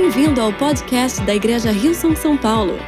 Bem-vindo 0.00 0.40
ao 0.40 0.50
podcast 0.50 1.20
da 1.26 1.34
Igreja 1.34 1.70
Rio 1.70 1.94
São 1.94 2.38
Paulo. 2.38 2.78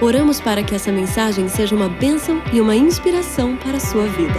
Oramos 0.00 0.40
para 0.40 0.62
que 0.62 0.72
essa 0.72 0.92
mensagem 0.92 1.48
seja 1.48 1.74
uma 1.74 1.88
bênção 1.88 2.40
e 2.52 2.60
uma 2.60 2.76
inspiração 2.76 3.56
para 3.56 3.76
a 3.76 3.80
sua 3.80 4.06
vida. 4.06 4.38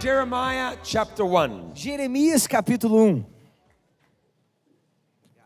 Jeremiah 0.00 0.74
chapter 0.82 1.26
1. 1.26 1.72
Jeremias 1.74 2.46
capítulo 2.46 3.04
1. 3.04 3.31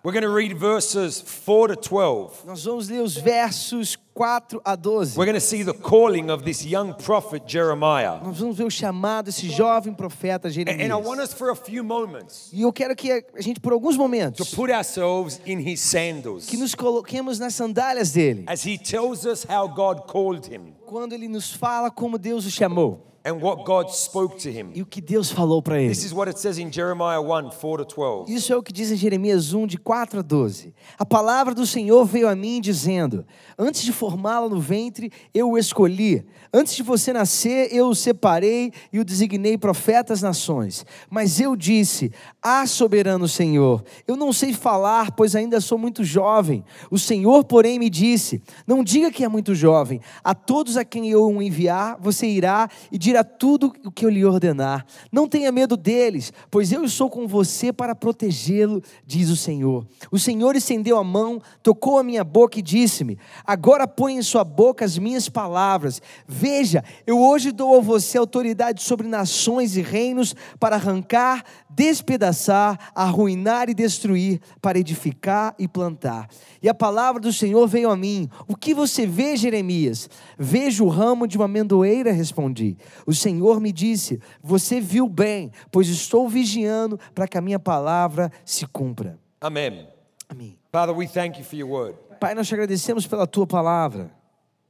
We're 0.07 0.13
going 0.13 0.23
to 0.23 0.31
read 0.31 0.57
verses 0.57 1.21
4 1.21 1.67
to 1.67 1.75
12. 1.75 2.47
Nós 2.47 2.65
vamos 2.65 2.89
ler 2.89 3.03
os 3.03 3.17
versos 3.17 3.99
4 4.15 4.63
a 4.65 4.77
12. 4.77 5.19
We're 5.19 5.27
going 5.27 5.35
to 5.35 5.41
see 5.41 5.65
the 5.65 5.75
calling 5.75 6.31
of 6.31 6.45
this 6.45 6.65
young 6.65 6.95
prophet 6.95 7.43
Jeremiah. 7.45 8.21
Nós 8.23 8.39
vamos 8.39 8.57
ver 8.57 8.63
o 8.63 8.71
chamado 8.71 9.25
desse 9.25 9.49
jovem 9.49 9.93
profeta 9.93 10.47
And 10.47 10.53
Jeremias. 10.53 10.89
and 10.89 10.93
I 10.93 11.05
want 11.05 11.21
us 11.21 11.35
for 11.35 11.51
a 11.51 11.57
few 11.57 11.83
moments 11.83 12.53
E 12.53 12.63
eu 12.63 12.73
quero 12.73 12.95
que 12.95 13.11
a 13.11 13.41
gente, 13.41 13.59
por 13.59 13.73
alguns 13.73 13.97
to 13.97 14.01
momentos, 14.01 14.55
put 14.55 14.71
ourselves 14.71 15.41
in 15.45 15.59
his 15.59 15.81
sandals 15.81 16.47
que 16.47 16.57
nos 16.57 16.73
coloquemos 16.73 17.41
nas 17.41 17.55
sandálias 17.55 18.13
dele, 18.13 18.45
as 18.47 18.65
he 18.65 18.79
tells 18.79 19.27
us 19.27 19.45
how 19.51 19.67
God 19.67 20.07
called 20.07 20.47
him 20.47 20.73
quando 20.87 21.15
ele 21.15 21.27
nos 21.27 21.53
fala 21.53 21.91
como 21.91 22.17
Deus 22.17 22.47
o 22.47 22.51
chamou 22.53 23.16
and 23.27 23.41
what 23.41 23.65
God 23.65 23.91
spoke 23.91 24.37
to 24.43 24.49
him. 24.49 24.71
e 24.73 24.83
o 24.83 24.87
que 24.87 25.01
Deus 25.01 25.31
falou 25.31 25.61
para 25.61 25.81
ele. 25.81 25.89
This 25.89 26.05
is 26.05 26.13
what 26.13 26.31
it 26.31 26.39
says 26.39 26.59
in 26.59 26.71
Jeremiah 26.71 27.21
1 27.21 27.51
4 27.51 27.85
to 27.85 27.95
12. 27.95 28.33
Isso 28.33 28.53
é 28.53 28.57
o 28.57 28.63
que 28.63 28.73
diz 28.73 28.93
em 28.93 28.97
Jeremias 28.97 29.53
1, 29.53 29.67
de 29.67 29.79
4 29.79 30.21
a 30.21 30.23
12. 30.23 30.73
A 30.97 31.05
palavra 31.05 31.55
do 31.55 31.67
Senhor 31.67 32.05
veio 32.05 32.29
a 32.29 32.37
mim 32.37 32.61
dizendo: 32.61 33.27
Antes 33.59 33.83
de 33.83 33.93
formá-la 33.93 34.49
no 34.49 34.61
ventre, 34.61 35.11
eu 35.35 35.51
o 35.51 35.59
escolhi. 35.59 36.25
Antes 36.55 36.77
de 36.77 36.83
você 36.83 37.13
nascer, 37.13 37.69
eu 37.75 37.89
o 37.89 37.95
separei 37.95 38.73
e 38.93 39.01
o 39.01 39.05
designei 39.05 39.59
profeta 39.59 40.13
às 40.13 40.23
nações. 40.23 40.87
Mas 41.11 41.41
eu 41.41 41.57
disse: 41.57 42.13
Ah, 42.41 42.65
soberano 42.67 43.27
Senhor, 43.27 43.83
eu 44.07 44.17
não 44.17 44.33
sei 44.33 44.53
falar, 44.53 45.11
pois 45.11 45.35
ainda 45.35 45.61
sou 45.61 45.77
muito 45.77 46.05
jovem. 46.05 46.65
O 46.91 46.99
Senhor, 46.99 47.45
porém, 47.45 47.79
me 47.79 47.91
disse: 47.91 48.41
Não 48.67 48.85
diga 48.85 49.11
que 49.11 49.25
é 49.25 49.29
muito 49.29 49.55
jovem. 49.55 50.01
A 50.23 50.35
todos 50.35 50.77
a 50.77 50.85
quem 50.85 51.11
eu 51.11 51.27
o 51.27 51.43
enviar, 51.43 51.97
você 52.01 52.27
irá 52.27 52.69
e 52.93 52.97
dirá 52.97 53.16
tudo 53.25 53.73
o 53.85 53.91
que 53.91 54.05
eu 54.05 54.11
lhe 54.11 54.25
ordenar. 54.25 54.87
Não 55.11 55.29
tenha 55.29 55.53
medo 55.53 55.77
deles, 55.77 56.33
pois 56.51 56.73
eu 56.73 56.85
estou 56.85 57.09
com 57.11 57.27
você 57.27 57.73
para 57.73 57.95
protegê-lo, 57.95 58.83
diz 59.07 59.31
o 59.31 59.37
Senhor. 59.37 59.87
O 60.11 60.19
Senhor 60.19 60.57
estendeu 60.57 60.99
a 60.99 61.05
mão, 61.05 61.41
tocou 61.63 61.99
a 61.99 62.03
minha 62.03 62.25
boca 62.25 62.59
e 62.59 62.63
disse-me: 62.63 63.19
Agora 63.45 63.87
põe 63.87 64.17
em 64.17 64.23
sua 64.23 64.45
boca 64.45 64.85
as 64.85 64.99
minhas 64.99 65.29
palavras. 65.29 66.01
Veja, 66.27 66.85
eu 67.07 67.21
hoje 67.21 67.53
dou 67.53 67.77
a 67.77 67.81
você 67.81 68.19
autoridade 68.19 68.83
sobre 68.83 69.07
nações 69.07 69.77
e 69.77 69.83
reinos 69.83 70.35
para 70.59 70.77
arrancar, 70.77 71.45
despedaçar, 71.71 72.93
arruinar 72.95 73.69
e 73.69 73.75
destruir, 73.75 74.41
para 74.61 74.79
edificar 74.79 75.55
e 75.59 75.69
plantar. 75.69 76.29
E 76.63 76.69
a 76.69 76.75
palavra 76.75 77.21
do 77.21 77.33
Senhor 77.33 77.67
veio 77.67 77.91
a 77.91 77.97
mim. 77.97 78.29
O 78.49 78.57
que 78.57 78.75
você 78.75 79.07
vê, 79.07 79.37
Jeremias? 79.37 80.09
Vejo 80.39 80.85
o 80.85 80.89
ramo 80.89 81.27
de 81.27 81.37
uma 81.37 81.45
amendoeira, 81.45 82.13
respondi. 82.13 82.77
O 83.07 83.15
Senhor 83.15 83.61
me 83.61 83.73
disse: 83.73 84.21
Você 84.43 84.81
viu 84.81 85.09
bem, 85.09 85.53
pois 85.71 85.89
estou 85.89 86.29
vigiando 86.29 86.99
para 87.15 87.29
que 87.29 87.39
a 87.39 87.41
minha 87.41 87.59
palavra 87.59 88.31
se 88.45 88.67
cumpra. 88.67 89.19
Amen. 89.41 89.89
Amém. 90.29 90.59
Father, 90.73 90.95
we 90.95 91.07
thank 91.07 91.39
you 91.39 91.45
for 91.45 91.57
your 91.57 91.71
word. 91.71 91.97
Pai, 92.19 92.35
nós 92.35 92.49
te 92.49 92.55
agradecemos 92.55 93.07
pela 93.07 93.27
tua 93.27 93.47
palavra. 93.47 94.11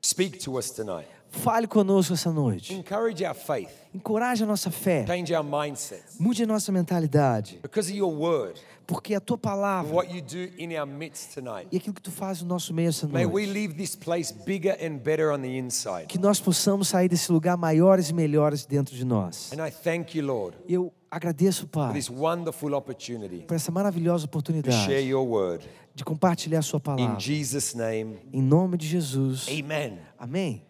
Speak 0.04 0.38
to 0.38 0.58
us 0.58 0.70
tonight. 0.70 1.08
Fale 1.30 1.66
conosco 1.66 2.14
essa 2.14 2.30
noite. 2.30 2.74
Encourage 2.74 3.24
our 3.24 3.34
faith. 3.34 3.70
Encoraje 3.94 4.44
a 4.44 4.46
nossa 4.46 4.70
fé. 4.70 5.04
Change 5.06 5.34
our 5.34 5.44
mindsets. 5.44 6.18
Mude 6.18 6.42
a 6.42 6.46
nossa 6.46 6.70
mentalidade. 6.72 7.58
Because 7.62 7.90
of 7.90 7.96
your 7.96 8.12
word, 8.12 8.58
Porque 8.86 9.14
a 9.14 9.20
tua 9.20 9.36
palavra 9.36 9.92
what 9.92 10.14
you 10.14 10.22
do 10.22 10.52
in 10.62 10.76
our 10.78 10.86
midst 10.86 11.34
tonight. 11.34 11.66
e 11.72 11.76
aquilo 11.76 11.92
que 11.94 12.00
tu 12.02 12.12
faz 12.12 12.40
no 12.42 12.46
nosso 12.48 12.72
meio 12.72 12.88
essa 12.88 13.08
May 13.08 13.26
we 13.26 13.44
noite. 13.46 13.52
leave 13.52 13.74
this 13.74 13.96
place 13.96 14.32
bigger 14.44 14.76
and 14.80 14.98
better 14.98 15.32
on 15.32 15.40
the 15.40 15.48
inside. 15.58 16.06
Que 16.06 16.18
nós 16.18 16.38
possamos 16.40 16.88
sair 16.88 17.08
desse 17.08 17.32
lugar 17.32 17.56
maiores 17.56 18.10
e 18.10 18.14
melhores 18.14 18.64
dentro 18.64 18.94
de 18.94 19.04
nós. 19.04 19.50
And 19.52 19.66
I 19.66 19.70
thank 19.72 20.16
you, 20.16 20.24
Lord, 20.24 20.56
Eu 20.68 20.92
agradeço, 21.10 21.66
Pai, 21.66 21.92
this 21.94 22.08
wonderful 22.08 22.72
opportunity 22.74 23.38
por 23.46 23.54
essa 23.54 23.72
maravilhosa 23.72 24.26
to 24.28 24.30
share 24.40 24.52
oportunidade 24.62 25.08
your 25.08 25.26
word. 25.26 25.68
de 25.94 26.04
compartilhar 26.04 26.60
a 26.60 26.62
sua 26.62 26.78
In 26.78 26.80
palavra. 26.82 27.18
Jesus' 27.18 27.74
name, 27.74 28.18
Em 28.32 28.42
nome 28.42 28.76
de 28.76 28.86
Jesus. 28.86 29.48
amen. 29.48 29.98
Amém. 30.18 30.62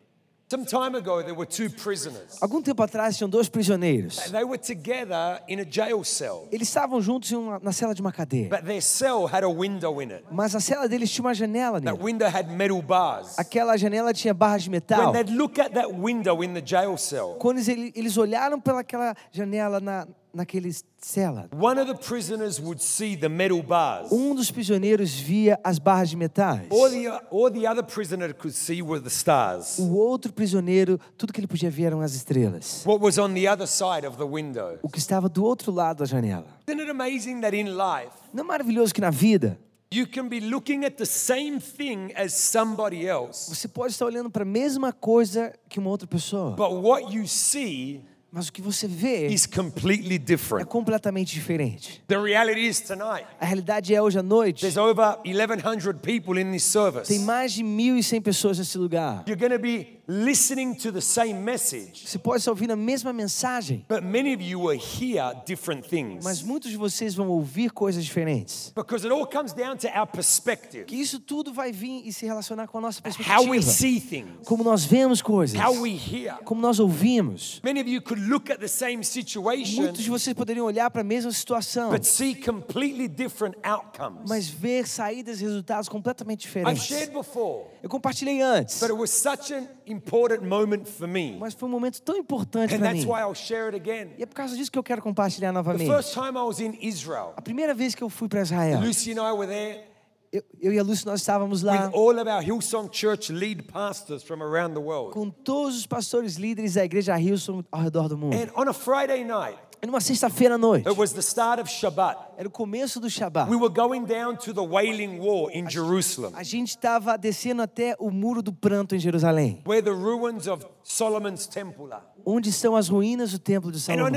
Some 0.48 0.64
time 0.64 0.94
ago, 0.94 1.22
there 1.24 1.34
were 1.34 1.44
two 1.44 1.68
prisoners. 1.68 2.38
Algum 2.40 2.62
tempo 2.62 2.80
atrás 2.84 3.16
tinham 3.16 3.28
dois 3.28 3.48
prisioneiros. 3.48 4.30
They 4.30 4.44
were 4.44 4.56
together 4.56 5.40
in 5.48 5.58
a 5.58 5.64
jail 5.64 6.04
cell, 6.04 6.46
Eles 6.52 6.68
estavam 6.68 7.00
juntos 7.02 7.32
uma- 7.32 7.58
na 7.58 7.72
cela 7.72 7.92
de 7.92 8.00
uma 8.00 8.12
cadeia. 8.12 8.48
but 8.48 8.64
their 8.64 8.80
cell 8.80 9.26
had 9.26 9.42
a 9.42 9.48
window 9.50 10.00
in 10.00 10.12
it. 10.12 10.24
Mas 10.30 10.54
a 10.54 10.60
cela 10.60 10.88
deles 10.88 11.10
tinha 11.10 11.24
uma 11.24 11.34
janela 11.34 11.80
That 11.80 11.96
nele. 11.98 11.98
window 12.00 12.26
had 12.28 12.48
metal 12.48 12.80
bars. 12.80 13.36
Aquela 13.36 13.76
janela 13.76 14.12
tinha 14.14 14.32
barras 14.32 14.62
de 14.62 14.70
metal. 14.70 15.10
When 15.10 15.12
they'd 15.24 15.34
look 15.36 15.58
at 15.58 15.72
that 15.74 15.92
window 15.92 16.40
in 16.44 16.54
the 16.54 16.62
jail 16.64 16.96
cell, 16.96 17.34
Quando 17.40 17.58
eles, 17.58 17.90
eles 17.96 18.16
olharam 18.16 18.60
pelaquela 18.60 19.16
janela 19.32 19.80
na, 19.80 20.06
naquele 20.32 20.70
cela, 21.00 21.48
one 21.54 21.80
of 21.80 21.92
the 21.92 21.98
prisoners 21.98 22.60
would 22.60 22.82
see 22.82 23.16
the 23.16 23.28
metal 23.28 23.62
bars. 23.62 24.10
um 24.12 24.34
dos 24.34 24.50
prisioneiros 24.50 25.10
via 25.14 25.58
as 25.64 25.78
barras 25.78 26.10
de 26.10 26.16
metais. 26.16 26.68
All 26.70 26.90
the, 26.90 27.08
all 27.30 27.50
the 27.50 27.66
other 27.66 27.82
prisoner 27.82 28.32
could 28.34 28.54
see 28.54 28.82
were 28.82 29.00
the 29.00 29.10
stars. 29.10 29.78
O 29.78 29.94
outro 29.94 30.32
prisioneiro, 30.32 30.98
tudo 31.16 31.32
que 31.32 31.40
ele 31.40 31.46
podia 31.46 31.70
ver 31.70 31.84
eram 31.84 32.00
as 32.00 32.14
estrelas. 32.14 32.84
What 32.84 33.02
was 33.02 33.18
on 33.18 33.32
the 33.34 33.46
other 33.48 33.66
side 33.66 34.06
of 34.06 34.16
the 34.16 34.24
window. 34.26 34.78
O 34.82 34.88
que 34.88 34.98
estava 34.98 35.28
do 35.28 35.44
outro 35.44 35.72
lado 35.72 35.98
da 35.98 36.04
janela. 36.04 36.46
Isn't 36.68 36.80
it 36.82 36.90
amazing 36.90 37.40
that 37.40 37.56
in 37.56 37.68
life, 37.76 38.12
Não 38.32 38.44
é 38.44 38.46
maravilhoso 38.46 38.92
que 38.92 39.00
na 39.00 39.10
vida 39.10 39.58
you 39.92 40.04
can 40.06 40.28
be 40.28 40.40
looking 40.40 40.84
at 40.84 40.96
the 40.96 41.04
same 41.06 41.60
thing 41.60 42.12
as 42.16 42.32
somebody 42.34 43.06
else, 43.06 43.48
você 43.48 43.68
pode 43.68 43.92
estar 43.92 44.04
olhando 44.04 44.28
para 44.28 44.42
a 44.42 44.46
mesma 44.46 44.92
coisa 44.92 45.52
que 45.68 45.78
uma 45.78 45.88
outra 45.90 46.08
pessoa, 46.08 46.56
but 46.56 46.72
what 46.72 47.14
you 47.14 47.26
see 47.26 48.02
mas 48.32 48.48
o 48.48 48.52
que 48.52 48.60
você 48.60 48.86
vê 48.86 49.28
is 49.28 49.46
completely 49.46 50.20
é 50.60 50.64
completamente 50.64 51.32
diferente. 51.34 52.02
The 52.06 52.18
reality 52.18 52.66
is 52.66 52.80
tonight, 52.80 53.26
A 53.40 53.46
realidade 53.46 53.94
é 53.94 54.02
hoje 54.02 54.18
à 54.18 54.22
noite 54.22 54.60
there's 54.60 54.76
over 54.76 55.16
1,100 55.24 56.00
people 56.00 56.40
in 56.40 56.50
this 56.52 56.64
service. 56.64 57.08
tem 57.08 57.20
mais 57.20 57.52
de 57.52 57.62
1.100 57.62 58.20
pessoas 58.22 58.58
nesse 58.58 58.76
lugar. 58.78 59.24
You're 59.26 59.40
going 59.40 59.52
to 59.56 59.58
be 59.62 59.96
listening 60.08 60.74
to 60.74 60.92
the 60.92 61.00
same 61.00 61.34
message, 61.34 62.06
Você 62.06 62.18
pode 62.18 62.38
estar 62.38 62.52
ouvindo 62.52 62.72
a 62.72 62.76
mesma 62.76 63.12
mensagem, 63.12 63.84
but 63.88 64.02
many 64.02 64.34
of 64.34 64.42
you 64.42 64.60
will 64.60 64.78
hear 64.78 65.34
different 65.46 65.88
things. 65.88 66.22
mas 66.24 66.42
muitos 66.42 66.70
de 66.70 66.76
vocês 66.76 67.14
vão 67.14 67.28
ouvir 67.28 67.70
coisas 67.70 68.04
diferentes. 68.04 68.72
Because 68.74 69.04
it 69.06 69.12
all 69.12 69.26
comes 69.26 69.52
down 69.52 69.76
to 69.78 69.88
our 69.88 70.06
perspective, 70.06 70.84
Que 70.84 70.96
isso 70.96 71.18
tudo 71.18 71.52
vai 71.52 71.72
vir 71.72 72.02
e 72.06 72.12
se 72.12 72.24
relacionar 72.26 72.66
com 72.68 72.78
a 72.78 72.80
nossa 72.82 73.00
how 73.00 73.42
we 73.44 73.58
perspectiva. 73.58 73.62
see 73.62 74.00
things, 74.00 74.46
Como 74.46 74.62
nós 74.62 74.84
vemos 74.84 75.20
coisas, 75.22 75.58
how 75.60 75.72
we 75.80 75.90
hear. 75.96 76.36
como 76.44 76.60
nós 76.60 76.78
ouvimos. 76.78 77.60
Many 77.64 77.80
of 77.80 77.88
you 77.90 78.00
could 78.00 78.20
look 78.28 78.50
at 78.50 78.58
the 78.58 78.68
same 78.68 79.02
situation, 79.04 79.82
Muitos 79.82 80.02
de 80.02 80.10
vocês 80.10 80.34
poderiam 80.34 80.66
olhar 80.66 80.90
para 80.90 81.00
a 81.00 81.04
mesma 81.04 81.30
situação, 81.32 81.90
but 81.90 82.04
see 82.04 82.34
completely 82.34 83.08
different 83.08 83.56
outcomes. 83.62 84.28
mas 84.28 84.48
ver 84.48 84.86
saídas 84.86 85.40
e 85.40 85.44
resultados 85.44 85.88
completamente 85.88 86.40
I've 86.46 86.48
diferentes. 86.48 86.82
shared 86.84 87.12
before, 87.12 87.66
Eu 87.82 87.88
compartilhei 87.88 88.40
antes, 88.42 88.80
but 88.80 88.90
it 88.90 88.96
was 88.98 89.10
such 89.10 89.52
an 89.52 89.66
important 89.86 90.42
moment 90.46 90.84
for 90.86 91.06
me. 91.06 91.36
mas 91.38 91.54
foi 91.54 91.68
um 91.68 91.72
momento 91.72 92.00
tão 92.02 92.16
importante 92.16 92.74
And 92.74 92.78
para 92.78 92.88
that's 92.90 93.04
mim. 93.04 93.10
why 93.10 93.20
I'll 93.20 93.34
share 93.34 93.66
it 93.68 93.76
again. 93.76 94.12
E 94.18 94.22
é 94.22 94.26
por 94.26 94.34
causa 94.34 94.56
disso 94.56 94.70
que 94.70 94.78
eu 94.78 94.82
quero 94.82 95.02
compartilhar 95.02 95.48
The 95.50 95.52
novamente. 95.54 95.86
first 95.90 96.12
time 96.14 96.36
I 96.36 96.42
was 96.42 96.60
in 96.60 96.76
Israel, 96.80 97.32
A 97.36 97.42
primeira 97.42 97.74
vez 97.74 97.94
que 97.94 98.02
eu 98.02 98.08
fui 98.10 98.28
para 98.28 98.42
Israel, 98.42 98.80
Lucy 98.80 99.12
and 99.12 99.20
I 99.22 99.32
were 99.32 99.46
there 99.46 99.84
eu, 100.32 100.42
eu 100.60 100.72
e 100.72 100.78
a 100.78 100.82
Lúcia 100.82 101.10
nós 101.10 101.20
estávamos 101.20 101.62
lá 101.62 101.90
all 101.94 102.18
of 102.18 102.28
our 102.28 102.42
Hillsong 102.42 102.88
Church 102.92 103.32
lead 103.32 103.62
pastors 103.64 104.22
from 104.22 104.42
around 104.42 104.74
the 104.74 104.80
world. 104.80 105.12
com 105.12 105.30
todos 105.30 105.76
os 105.76 105.86
pastores 105.86 106.36
líderes 106.36 106.74
da 106.74 106.84
igreja 106.84 107.18
Hilson 107.18 107.62
ao 107.70 107.80
redor 107.80 108.08
do 108.08 108.16
mundo. 108.18 108.34
And 108.34 108.48
on 108.56 108.68
a 108.68 108.72
Friday 108.72 109.24
night, 109.24 109.58
E 109.82 109.86
numa 109.86 110.00
sexta-feira 110.00 110.54
à 110.54 110.58
noite, 110.58 110.88
it 110.88 110.98
was 110.98 111.12
the 111.12 111.20
start 111.20 111.60
of 111.60 111.70
Shabbat. 111.70 112.18
era 112.38 112.48
o 112.48 112.50
começo 112.50 112.98
do 112.98 113.10
Shabat. 113.10 113.50
We 113.50 113.56
were 113.56 113.68
going 113.72 114.04
down 114.06 114.36
to 114.38 114.54
the 114.54 114.60
Wailing 114.62 115.18
Wall 115.20 115.50
in 115.52 115.68
Jerusalem, 115.68 116.32
A 116.34 116.42
gente 116.42 116.70
estava 116.70 117.16
descendo 117.18 117.60
até 117.62 117.94
o 117.98 118.10
muro 118.10 118.40
do 118.42 118.52
pranto 118.54 118.94
em 118.94 118.98
Jerusalém, 118.98 119.62
where 119.66 119.82
the 119.82 119.90
ruins 119.90 120.46
of 120.46 120.64
Solomon's 120.82 121.46
temple 121.46 121.92
are. 121.92 122.02
Onde 122.26 122.50
estão 122.50 122.74
as 122.74 122.88
ruínas 122.88 123.30
do 123.30 123.38
templo 123.38 123.70
de 123.70 123.78
Salomão. 123.78 124.10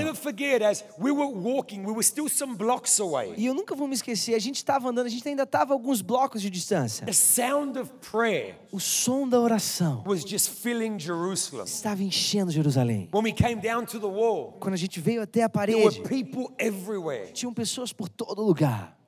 E 3.38 3.46
eu 3.46 3.54
nunca 3.54 3.76
vou 3.76 3.88
me 3.88 3.94
esquecer, 3.94 4.34
a 4.34 4.40
gente 4.40 4.56
estava 4.56 4.90
andando, 4.90 5.06
a 5.06 5.10
gente 5.10 5.28
ainda 5.30 5.44
estava 5.44 5.74
alguns 5.74 6.02
blocos 6.02 6.42
de 6.42 6.50
distância. 6.50 7.06
The 7.06 7.14
sound 7.14 7.78
of 7.78 7.92
prayer 8.12 8.56
O 8.72 8.80
som 8.80 9.30
da 9.30 9.40
oração 9.40 10.04
was 10.06 10.22
just 10.22 10.50
filling 10.50 10.98
Jerusalem. 11.00 11.66
estava 11.66 12.02
enchendo 12.02 12.52
Jerusalém. 12.52 13.08
When 13.14 13.24
we 13.24 13.32
came 13.32 13.62
down 13.62 13.86
to 13.86 14.00
the 14.00 14.08
wall, 14.08 14.58
Quando 14.60 14.74
a 14.74 14.78
gente 14.78 15.00
veio 15.00 15.22
até 15.22 15.44
a 15.44 15.50
there 15.50 15.76
were 15.76 16.02
parede, 16.02 17.34
tinham 17.34 17.54
pessoas 17.54 17.94
por 17.94 18.10
todo 18.10 18.42
lugar. 18.42 18.99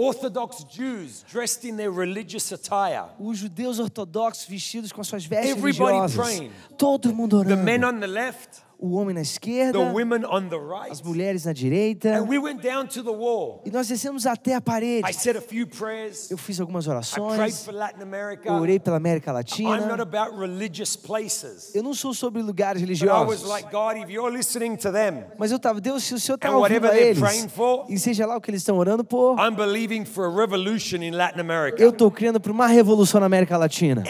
Orthodox 0.00 0.62
Jews 0.70 1.24
dressed 1.28 1.64
in 1.64 1.76
their 1.76 1.90
religious 1.90 2.52
attire. 2.52 3.04
Os 3.18 3.38
judeus 3.38 3.80
ortodoxos 3.80 4.46
vestidos 4.46 4.92
com 4.92 5.02
suas 5.02 5.24
vestes 5.24 5.50
Everybody 5.50 5.92
religiosas. 5.98 6.14
praying. 6.36 6.52
Todo 6.78 7.12
mundo 7.12 7.42
The 7.42 7.56
men 7.56 7.82
orando. 7.82 7.96
on 7.96 8.00
the 8.00 8.06
left, 8.06 8.62
o 8.80 8.94
homem 8.94 9.12
na 9.14 9.20
esquerda, 9.22 9.78
the 9.78 9.92
women 9.92 10.24
on 10.24 10.48
the 10.48 10.56
right. 10.56 10.90
as 10.90 11.02
mulheres 11.02 11.44
na 11.44 11.52
direita, 11.52 12.16
And 12.16 12.28
we 12.28 12.38
went 12.38 12.62
down 12.62 12.86
to 12.86 13.02
the 13.02 13.10
wall. 13.10 13.60
e 13.64 13.70
nós 13.70 13.88
descemos 13.88 14.26
até 14.26 14.54
a 14.54 14.60
parede. 14.60 15.08
I 15.08 15.12
said 15.12 15.36
a 15.36 15.40
few 15.40 15.66
prayers. 15.66 16.30
Eu 16.30 16.38
fiz 16.38 16.60
algumas 16.60 16.84
I 16.86 16.88
prayed 16.90 16.96
orações, 17.18 17.64
for 17.64 17.74
Latin 17.74 18.02
America. 18.02 18.48
eu 18.48 18.54
orei 18.54 18.78
pela 18.78 18.96
América 18.96 19.30
I'm 19.30 19.34
not 19.34 19.50
Latina. 19.50 20.02
about 20.02 20.38
religious 20.38 20.94
places. 20.96 21.74
Eu 21.74 21.82
não 21.82 21.92
sou 21.92 22.14
sobre 22.14 22.40
lugares 22.40 22.80
religiosos. 22.80 23.42
like, 23.48 23.68
God, 23.70 23.96
if 23.96 24.08
you're 24.08 24.34
listening 24.34 24.76
to 24.76 24.92
them, 24.92 25.24
Mas 25.36 25.50
eu 25.50 25.56
estava, 25.56 25.80
Deus, 25.80 26.04
se 26.04 26.14
o 26.14 26.20
Senhor 26.20 26.36
está 26.36 26.56
ouvindo 26.56 26.86
a 26.86 26.96
eles, 26.96 27.18
for, 27.52 27.86
e 27.88 27.98
seja 27.98 28.26
lá 28.26 28.36
o 28.36 28.40
que 28.40 28.50
eles 28.50 28.60
estão 28.60 28.78
orando 28.78 29.02
por, 29.02 29.36
I'm 29.38 29.54
believing 29.56 30.04
for 30.04 30.26
a 30.26 30.30
revolution 30.34 31.02
in 31.02 31.10
Latin 31.10 31.40
America. 31.40 31.82
eu 31.82 31.90
estou 31.90 32.10
crendo 32.10 32.40
por 32.40 32.52
uma 32.52 32.66
revolução 32.66 33.18
na 33.20 33.26
América 33.26 33.56
Latina. 33.56 34.04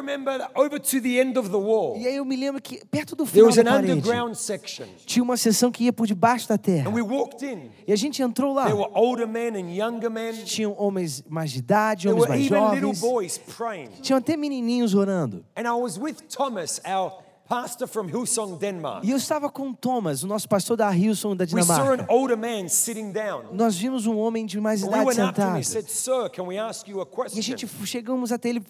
Remember 0.00 0.40
E 1.96 2.06
aí 2.06 2.16
eu 2.16 2.24
me 2.24 2.36
lembro 2.36 2.60
que 2.60 2.84
perto 2.90 3.14
do 3.14 3.26
final 3.26 3.50
da 3.50 3.64
parede. 3.64 4.09
Tinha 5.06 5.22
uma 5.22 5.36
seção 5.36 5.70
que 5.70 5.84
ia 5.84 5.92
por 5.92 6.06
debaixo 6.06 6.48
da 6.48 6.58
terra. 6.58 6.88
And 6.88 6.94
we 6.94 7.02
walked 7.02 7.44
in. 7.44 7.70
E 7.86 7.92
a 7.92 7.96
gente 7.96 8.22
entrou 8.22 8.54
lá. 8.54 8.66
There 8.66 8.76
were 8.76 8.90
older 8.94 9.26
men 9.26 9.56
and 9.56 9.74
younger 9.74 10.10
men. 10.10 10.32
Tinham 10.44 10.74
homens 10.78 11.24
mais 11.28 11.50
de 11.50 11.58
idade, 11.58 12.08
homens 12.08 12.22
were 12.22 12.28
mais 12.28 12.44
jovens. 12.46 13.40
Tinham 14.02 14.18
até 14.18 14.36
menininhos 14.36 14.94
orando. 14.94 15.44
And 15.56 15.62
I 15.62 15.80
was 15.80 15.98
with 15.98 16.16
Thomas, 16.28 16.80
our 16.84 17.12
pastor 17.50 17.88
from 17.88 18.06
Hillsong, 18.06 18.56
Denmark. 18.58 19.04
E 19.04 19.10
eu 19.10 19.16
estava 19.16 19.50
com 19.50 19.70
o 19.70 19.74
Thomas, 19.74 20.22
o 20.22 20.26
nosso 20.28 20.48
pastor 20.48 20.76
da 20.76 20.94
Hilson 20.96 21.34
da 21.34 21.42
We 21.52 21.62
saw 21.64 21.72
an 21.72 21.80
Dinamarca. 21.96 22.06
older 22.08 22.36
man 22.36 22.68
sitting 22.68 23.10
down. 23.10 23.46
Nós 23.52 23.76
vimos 23.76 24.06
um 24.06 24.16
homem 24.16 24.46
de 24.46 24.60
mais 24.60 24.82
We 24.82 24.88
idade 24.88 25.10
him 25.10 25.14
sentado. 25.14 25.58
and 25.58 25.62
said, 25.64 25.88
Sir, 25.90 26.30
can 26.30 26.44
we 26.46 26.56
ask 26.56 26.86
you 26.86 27.00
a 27.00 27.02
E 27.02 27.02
a 27.02 27.06
question? 27.06 27.42
gente 27.42 27.66
chegamos 27.84 28.30
até 28.30 28.50
ele, 28.50 28.62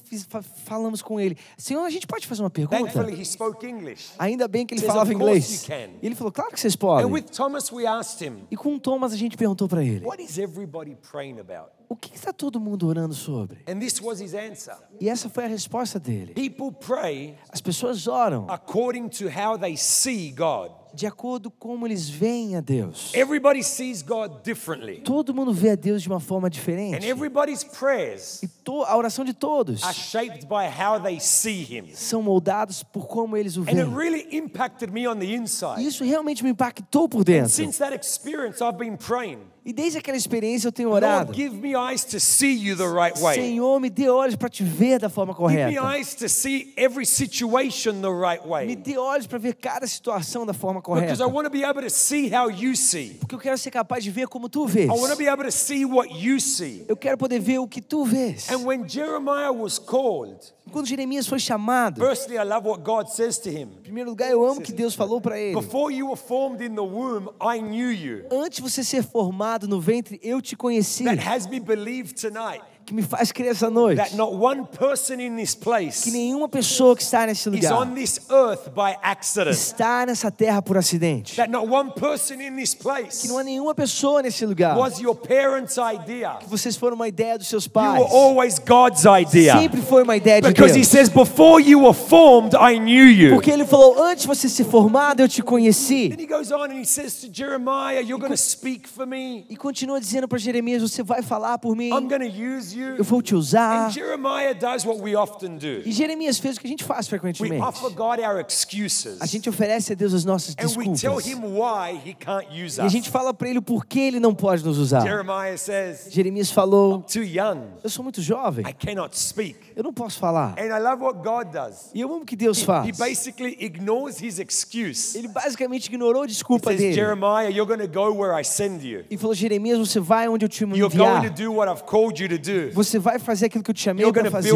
falamos 0.65 1.03
com 1.03 1.21
ele. 1.21 1.37
Senhor, 1.59 1.85
a 1.85 1.91
gente 1.91 2.07
pode 2.07 2.27
fazer 2.27 2.43
uma 2.43 2.49
pergunta? 2.49 2.79
Thankfully, 2.83 3.21
he 3.21 3.25
spoke 3.27 3.67
English. 3.67 4.13
Ainda 4.19 4.49
bem 4.49 4.65
que 4.65 4.73
ele 4.73 4.81
Says, 4.81 4.91
falava 4.91 5.11
"Of 5.11 5.19
course 5.21 5.31
inglês. 5.39 5.63
you 5.63 5.69
can." 5.69 5.99
E 6.03 6.07
ele 6.07 6.15
falou, 6.15 6.33
claro 6.33 6.51
que 6.51 6.59
vocês 6.59 6.75
And 6.75 6.79
podem. 6.79 7.07
with 7.13 7.25
Thomas, 7.37 7.71
we 7.71 7.87
asked 7.87 8.27
him, 8.27 8.45
E 8.51 8.57
com 8.57 8.77
o 8.77 8.81
Thomas 8.81 9.13
a 9.13 9.17
gente 9.17 9.37
perguntou 9.37 9.69
para 9.69 9.85
ele, 9.85 10.07
What 10.07 10.23
is 10.23 10.39
everybody 10.39 10.97
praying 11.13 11.39
about? 11.39 11.71
O 11.93 11.97
que 11.97 12.15
está 12.15 12.33
todo 12.33 12.61
mundo 12.61 12.87
orando 12.87 13.13
sobre? 13.15 13.59
And 13.69 13.81
this 13.81 14.01
was 14.01 14.21
his 14.21 14.33
answer. 14.33 14.77
E 15.01 15.09
essa 15.09 15.29
foi 15.29 15.45
a 15.45 15.49
resposta 15.49 15.99
dele. 15.99 16.33
People 16.35 16.71
pray 16.73 17.37
As 17.53 17.61
pessoas 17.61 18.07
oram 18.07 18.47
according 18.49 19.09
to 19.09 19.25
how 19.29 19.59
they 19.59 19.77
see 19.77 20.31
God. 20.31 20.71
de 20.95 21.07
acordo 21.07 21.51
com 21.53 21.71
como 21.71 21.87
eles 21.87 22.09
veem 22.09 22.57
a 22.57 22.61
Deus. 22.61 23.13
Everybody 23.15 23.63
sees 23.63 24.03
God 24.03 24.43
differently. 24.45 25.01
Todo 25.03 25.33
mundo 25.35 25.53
vê 25.53 25.71
a 25.71 25.75
Deus 25.77 26.03
de 26.03 26.09
uma 26.09 26.19
forma 26.21 26.49
And 26.49 26.51
diferente. 26.51 27.07
everybody's 27.07 27.63
prayers 27.63 28.43
E 28.43 28.49
to- 28.65 28.83
a 28.85 28.97
oração 28.97 29.25
de 29.25 29.33
todos 29.33 29.83
are 29.85 29.95
shaped 29.95 30.47
by 30.49 30.67
how 30.69 31.01
they 31.01 31.19
see 31.21 31.63
Him. 31.63 31.93
são 31.95 32.23
moldados 32.23 32.83
por 32.83 33.07
como 33.07 33.37
eles 33.37 33.57
o 33.57 33.63
And 33.63 33.69
it 33.69 33.75
veem. 33.85 33.95
really 33.97 34.37
impacted 34.37 34.93
me 34.93 35.07
on 35.09 35.17
the 35.19 35.27
E 35.27 35.35
inside. 35.37 35.85
isso 35.85 36.05
realmente 36.05 36.43
me 36.45 36.51
impactou 36.51 37.09
por 37.09 37.23
dentro. 37.25 37.51
Since 37.51 37.79
that 37.79 37.95
experience, 37.95 38.61
I've 38.63 38.77
been 38.79 38.97
praying. 38.97 39.39
E 39.65 39.73
desde 39.73 39.99
aquela 39.99 40.17
experiência 40.17 40.69
eu 40.69 40.73
tenho 40.73 40.89
Lord, 40.89 41.05
orado. 41.05 41.35
give 41.35 41.55
me 41.55 41.75
eyes 41.77 42.03
to 42.05 42.19
see 42.19 42.53
you 42.57 42.77
the 42.77 42.87
right 42.87 43.19
way. 43.21 43.35
Senhor, 43.35 43.79
me 43.79 43.91
dê 43.91 44.09
olhos 44.09 44.35
para 44.35 44.49
te 44.49 44.65
ver 44.65 44.99
da 44.99 45.09
forma 45.11 45.35
Give 45.35 45.43
me 45.67 45.75
correta. 45.77 45.95
eyes 45.97 46.15
to 46.15 46.29
see 46.29 46.73
every 46.77 47.05
situation 47.05 48.01
the 48.01 48.09
right 48.11 48.43
Me 48.45 48.51
way. 48.51 48.75
dê 48.77 48.97
olhos 48.97 49.27
para 49.27 49.39
ver 49.39 49.55
cada 49.55 49.87
situação 49.87 50.47
da 50.47 50.55
forma 50.55 50.81
Because 50.81 51.19
correta. 51.19 51.23
I 51.23 51.27
want 51.27 51.45
to 51.45 51.51
be 51.51 51.63
able 51.63 51.83
to 51.83 51.91
see 51.91 52.29
how 52.35 52.49
you 52.51 52.75
see. 52.75 53.19
Porque 53.21 53.35
eu 53.35 53.39
quero 53.39 53.59
ser 53.59 53.71
capaz 53.71 54.03
de 54.03 54.11
ver 54.11 54.29
como 54.29 54.49
tu 54.49 54.67
vês. 54.67 54.87
I 54.89 54.93
want 54.99 55.11
to 55.11 55.17
be 55.17 55.29
able 55.29 55.45
to 55.45 55.53
see 55.53 55.85
what 55.85 56.09
you 56.11 56.41
see. 56.41 56.85
Eu 56.89 56.97
quero 56.97 57.19
poder 57.19 57.39
ver 57.39 57.59
o 57.59 57.69
que 57.69 57.83
tu 57.83 58.05
vês. 58.05 58.49
And 58.51 58.65
when 58.65 58.89
Jeremiah 58.89 59.53
was 59.53 59.79
called, 59.79 60.39
Quando 60.73 60.87
Jeremias 60.87 61.27
foi 61.27 61.41
chamado, 61.41 62.01
firstly, 62.01 62.37
I 62.37 62.45
love 62.45 62.65
what 62.67 62.83
God 62.85 63.09
says 63.09 63.39
to 63.39 63.49
him. 63.51 63.71
em 63.79 63.83
primeiro 63.83 64.09
lugar, 64.11 64.31
eu 64.31 64.45
amo 64.45 64.61
que 64.61 64.73
Deus 64.73 64.95
falou 64.95 65.21
para 65.21 65.37
ele. 65.39 65.55
Before 65.61 65.93
you 65.93 66.07
were 66.09 66.17
formed 66.17 66.65
in 66.65 66.75
the 66.77 66.81
womb, 66.81 67.29
I 67.43 67.61
knew 67.61 67.91
you. 67.93 68.25
Antes 68.31 68.57
de 68.59 68.63
você 68.63 68.85
ser 68.85 69.03
formado 69.03 69.60
no 69.67 69.81
ventre, 69.81 70.19
eu 70.23 70.41
te 70.41 70.57
conheci. 70.57 71.05
That 71.05 71.21
has 71.27 71.47
me 71.47 71.61
believe 71.61 72.15
tonight 72.15 72.63
Que 72.91 72.95
me 72.97 73.03
faz 73.03 73.31
crer 73.31 73.53
essa 73.53 73.71
noite. 73.71 73.99
that 73.99 74.17
not 74.17 74.35
one 74.35 74.65
person 74.67 75.21
in 75.21 75.37
this 75.37 75.55
Que 75.55 75.63
place 75.65 76.11
nenhuma 76.11 76.49
pessoa 76.49 76.97
que 76.97 77.05
está 77.05 77.25
nesse 77.25 77.49
is 77.49 77.55
lugar 77.55 77.73
on 77.75 77.95
this 77.95 78.19
earth 78.29 78.69
by 78.75 78.97
accident. 79.01 79.53
está 79.55 80.05
nessa 80.07 80.29
terra 80.29 80.61
por 80.61 80.77
acidente. 80.77 81.37
That 81.37 81.49
not 81.53 81.69
one 81.71 81.93
person 81.93 82.41
in 82.41 82.57
this 82.57 82.75
place 82.75 83.23
Que 83.23 83.29
não 83.29 83.39
há 83.39 83.45
nenhuma 83.45 83.77
pessoa 83.77 84.23
nesse 84.23 84.45
lugar. 84.45 84.77
was 84.77 84.99
your 84.99 85.15
parents' 85.15 85.77
idea. 85.79 86.39
Que 86.41 86.49
vocês 86.51 86.75
foram 86.75 86.97
uma 86.97 87.07
ideia 87.07 87.39
dos 87.39 87.47
seus 87.47 87.67
You 87.67 87.71
pais. 87.71 88.01
were 88.03 88.13
always 88.13 88.59
God's 88.59 89.05
idea. 89.05 89.57
Sempre 89.57 89.83
foi 89.83 90.03
uma 90.03 90.17
ideia 90.17 90.41
de 90.43 90.49
Because 90.49 90.73
he 90.73 90.81
Deus. 90.83 90.89
says, 90.89 91.09
Before 91.09 91.63
you 91.63 91.83
were 91.85 91.95
formed, 91.95 92.55
I 92.57 92.77
knew 92.81 93.07
you. 93.09 93.35
Porque 93.35 93.53
ele 93.53 93.65
falou, 93.65 94.03
antes 94.03 94.23
de 94.23 94.27
você 94.27 94.49
ser 94.49 94.65
formado, 94.65 95.21
eu 95.21 95.29
te 95.29 95.45
conheci. 95.45 96.09
Then 96.09 96.19
he 96.19 96.27
goes 96.27 96.51
on 96.51 96.65
and 96.65 96.81
he 96.81 96.85
says 96.85 97.21
to 97.21 97.29
Jeremiah, 97.33 98.01
You're 98.01 98.19
going 98.19 98.33
to 98.33 98.37
speak 98.37 98.89
for 98.89 99.07
me. 99.07 99.47
E 99.49 99.57
continua 99.57 100.01
dizendo 100.01 100.27
para 100.27 100.39
Jeremias, 100.39 100.83
você 100.83 101.05
vai 101.05 101.23
falar 101.23 101.57
por 101.59 101.77
mim. 101.77 101.91
I'm 101.91 102.09
going 102.09 102.29
to 102.29 102.37
use 102.37 102.77
you. 102.77 102.80
Eu 102.99 103.05
vou 103.05 103.21
te 103.23 103.35
usar. 103.35 103.87
And 103.87 103.91
Jeremiah 103.91 104.55
does 104.55 104.85
what 104.85 105.01
we 105.01 105.15
often 105.17 105.57
do. 105.57 105.83
E 105.87 105.93
Jeremias 105.93 106.39
fez 106.39 106.57
o 106.57 106.61
que 106.61 106.67
a 106.67 106.71
gente 106.71 106.85
faz 106.85 107.07
We 107.07 107.11
frequentemente. 107.11 107.63
offer 107.63 107.91
God 107.91 108.19
our 108.21 108.41
excuses. 108.41 109.21
A 109.21 109.27
gente 109.27 109.49
oferece 109.49 109.93
a 109.93 109.97
Deus 109.97 110.15
as 110.15 110.25
nossas 110.25 110.55
And 110.59 110.67
we 110.77 110.85
tell 110.97 111.17
desculpas. 111.17 111.27
him 111.27 111.41
why 111.57 112.01
he 112.05 112.15
can't 112.15 112.47
use 112.51 112.79
E 112.81 112.85
a 112.85 112.89
gente 112.89 113.11
fala 113.11 113.33
para 113.35 113.49
ele 113.49 113.61
por 113.61 113.87
que 113.87 113.99
ele 114.01 114.21
não 114.21 114.35
pode 114.35 114.65
nos 114.65 114.79
usar. 114.79 115.01
Jeremiah 115.03 115.57
says, 115.57 116.09
Jeremias 116.11 116.51
falou, 116.51 117.03
Too 117.03 117.23
young. 117.23 117.61
eu 117.83 117.91
sou 117.91 118.03
muito 118.03 118.21
jovem, 118.23 118.65
I 118.67 118.73
cannot 118.73 119.19
speak. 119.19 119.57
eu 119.77 119.83
não 119.83 119.93
posso 119.93 120.19
falar. 120.19 120.55
And 120.59 120.67
I 120.77 120.81
love 120.81 121.03
what 121.03 121.19
God 121.23 121.53
does. 121.53 121.91
E 121.95 122.01
eu 122.01 122.09
amo 122.13 122.23
o 122.23 122.27
que 122.27 122.37
Deus 122.37 122.61
He 122.61 122.65
faz. 122.65 122.97
basically 122.99 123.57
ignores 123.61 124.21
his 124.23 124.39
excuse. 124.39 125.17
Ele 125.17 125.29
basicamente 125.29 125.87
ignorou 125.87 126.23
a 126.23 126.27
desculpa 126.27 126.73
dele. 126.75 126.93
Jeremiah, 126.93 127.49
you're 127.51 127.67
going 127.67 127.81
to 127.87 127.93
go 127.93 128.13
where 128.15 128.39
I 128.41 128.45
send 128.45 128.85
you. 128.87 129.05
E 129.11 129.17
falou, 129.17 129.35
Jeremias, 129.35 129.79
você 129.79 129.99
vai 130.01 130.29
onde 130.29 130.45
eu 130.45 130.49
te 130.49 130.61
You're 130.61 130.95
going 130.95 131.23
to 131.29 131.31
do 131.43 131.53
what 131.55 131.71
I've 131.71 131.85
called 131.85 132.23
you 132.23 132.29
to 132.29 132.39
do. 132.39 132.70
Você 132.73 132.99
vai 132.99 133.19
fazer 133.19 133.47
aquilo 133.47 133.65
que 133.65 133.71
eu 133.71 133.75
te 133.75 133.83
chamei 133.83 134.13
para 134.13 134.31
fazer. 134.31 134.53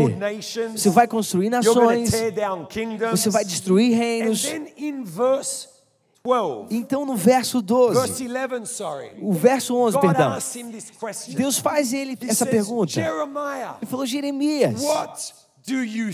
Você 0.72 0.90
vai 0.90 1.06
construir 1.06 1.50
nações. 1.50 2.10
Você 3.10 3.30
vai 3.30 3.44
destruir 3.44 3.96
reinos. 3.96 4.42
then 4.42 4.68
in 4.76 5.04
verse 5.04 5.68
12, 6.26 6.74
Então 6.74 7.04
no 7.04 7.16
verso 7.16 7.60
verse 7.60 8.24
12, 8.24 8.28
11, 8.32 8.66
sorry, 8.66 9.10
o 9.20 9.32
verso 9.32 9.76
11, 9.76 9.98
God 9.98 10.06
perdão. 10.06 10.38
Deus 11.36 11.58
faz 11.58 11.92
ele 11.92 12.16
essa 12.26 12.46
pergunta. 12.46 12.98
Ele 12.98 13.86
falou, 13.86 14.06
Jeremias, 14.06 14.82
what 14.82 15.34
do 15.66 15.84
you 15.84 16.10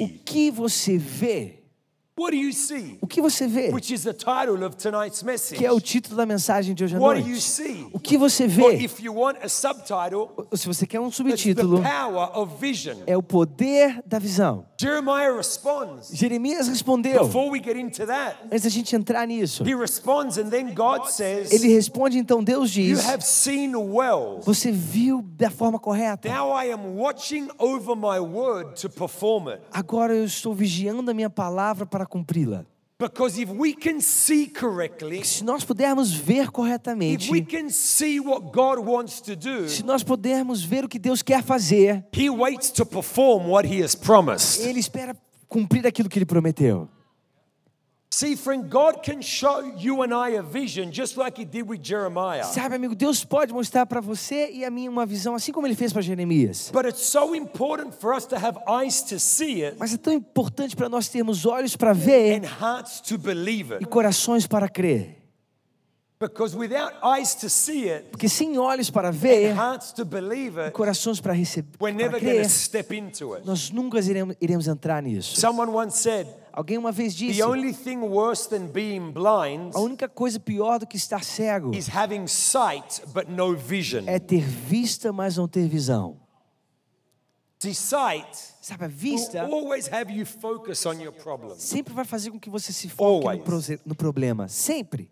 o 0.00 0.08
que 0.24 0.50
você 0.50 0.96
vê? 0.96 1.61
O 3.00 3.06
que 3.06 3.22
você 3.22 3.46
vê? 3.46 3.70
Which 3.72 3.92
is 3.92 4.02
the 4.02 4.12
title 4.12 4.62
of 4.66 4.76
tonight's 4.76 5.22
message. 5.22 5.58
Que 5.58 5.64
é 5.64 5.72
o 5.72 5.80
título 5.80 6.14
da 6.14 6.26
mensagem 6.26 6.74
de 6.74 6.84
hoje 6.84 6.94
à 6.94 7.00
What 7.00 7.14
do 7.22 7.26
you 7.26 7.32
noite. 7.32 7.42
see? 7.42 7.86
O 7.90 7.98
que 7.98 8.18
você 8.18 8.46
vê? 8.46 8.74
if 8.76 9.00
you 9.02 9.14
want 9.14 9.38
a 9.42 9.48
subtitle, 9.48 10.28
Ou 10.50 10.56
Se 10.56 10.66
você 10.66 10.86
quer 10.86 11.00
um 11.00 11.10
subtítulo, 11.10 11.80
power 11.82 12.38
of 12.38 12.54
vision. 12.60 12.98
é 13.06 13.16
o 13.16 13.22
poder 13.22 14.02
da 14.04 14.18
visão. 14.18 14.66
Jeremiah 14.78 15.34
responds. 15.34 16.10
Jeremias 16.12 16.68
respondeu. 16.68 17.24
Before 17.24 17.48
we 17.50 17.62
get 17.62 17.76
into 17.76 18.04
that, 18.06 18.36
Antes 18.44 18.62
da 18.64 18.68
gente 18.68 18.94
entrar 18.94 19.26
nisso, 19.26 19.64
he 19.66 19.74
responds, 19.74 20.36
and 20.36 20.50
then 20.50 20.74
God 20.74 21.06
says, 21.08 21.50
ele 21.50 21.68
responde 21.68 22.18
então, 22.18 22.44
Deus 22.44 22.76
You 22.76 22.94
diz, 22.96 23.08
have 23.08 23.24
seen 23.24 23.74
well. 23.74 24.38
você 24.42 24.70
viu 24.70 25.22
da 25.22 25.50
forma 25.50 25.78
correta. 25.78 26.28
Now 26.28 26.52
I 26.62 26.70
am 26.72 26.94
watching 26.98 27.48
over 27.58 27.96
my 27.96 28.18
word 28.20 28.78
to 28.82 28.90
perform 28.90 29.48
it. 29.48 29.62
Agora 29.72 30.14
eu 30.14 30.24
estou 30.26 30.52
vigiando 30.52 31.10
a 31.10 31.14
minha 31.14 31.30
palavra 31.30 31.86
para 31.86 32.01
cumpri-la. 32.06 32.64
Because 32.98 33.36
if 33.36 33.50
we 33.50 33.74
can 33.74 34.00
see 34.00 34.46
correctly, 34.46 35.24
Se 35.24 35.42
nós 35.42 35.64
pudermos 35.64 36.12
ver 36.12 36.52
corretamente, 36.52 37.32
we 37.32 37.42
can 37.42 37.68
see 37.68 38.20
what 38.20 38.52
God 38.52 38.78
wants 38.78 39.20
to 39.20 39.34
do, 39.34 39.68
se 39.68 39.82
nós 39.82 40.04
pudermos 40.04 40.62
ver 40.62 40.84
o 40.84 40.88
que 40.88 41.00
Deus 41.00 41.20
quer 41.20 41.42
fazer, 41.42 42.04
He 42.16 42.30
waits 42.30 42.70
to 42.70 42.86
perform 42.86 43.50
what 43.50 43.68
He 43.68 43.82
has 43.82 43.96
promised. 43.96 44.64
Ele 44.64 44.78
espera 44.78 45.16
cumprir 45.48 45.84
aquilo 45.84 46.08
que 46.08 46.16
Ele 46.18 46.26
prometeu. 46.26 46.88
See, 48.14 48.36
friend, 48.36 48.68
God 48.68 49.02
can 49.02 49.22
show 49.22 49.62
you 49.74 50.02
and 50.02 50.12
I 50.12 50.36
a 50.36 50.42
vision 50.42 50.92
just 50.92 51.16
like 51.16 51.38
He 51.40 51.46
did 51.46 51.66
with 51.66 51.80
Jeremiah. 51.82 52.44
Sabe, 52.44 52.74
amigo, 52.74 52.94
Deus 52.94 53.24
pode 53.24 53.54
mostrar 53.54 53.86
para 53.86 54.02
você 54.02 54.50
e 54.52 54.66
a 54.66 54.70
mim 54.70 54.86
uma 54.86 55.06
visão, 55.06 55.34
assim 55.34 55.50
como 55.50 55.66
Ele 55.66 55.74
fez 55.74 55.94
para 55.94 56.02
Jeremias. 56.02 56.70
But 56.70 56.84
it's 56.84 57.00
so 57.00 57.34
important 57.34 57.94
for 57.94 58.14
us 58.14 58.26
to 58.26 58.36
have 58.36 58.58
eyes 58.68 59.00
to 59.04 59.18
see 59.18 59.64
it 59.64 59.78
Mas 59.78 59.94
é 59.94 59.96
tão 59.96 60.12
importante 60.12 60.76
para 60.76 60.90
nós 60.90 61.08
termos 61.08 61.46
olhos 61.46 61.74
para 61.74 61.94
ver 61.94 62.38
and 62.38 62.46
hearts 62.46 63.00
to 63.00 63.16
believe 63.16 63.72
e 63.72 63.76
it. 63.76 63.86
corações 63.86 64.46
para 64.46 64.68
crer. 64.68 65.16
Because 65.16 65.16
without 65.16 65.16
eyes 65.16 65.16
to 65.16 65.16
see 65.16 65.16
it 65.16 66.10
Porque 68.10 68.28
sem 68.28 68.58
olhos 68.58 68.90
para 68.90 69.10
ver 69.10 69.54
e 69.54 69.58
it, 69.58 70.72
corações 70.72 71.20
para 71.20 71.32
receber, 71.32 71.76
para 71.78 72.18
crer, 72.18 72.46
nós 73.44 73.70
nunca 73.70 73.98
iremos, 74.00 74.36
iremos 74.40 74.68
entrar 74.68 75.02
nisso. 75.02 75.40
Someone 75.40 75.70
once 75.72 75.98
said, 75.98 76.26
Alguém 76.52 76.76
uma 76.76 76.92
vez 76.92 77.14
disse: 77.14 77.38
The 77.38 77.46
only 77.46 77.72
thing 77.72 77.98
worse 77.98 78.46
than 78.48 78.66
being 78.66 79.10
blind 79.10 79.74
a 79.74 79.80
única 79.80 80.06
coisa 80.06 80.38
pior 80.38 80.78
do 80.78 80.86
que 80.86 80.98
estar 80.98 81.24
cego 81.24 81.74
is 81.74 81.88
having 81.88 82.26
sight 82.26 83.02
but 83.14 83.26
no 83.26 83.56
vision. 83.56 84.04
é 84.06 84.18
ter 84.18 84.42
vista, 84.42 85.12
mas 85.12 85.38
não 85.38 85.48
ter 85.48 85.66
visão. 85.66 86.20
Sabe, 88.60 88.84
a 88.84 88.88
vista 88.88 89.48
sempre 91.56 91.94
vai 91.94 92.04
fazer 92.04 92.30
com 92.32 92.40
que 92.40 92.50
você 92.50 92.72
se 92.72 92.88
foque 92.88 93.24
no, 93.38 93.80
no 93.86 93.94
problema. 93.94 94.48
Sempre. 94.48 95.08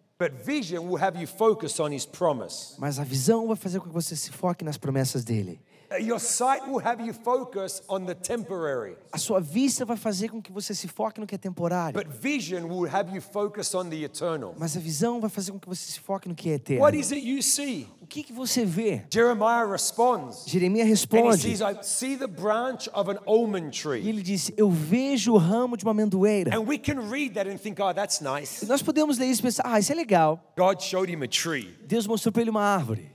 Mas 2.79 2.99
a 2.99 3.05
visão 3.05 3.47
vai 3.47 3.57
fazer 3.57 3.81
com 3.81 3.89
que 3.89 3.95
você 3.95 4.15
se 4.15 4.31
foque 4.31 4.63
nas 4.63 4.77
promessas 4.77 5.25
dele. 5.25 5.59
Uh, 5.93 5.97
Your 6.01 6.21
sight 6.21 6.63
will 6.69 6.79
have 6.85 7.03
you 7.05 7.13
focus 7.13 7.83
on 7.89 8.05
the 8.07 8.15
temporary. 8.15 8.97
A 9.13 9.19
sua 9.19 9.41
vista 9.41 9.85
vai 9.85 9.97
fazer 9.97 10.29
com 10.29 10.41
que 10.41 10.53
você 10.53 10.73
se 10.73 10.87
foque 10.87 11.19
no 11.21 11.27
que 11.27 11.35
é 11.35 11.39
temporário. 11.39 12.01
But 12.01 12.09
vision 12.21 12.65
will 12.71 12.89
have 12.89 13.13
you 13.13 13.21
focus 13.21 13.75
on 13.75 13.87
the 13.91 13.97
eternal. 14.05 14.55
Mas 14.57 14.77
a 14.77 14.81
visão 14.81 15.21
vai 15.21 15.29
fazer 15.29 15.51
com 15.51 15.59
que 15.59 15.69
você 15.69 15.91
se 15.91 15.99
foque 15.99 16.29
no 16.29 16.35
que 16.35 16.49
é 16.51 16.55
eterno. 16.55 16.83
What 16.85 16.97
is 16.97 17.11
it 17.11 17.27
you 17.29 17.43
see? 17.43 17.89
O 18.01 18.07
que, 18.07 18.23
que 18.23 18.33
você 18.33 18.65
vê? 18.65 19.03
Jeremiah 19.13 19.65
responds. 19.69 20.45
Jeremias 20.47 20.85
And 20.87 20.89
he 20.89 20.93
responde. 20.93 21.39
says, 21.43 21.61
I 21.61 21.77
see 21.83 22.17
the 22.17 22.27
branch 22.29 22.89
of 22.95 23.11
an 23.11 23.19
almond 23.27 23.69
E 23.77 23.83
tree. 23.83 24.09
ele 24.09 24.23
disse: 24.23 24.55
Eu 24.57 24.71
vejo 24.71 25.33
o 25.33 25.39
ramo 25.39 25.77
de 25.77 25.85
uma 25.85 25.91
amendoeira. 25.91 26.55
And 26.57 26.61
we 26.69 26.79
can 26.79 27.01
read 27.11 27.35
that 27.35 27.49
and 27.51 27.57
think, 27.59 27.81
oh, 27.83 27.93
that's 27.93 28.21
nice. 28.21 28.65
E 28.65 28.69
nós 28.69 28.81
podemos 28.81 29.19
ler 29.19 29.27
isso 29.27 29.41
e 29.41 29.43
pensar: 29.43 29.65
Ah, 29.67 29.81
isso 29.81 29.91
é 29.91 29.95
legal. 29.97 30.41
God 30.57 30.81
showed 30.81 31.13
him 31.13 31.25
a 31.25 31.29
tree. 31.29 31.75
Deus 31.85 32.07
mostrou 32.07 32.33
para 32.33 32.43
ele 32.43 32.51
uma 32.51 32.63
árvore. 32.63 33.11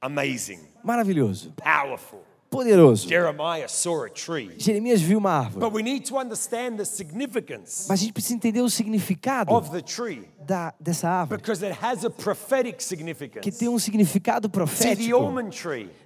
Amazing. 0.00 0.60
Maravilhoso. 0.84 1.52
Powerful. 1.56 2.20
Poderoso. 2.50 3.06
Jeremiah 3.08 3.68
saw 3.68 4.06
a 4.06 4.08
tree. 4.10 4.50
Jeremias 4.58 5.00
viu 5.00 5.18
uma 5.18 5.30
árvore. 5.30 5.60
But 5.60 5.72
we 5.72 5.84
need 5.84 6.04
to 6.08 6.18
understand 6.18 6.78
the 6.78 6.84
significance 6.84 7.86
Mas 7.88 8.00
a 8.00 8.02
gente 8.02 8.12
precisa 8.12 8.34
entender 8.34 8.60
o 8.60 8.68
significado 8.68 9.52
of 9.54 9.70
the 9.70 9.80
tree 9.80 10.24
da, 10.44 10.74
dessa 10.80 11.08
árvore. 11.08 11.38
because 11.40 11.64
it 11.64 11.72
has 11.80 12.04
a 12.04 12.10
prophetic 12.10 12.78
Que 12.78 12.82
significance. 12.84 13.56
tem 13.56 13.68
um 13.68 13.78
significado 13.78 14.50
profético. 14.50 15.32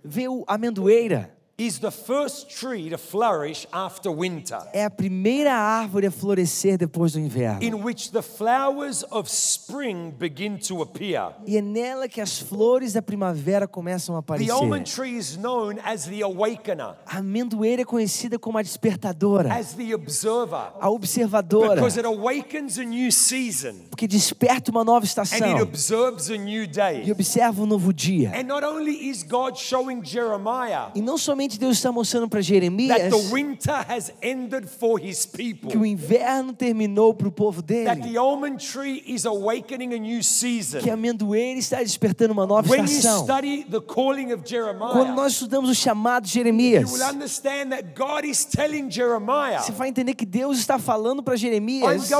Vê 0.05 0.29
o 0.29 0.45
amendoeira. 0.47 1.34
Is 1.57 1.79
the 1.79 1.91
first 1.93 2.49
tree 2.49 2.91
to 2.91 2.99
flourish 2.99 3.65
after 3.71 4.11
winter, 4.11 4.59
É 4.73 4.85
a 4.85 4.91
primeira 4.91 5.53
árvore 5.55 6.07
a 6.07 6.11
florescer 6.11 6.77
depois 6.77 7.13
do 7.13 7.21
inverno. 7.21 7.63
in 7.63 7.75
which 7.85 8.11
the 8.11 8.23
flowers 8.23 9.05
of 9.11 9.31
spring 9.31 10.11
begin 10.19 10.57
to 10.59 10.83
appear. 10.83 11.31
E 11.47 11.57
é 11.57 11.63
nela 11.63 12.09
que 12.09 12.21
as 12.21 12.41
flores 12.41 12.95
da 12.95 13.01
primavera 13.03 13.69
começam 13.69 14.17
a 14.17 14.19
The 14.19 14.25
aparecer. 14.33 14.51
almond 14.53 14.93
tree 14.93 15.17
is 15.17 15.37
known 15.37 15.77
as 15.85 16.07
the 16.07 16.23
awakener, 16.23 16.97
A 17.07 17.19
amendoeira 17.19 17.83
é 17.83 17.85
conhecida 17.85 18.37
como 18.37 18.59
a 18.59 18.63
despertadora, 18.63 19.55
as 19.55 19.75
the 19.75 19.95
observer, 19.95 20.73
a 20.81 20.91
observadora, 20.91 21.77
because 21.77 21.97
it 21.99 22.05
awakens 22.07 22.79
a 22.79 22.85
new 22.85 23.13
season 23.13 23.75
porque 23.91 24.09
desperta 24.09 24.73
uma 24.73 24.83
nova 24.83 24.99
and 24.99 25.03
it 25.03 25.07
estação 25.09 25.63
observes 25.63 26.31
a 26.31 26.37
new 26.37 26.65
e 26.65 26.67
day. 26.67 27.13
observa 27.13 27.63
um 27.63 27.67
novo 27.67 27.93
dia. 27.93 28.33
And 28.35 28.43
not 28.45 28.65
only 28.67 29.09
is 29.09 29.23
God 29.23 29.57
showing 29.57 30.03
Jeremiah 30.05 30.91
E 30.97 31.01
não 31.01 31.17
somente 31.17 31.44
Deus 31.49 31.77
está 31.77 31.93
mostrando 31.93 32.29
para 32.29 32.41
that 32.41 32.49
Jeremias 32.49 33.11
the 33.11 33.33
winter 33.33 33.85
has 33.89 34.13
ended 34.23 34.69
for 34.69 34.99
his 34.99 35.25
people, 35.27 35.71
que 35.71 35.77
o 35.77 35.85
inverno 35.85 36.53
terminou 36.53 37.15
para 37.15 37.29
o 37.29 37.33
povo 37.33 37.63
that 37.63 38.01
dele, 38.01 38.13
the 38.13 38.19
almond 38.19 38.59
tree 38.59 39.03
is 39.07 39.25
awakening 39.27 39.95
a 39.95 39.99
new 39.99 40.23
season. 40.23 40.81
que 40.81 40.91
a 40.91 40.95
amendoeira 40.95 41.59
está 41.59 41.83
despertando 41.83 42.33
uma 42.33 42.47
nova 42.47 42.69
When 42.69 42.85
estação. 42.85 43.27
Quando 44.93 45.15
nós 45.15 45.33
estudamos 45.33 45.71
o 45.71 45.75
chamado 45.75 46.25
de 46.25 46.33
Jeremias, 46.33 46.91
will 46.91 47.03
understand 47.03 47.71
that 47.71 47.95
God 47.95 48.25
is 48.25 48.45
telling 48.45 48.91
Jeremiah, 48.91 49.61
você 49.61 49.73
vai 49.73 49.89
entender 49.89 50.15
que 50.15 50.27
Deus 50.27 50.59
está 50.59 50.79
falando 50.79 51.23
para 51.23 51.37
Jeremias: 51.37 52.11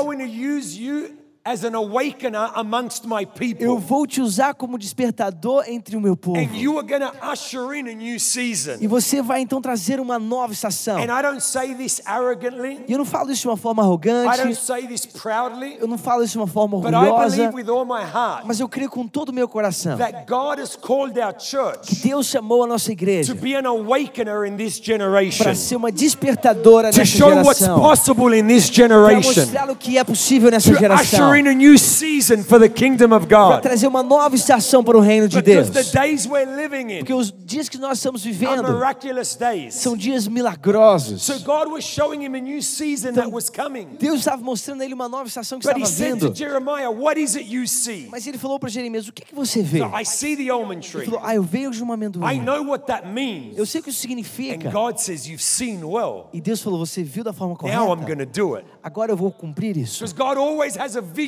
as 1.45 1.63
an 1.63 1.75
awakener 1.75 2.49
amongst 2.55 3.05
my 3.05 3.21
Eu 3.21 3.27
people. 3.27 3.77
vou 3.77 4.07
te 4.07 4.19
usar 4.19 4.55
como 4.55 4.79
despertador 4.79 5.63
entre 5.67 5.95
o 5.95 6.01
meu 6.01 6.17
povo. 6.17 6.39
And 6.39 6.55
you 6.55 6.79
are 6.79 6.87
going 6.87 7.01
to 7.01 7.13
usher 7.31 7.75
in 7.75 7.87
a 7.87 7.93
new 7.93 8.19
season. 8.19 8.77
E 8.81 8.87
você 8.87 9.21
vai 9.21 9.41
então 9.41 9.61
trazer 9.61 9.99
uma 9.99 10.17
nova 10.17 10.53
estação. 10.53 10.97
And 10.97 11.03
I 11.03 11.21
don't 11.21 11.41
say 11.41 11.75
this 11.75 12.01
arrogantly. 12.03 12.81
E 12.87 12.91
eu 12.93 12.97
não 12.97 13.05
falo 13.05 13.31
isso 13.31 13.41
de 13.41 13.47
uma 13.47 13.57
forma 13.57 13.83
I 13.83 13.85
don't 13.85 14.07
arrogante, 14.17 14.55
say 14.55 14.87
this 14.87 15.05
proudly. 15.05 15.77
eu 15.79 15.87
não 15.87 15.99
falo 15.99 16.23
isso 16.23 16.31
de 16.33 16.39
uma 16.39 16.47
forma 16.47 16.79
But 16.79 16.91
I 16.91 16.95
orgulhosa, 16.95 17.35
believe 17.35 17.55
with 17.55 17.69
all 17.69 17.85
my 17.85 18.01
heart 18.03 18.43
mas 18.45 18.59
eu 18.59 18.67
creio 18.67 18.89
com 18.89 19.07
todo 19.07 19.29
o 19.29 19.33
meu 19.33 19.47
coração 19.47 19.97
that 19.97 20.25
God 20.27 20.59
has 20.59 20.75
called 20.75 21.19
our 21.19 21.33
que 21.33 21.45
church 21.45 21.95
Deus 22.01 22.25
chamou 22.27 22.63
a 22.63 22.67
nossa 22.67 22.87
to 22.87 22.91
igreja 22.93 23.35
be 23.35 23.55
an 23.55 23.67
awakener 23.67 24.45
in 24.45 24.55
this 24.57 24.79
generation. 24.83 25.43
para 25.43 25.53
ser 25.53 25.75
uma 25.75 25.91
despertadora 25.91 26.91
To 26.91 26.97
nessa 26.97 27.17
show 27.17 27.29
what's 27.43 27.59
geração, 27.59 27.79
possible 27.79 28.35
in 28.37 28.47
this 28.47 28.69
para 28.69 29.15
mostrar 29.15 29.69
o 29.69 29.75
que 29.75 29.97
é 29.97 30.03
possível 30.03 30.49
nessa 30.49 30.73
geração, 30.73 31.34
a 31.45 31.53
new 31.53 31.77
season 31.77 32.43
for 32.43 32.59
the 32.59 32.69
kingdom 32.69 33.13
of 33.15 33.27
para 33.27 33.55
God. 33.55 33.61
trazer 33.61 33.87
uma 33.87 34.01
nova 34.03 34.35
estação 34.35 34.83
para 34.83 34.97
o 34.97 35.01
reino 35.01 35.27
de 35.27 35.41
Because 35.41 35.71
Deus. 35.71 35.87
the 35.91 35.99
days 35.99 36.25
we're 36.25 36.45
living 36.55 36.91
in 36.91 36.99
Porque 36.99 37.13
os 37.13 37.31
dias 37.45 37.67
que 37.67 37.77
nós 37.77 37.97
estamos 37.97 38.23
are 38.25 38.31
vivendo 38.31 38.63
miraculous 38.63 39.35
days. 39.35 39.75
são 39.75 39.95
dias 39.97 40.27
milagrosos. 40.27 41.21
So 41.23 41.39
God 41.39 41.67
was 41.71 41.83
showing 41.83 42.23
him 42.25 42.35
a 42.35 42.39
new 42.41 42.61
season 42.61 43.13
that 43.13 43.29
was 43.31 43.49
coming. 43.49 43.97
Deus 43.99 44.19
estava 44.19 44.41
mostrando 44.41 44.81
a 44.81 44.85
ele 44.85 44.93
uma 44.93 45.09
nova 45.09 45.27
estação 45.27 45.59
que 45.59 45.67
But 45.67 45.77
he 45.77 45.81
estava 45.83 46.09
vindo. 46.15 46.35
Jeremiah, 46.35 46.89
What 46.89 47.19
is 47.19 47.35
it 47.35 47.51
you 47.53 47.67
see? 47.67 48.07
Mas 48.09 48.25
ele 48.27 48.37
falou 48.37 48.59
para 48.59 48.69
Jeremias: 48.69 49.07
O 49.07 49.13
que, 49.13 49.23
que 49.25 49.35
você 49.35 49.61
vê? 49.61 49.79
I 49.79 50.05
see 50.05 50.35
the 50.37 50.49
almond 50.49 50.89
Ele 50.93 51.05
falou: 51.05 51.19
Ah, 51.23 51.35
eu 51.35 51.43
vejo 51.43 51.83
uma 51.83 51.93
I 51.93 51.95
amendoim. 51.95 52.39
know 52.41 52.63
what 52.69 52.85
that 52.87 53.07
means. 53.07 53.57
Eu 53.57 53.65
sei 53.65 53.81
o 53.81 53.83
que 53.83 53.89
isso 53.89 53.99
And 53.99 54.01
significa. 54.09 54.69
God 54.71 54.97
says, 54.99 55.25
You've 55.27 55.43
seen 55.43 55.83
well. 55.83 56.27
E 56.33 56.39
Deus 56.39 56.61
falou: 56.61 56.79
Você 56.79 57.03
viu 57.03 57.23
da 57.23 57.33
forma 57.33 57.55
Now 57.61 57.93
I'm 57.93 57.97
correta? 57.97 58.05
going 58.15 58.25
to 58.25 58.31
do 58.31 58.55
it. 58.55 58.65
Agora 58.83 59.11
eu 59.11 59.17
vou 59.17 59.31
cumprir 59.31 59.75
isso. 59.77 60.03
Because 60.05 60.13
God 60.15 60.37
always 60.37 60.77
has 60.77 60.95
a 60.95 61.01
vision. 61.01 61.24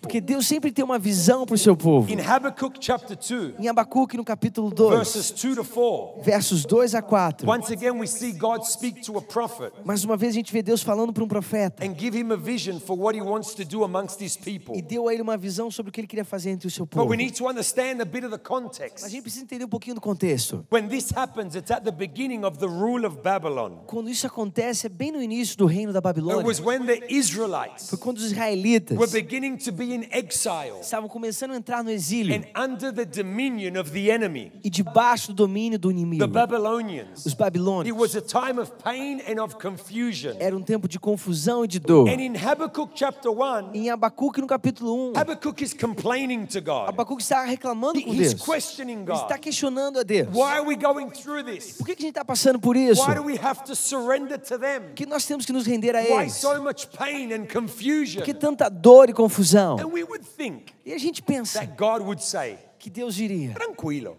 Porque 0.00 0.20
Deus 0.20 0.46
sempre 0.46 0.72
tem 0.72 0.84
uma 0.84 0.98
visão 0.98 1.44
para 1.46 1.54
o 1.54 1.58
seu 1.58 1.76
povo. 1.76 2.10
In 2.12 2.20
Habakkuk 2.20 2.78
chapter 2.80 3.16
2, 3.16 3.54
Em 3.58 3.68
Abacuque, 3.68 4.16
no 4.16 4.24
capítulo 4.24 4.70
2, 4.70 4.98
verses 4.98 5.30
2 5.30 5.56
to 5.56 5.64
4, 5.64 6.22
versos 6.22 6.64
2 6.64 6.94
a 6.94 7.02
4. 7.02 7.48
once 7.48 7.72
again 7.72 7.92
we 7.98 8.06
see 8.06 8.32
God 8.32 8.62
speak 8.64 9.00
to 9.02 9.16
a 9.18 9.22
prophet 9.22 9.72
Mais 9.84 10.04
uma 10.04 10.16
vez 10.16 10.32
a 10.32 10.34
gente 10.34 10.52
vê 10.52 10.62
Deus 10.62 10.82
falando 10.82 11.12
para 11.12 11.24
um 11.24 11.28
profeta. 11.28 11.84
and 11.84 11.94
give 11.98 12.16
him 12.18 12.32
a 12.32 12.36
vision 12.36 12.78
for 12.78 12.98
what 12.98 13.16
he 13.18 13.22
wants 13.22 13.54
to 13.54 13.64
do 13.64 13.84
amongst 13.84 14.22
his 14.22 14.36
people. 14.36 14.76
E 14.76 14.82
deu 14.82 15.08
a 15.08 15.12
ele 15.12 15.22
uma 15.22 15.36
visão 15.36 15.70
sobre 15.70 15.90
o 15.90 15.92
que 15.92 16.00
ele 16.00 16.08
queria 16.08 16.24
fazer 16.24 16.50
entre 16.50 16.66
o 16.68 16.70
seu 16.70 16.84
But 16.86 16.94
povo. 16.94 17.10
we 17.10 17.16
need 17.16 17.34
to 17.36 17.48
understand 17.48 18.00
a 18.00 18.04
bit 18.04 18.24
of 18.24 18.30
the 18.30 18.34
A 18.34 18.38
context. 18.38 19.08
gente 19.08 19.22
precisa 19.22 19.44
entender 19.44 19.64
um 19.64 19.68
pouquinho 19.68 19.94
do 19.94 20.00
contexto. 20.00 20.66
When 20.72 20.88
this 20.88 21.10
happens, 21.14 21.54
it's 21.54 21.70
at 21.70 21.82
the 21.84 21.90
beginning 21.92 22.44
of 22.44 22.58
the 22.58 22.66
rule 22.66 23.06
of 23.06 23.18
Babylon. 23.22 23.78
Quando 23.86 24.08
isso 24.08 24.26
acontece, 24.26 24.86
é 24.86 24.88
bem 24.88 25.12
no 25.12 25.22
início 25.22 25.56
do 25.56 25.66
reino 25.66 25.92
da 25.92 25.98
It 25.98 26.04
Babilônia. 26.04 26.44
was 26.46 26.60
when 26.60 26.84
the 26.86 27.00
Israelites 27.08 27.88
Foi 27.88 27.98
quando 27.98 28.18
os 28.18 28.24
israelitas 28.24 28.93
were 28.98 29.10
beginning 29.10 29.56
to 29.56 29.72
be 29.72 29.94
in 29.94 30.06
exile 30.10 30.80
estavam 30.80 31.08
começando 31.08 31.52
a 31.52 31.56
entrar 31.56 31.82
no 31.82 31.90
exílio 31.90 32.34
and 32.34 32.44
under 32.60 32.92
the 32.92 33.04
dominion 33.04 33.78
of 33.80 33.90
the 33.90 34.10
enemy, 34.10 34.52
e 34.62 34.70
debaixo 34.70 35.32
do 35.32 35.44
domínio 35.46 35.78
do 35.78 35.88
the 35.90 35.94
inimigo, 35.94 36.26
Babylonians. 36.28 37.24
os 37.26 37.32
It 37.32 37.36
babilônios. 37.38 37.96
was 37.96 38.14
a 38.16 38.20
time 38.20 38.60
of 38.60 38.72
pain 38.82 39.20
and 39.28 39.42
of 39.42 39.56
confusion. 39.56 40.34
Era 40.38 40.56
um 40.56 40.62
tempo 40.62 40.88
de 40.88 40.98
confusão 40.98 41.64
e 41.64 41.68
de 41.68 41.78
dor. 41.78 42.08
And 42.08 42.20
in 42.20 42.34
Habakkuk 42.36 42.92
chapter 42.94 43.30
1, 43.30 43.70
Em 43.74 43.90
Abacuque, 43.90 44.40
no 44.40 44.46
capítulo 44.46 45.10
1, 45.12 45.16
Habakkuk 45.16 45.62
is 45.62 45.74
complaining 45.74 46.46
to 46.46 46.60
God. 46.60 46.88
Abacuque 46.88 47.22
está 47.22 47.42
reclamando 47.44 48.00
com 48.02 48.10
He's 48.12 48.34
Deus. 48.34 48.42
questioning 48.42 49.02
Ele 49.02 49.12
está 49.12 49.34
God. 49.34 49.40
questionando 49.40 49.98
a 49.98 50.02
Deus. 50.02 50.28
Why 50.32 50.58
are 50.58 50.62
we 50.66 50.76
going 50.76 51.10
through 51.10 51.44
this? 51.44 51.76
Por 51.78 51.86
que 51.86 51.94
que 51.96 52.02
a 52.02 52.06
gente 52.06 52.12
está 52.16 52.24
passando 52.24 52.58
por 52.58 52.76
isso? 52.76 53.02
Why 53.06 53.14
do 53.14 53.22
we 53.22 53.38
have 53.42 53.62
to 53.64 53.74
surrender 53.74 54.38
to 54.38 54.58
them? 54.58 54.80
Por 54.88 54.94
que 54.94 55.06
nós 55.06 55.24
temos 55.26 55.44
que 55.44 55.52
nos 55.52 55.66
render 55.66 55.94
a 55.96 56.00
Why 56.02 56.22
eles? 56.22 56.34
so 56.34 56.62
much 56.62 56.86
pain 56.96 57.32
and 57.32 57.46
confusion? 57.46 58.16
Por 58.20 58.24
que 58.24 58.34
tanta 58.34 58.68
dor 58.68 58.83
e 59.08 59.12
confusão? 59.12 59.76
And 59.78 59.86
we 59.92 60.02
would 60.04 60.24
think 60.24 60.72
E 60.84 60.92
a 60.92 60.98
gente 60.98 61.22
pensa 61.22 61.60
that 61.60 61.74
God 61.76 62.02
would 62.02 62.22
say, 62.22 62.58
que 62.78 62.90
Deus 62.90 63.14
diria: 63.14 63.54
Tranquilo. 63.54 64.16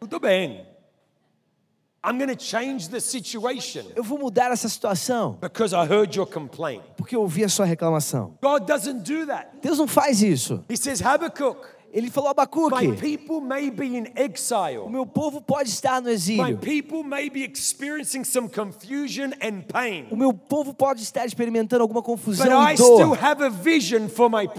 Tudo 0.00 0.20
bem. 0.20 0.66
I'm 2.04 2.16
going 2.16 2.28
to 2.34 2.40
change 2.40 2.88
the 2.90 3.00
situation 3.00 3.84
Eu 3.96 4.04
vou 4.04 4.18
mudar 4.18 4.52
essa 4.52 4.68
situação 4.68 5.36
because 5.40 5.74
I 5.74 5.84
heard 5.84 6.14
your 6.16 6.26
complaint. 6.26 6.82
porque 6.96 7.16
eu 7.16 7.20
ouvi 7.22 7.42
a 7.44 7.48
sua 7.48 7.66
reclamação. 7.66 8.38
God 8.40 8.66
doesn't 8.66 9.00
do 9.02 9.26
that. 9.26 9.48
Deus 9.60 9.78
não 9.78 9.88
faz 9.88 10.22
isso. 10.22 10.64
He 10.70 10.76
says, 10.76 11.02
Habakkuk, 11.02 11.58
Ele 11.92 12.10
falou 12.10 12.30
Abacuque: 12.30 12.92
people 13.00 13.40
may 13.40 13.70
be 13.70 13.96
in 13.96 14.02
O 14.02 14.20
exile. 14.22 14.88
meu 14.90 15.06
povo 15.06 15.40
pode 15.40 15.70
estar 15.70 16.00
no 16.00 16.08
My 16.08 16.12
exílio. 16.14 16.58
people 16.58 17.02
may 17.02 17.30
be 17.30 17.42
experiencing 17.42 18.24
some 18.24 18.48
confusion 18.48 19.30
and 19.42 19.62
pain. 19.72 20.06
O 20.10 20.16
meu 20.16 20.32
povo 20.34 20.74
pode 20.74 21.02
estar 21.02 21.24
experimentando 21.24 21.82
alguma 21.82 22.02
confusão 22.02 22.44
But 22.46 22.74
e 22.74 22.76
dor. 22.76 23.18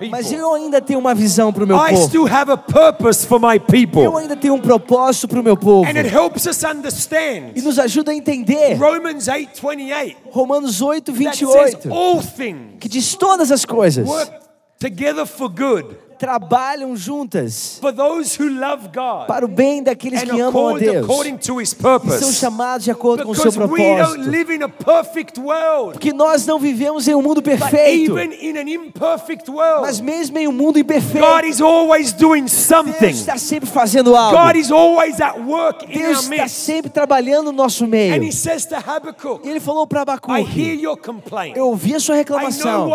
Mas 0.10 0.32
eu 0.32 0.54
ainda 0.54 0.82
tenho 0.82 1.00
uma 1.00 1.14
visão 1.14 1.54
para 1.54 1.64
o 1.64 1.68
meu 1.68 1.78
I 1.78 1.92
povo. 1.92 2.08
still 2.08 2.26
have 2.28 2.52
a 2.52 2.58
purpose 2.58 3.26
for 3.26 3.40
my 3.40 3.56
Eu 3.56 3.62
people. 3.62 4.18
ainda 4.18 4.36
tenho 4.36 4.56
um 4.56 4.62
propósito 4.62 5.28
para 5.28 5.40
o 5.40 5.44
meu 5.44 5.56
povo. 5.56 5.86
And 5.90 5.98
it 5.98 6.10
helps 6.10 6.46
us 6.48 6.64
E 6.64 6.68
understand 6.68 7.54
nos 7.64 7.78
ajuda 7.78 8.12
a 8.12 8.16
entender 8.16 8.76
Romans 8.76 9.28
8:28 9.28 10.16
Romanos 10.32 10.82
8, 10.82 11.12
that 11.14 11.36
says 11.38 11.76
28, 11.76 11.92
all 11.92 12.22
things 12.22 12.78
que 12.80 12.90
diz 12.90 13.16
todas 13.16 13.52
as 13.52 13.66
coisas 13.66 14.08
work 14.08 14.32
together 14.80 15.26
for 15.26 15.50
good 15.50 15.96
trabalham 16.20 16.96
juntas 16.96 17.80
for 17.82 17.94
those 17.94 18.42
who 18.42 18.50
love 18.50 18.90
God 18.94 19.26
para 19.28 19.46
o 19.46 19.48
bem 19.48 19.82
daqueles 19.82 20.22
que 20.22 20.40
amam 20.40 20.76
a 20.76 20.78
Deus 20.78 21.06
according 21.06 21.38
to 21.38 21.62
His 21.62 21.72
e 21.72 21.76
são 21.76 22.00
purpose. 22.00 22.34
chamados 22.36 22.84
de 22.84 22.92
acordo 22.92 23.24
com 23.24 23.32
o 23.32 23.36
seu 23.36 23.52
Because 23.52 23.72
we 23.72 23.80
don't 23.80 23.98
propósito. 23.98 24.30
live 24.30 24.56
in 24.56 24.64
a 24.64 24.70
perfect 24.70 25.40
world, 25.40 25.94
Porque 25.94 26.12
nós 26.12 26.46
não 26.46 26.60
vivemos 26.60 27.08
em 27.08 27.16
um 27.16 27.22
mundo 27.22 27.42
perfeito, 27.42 28.20
even 28.20 28.38
in 28.42 28.58
an 28.58 28.70
imperfect 28.70 29.50
world, 29.50 29.82
mas 29.82 30.02
mesmo 30.02 30.38
em 30.38 30.48
um 30.48 30.52
mundo 30.52 30.78
imperfeito, 30.78 31.26
God 31.26 31.46
is 31.46 31.62
always 31.62 32.12
doing 32.14 32.46
Deus 32.46 33.20
está 33.20 33.38
sempre 33.38 33.70
fazendo 33.70 34.16
algo. 34.16 34.38
God 34.38 34.56
is 34.56 34.72
always 34.72 35.22
at 35.22 35.40
work 35.40 35.86
in 35.86 35.98
Deus 35.98 36.30
está 36.30 36.48
sempre 36.48 36.92
trabalhando 36.92 37.46
no 37.46 37.52
nosso 37.54 37.86
And 37.86 37.88
meio. 37.88 38.24
He 38.24 38.32
says 38.32 38.66
to 38.66 38.76
Habakkuk, 38.76 39.48
E 39.48 39.50
ele 39.50 39.60
falou 39.60 39.88
para 39.88 40.02
I 40.02 40.04
hear 40.04 40.10
Abacuque: 40.14 40.82
your 40.82 40.98
complaint. 40.98 41.56
Eu 41.56 41.68
ouvi 41.68 41.96
a 41.96 42.00
sua 42.00 42.16
reclamação. 42.16 42.90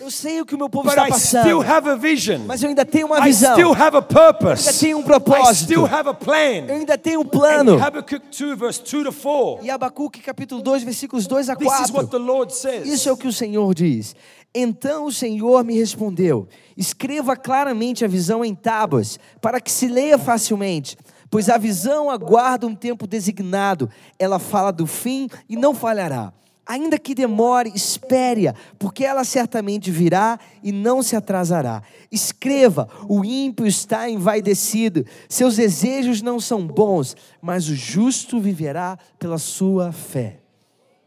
Eu 0.00 0.10
sei 0.10 0.40
o 0.40 0.46
que 0.46 0.54
o 0.54 0.58
meu 0.58 0.68
povo 0.68 0.88
está 0.88 1.06
passando. 1.06 1.63
Have 1.64 1.88
a 1.88 1.96
vision. 1.96 2.42
Mas 2.46 2.62
eu 2.62 2.68
ainda 2.68 2.84
tenho 2.84 3.06
uma 3.06 3.18
I 3.20 3.24
visão. 3.24 3.52
still 3.54 3.72
have 3.72 3.96
a 3.96 4.02
purpose. 4.02 4.68
ainda 4.68 4.78
tenho 4.80 4.98
um 4.98 5.00
I 5.00 5.04
propósito. 5.04 5.64
still 5.64 5.84
have 5.86 6.08
a 6.08 6.12
Eu 6.12 6.14
plan. 6.14 6.72
ainda 6.74 6.96
tenho 6.98 7.20
um 7.20 7.24
And 7.24 7.28
plano. 7.28 7.82
Habakkuk 7.82 8.26
2, 8.36 8.58
verse 8.58 8.80
2 8.82 9.04
to 9.04 9.12
4. 9.12 9.64
E 9.64 9.70
Abacuque 9.70 10.20
capítulo 10.20 10.62
2, 10.62 10.82
versículos 10.84 11.26
2 11.26 11.50
a 11.50 11.56
This 11.56 11.72
is 11.80 11.90
what 11.90 12.06
4. 12.06 12.08
the 12.10 12.18
Lord 12.18 12.54
says. 12.54 12.86
Isso 12.86 13.08
é 13.08 13.12
o 13.12 13.16
que 13.16 13.26
o 13.28 13.32
Senhor 13.32 13.74
diz. 13.74 14.14
Então 14.54 15.06
o 15.06 15.12
Senhor 15.12 15.64
me 15.64 15.76
respondeu: 15.76 16.46
Escreva 16.76 17.34
claramente 17.36 18.04
a 18.04 18.08
visão 18.08 18.44
em 18.44 18.54
tábuas, 18.54 19.18
para 19.40 19.60
que 19.60 19.70
se 19.72 19.88
leia 19.88 20.16
facilmente. 20.18 20.96
Pois 21.30 21.48
a 21.48 21.58
visão 21.58 22.08
aguarda 22.10 22.64
um 22.64 22.76
tempo 22.76 23.08
designado, 23.08 23.90
ela 24.20 24.38
fala 24.38 24.70
do 24.70 24.86
fim 24.86 25.28
e 25.48 25.56
não 25.56 25.74
falhará. 25.74 26.32
Ainda 26.66 26.98
que 26.98 27.14
demore, 27.14 27.70
espere-a, 27.74 28.54
porque 28.78 29.04
ela 29.04 29.22
certamente 29.22 29.90
virá 29.90 30.38
e 30.62 30.72
não 30.72 31.02
se 31.02 31.14
atrasará. 31.14 31.82
Escreva: 32.10 32.88
o 33.08 33.24
ímpio 33.24 33.66
está 33.66 34.08
envaidecido, 34.08 35.04
seus 35.28 35.56
desejos 35.56 36.22
não 36.22 36.40
são 36.40 36.66
bons, 36.66 37.14
mas 37.42 37.68
o 37.68 37.74
justo 37.74 38.40
viverá 38.40 38.98
pela 39.18 39.36
sua 39.38 39.92
fé. 39.92 40.40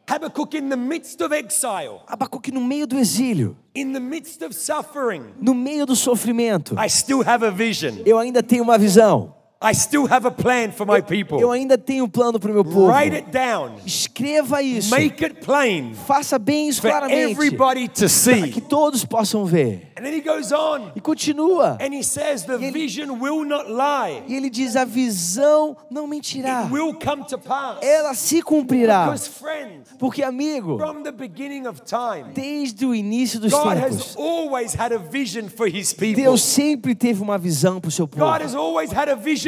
Habakkuk 0.09 0.55
in 0.55 0.69
the 0.69 0.77
midst 0.77 1.19
of 1.19 1.35
exile, 1.35 1.99
no 2.53 2.61
meio 2.61 2.87
do 2.87 2.97
exílio, 2.97 3.57
in 3.75 3.91
the 3.91 3.99
midst 3.99 4.41
of 4.41 4.55
suffering, 4.55 5.33
no 5.41 5.53
meio 5.53 5.85
do 5.85 5.97
sofrimento, 5.97 6.75
I 6.79 6.89
still 6.89 7.21
have 7.27 7.45
a 7.45 7.49
vision. 7.49 7.95
eu 8.05 8.17
ainda 8.17 8.41
tenho 8.41 8.63
uma 8.63 8.77
visão. 8.77 9.37
I 9.59 9.73
still 9.73 10.05
have 10.05 10.23
a 10.27 10.29
plan 10.31 10.71
for 10.71 10.85
my 10.85 10.97
Eu 10.97 11.03
people. 11.03 11.51
ainda 11.51 11.79
tenho 11.79 12.05
um 12.05 12.09
plano 12.09 12.39
para 12.39 12.51
o 12.51 12.53
meu 12.53 12.63
povo. 12.63 12.87
Write 12.91 13.15
it 13.15 13.31
down. 13.31 13.71
Escreva 13.83 14.61
isso. 14.61 14.91
Make 14.91 15.25
it 15.25 15.35
plain 15.43 15.95
Faça 16.05 16.37
bem 16.37 16.69
isso 16.69 16.79
for 16.79 16.91
claramente. 16.91 17.31
everybody 17.31 17.87
to 17.87 18.01
Para 18.01 18.07
see. 18.09 18.51
que 18.51 18.61
todos 18.61 19.03
possam 19.03 19.45
ver. 19.45 19.91
And 19.97 20.03
then 20.03 20.13
he 20.13 20.21
goes 20.21 20.51
on 20.51 20.91
E 20.95 21.01
continua. 21.01 21.75
and 21.81 21.91
he 21.91 22.03
says, 22.03 22.43
The 22.43 22.53
ele- 22.53 22.69
vision 22.71 23.19
will 23.19 23.43
not 23.43 23.65
lie, 23.67 24.21
E 24.27 24.35
ele 24.35 24.47
diz: 24.51 24.75
a 24.75 24.85
visão 24.85 25.75
não 25.89 26.05
mentirá. 26.05 26.65
it 26.65 26.71
will 26.71 26.93
come 26.93 27.23
to 27.25 27.39
pass. 27.39 27.79
Ela 27.81 28.13
se 28.13 28.43
cumprirá. 28.43 29.05
Because, 29.05 29.27
friend, 29.27 29.81
Porque, 29.97 30.21
amigo, 30.21 30.77
from 30.77 31.01
the 31.01 31.11
beginning 31.11 31.65
of 31.65 31.81
time, 31.81 32.25
desde 32.31 32.85
o 32.85 32.93
início 32.93 33.39
dos 33.39 33.51
God 33.51 33.75
has 33.77 33.89
tempos, 33.89 34.15
always 34.17 34.75
had 34.75 34.93
a 34.93 34.99
vision 34.99 35.47
for 35.49 35.67
his 35.67 35.93
people. 35.93 36.21
Deus 36.21 36.43
sempre 36.43 36.93
teve 36.93 37.23
uma 37.23 37.39
visão 37.39 37.81
para 37.81 37.89
o 37.89 37.91
seu 37.91 38.07
povo. 38.07 38.23
God 38.23 38.43
has 38.43 38.53
always 38.53 38.91
had 38.91 39.09
a 39.09 39.15
vision. 39.15 39.46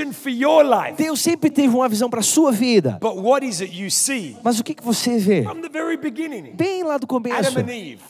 Deus 0.97 1.21
sempre 1.21 1.49
teve 1.49 1.73
uma 1.75 1.87
visão 1.89 2.09
para 2.09 2.19
a 2.19 2.23
sua 2.23 2.51
vida. 2.51 2.97
But 3.01 3.15
what 3.17 3.45
is 3.45 3.61
it 3.61 3.73
you 3.75 3.89
see? 3.91 4.37
Mas 4.43 4.59
o 4.59 4.63
que, 4.63 4.73
que 4.73 4.83
você 4.83 5.17
vê? 5.17 5.43
From 5.43 5.61
the 5.61 5.69
very 5.69 5.97
beginning, 5.97 6.53
Bem 6.55 6.83
lá 6.83 6.97
do 6.97 7.07
começo. 7.07 7.55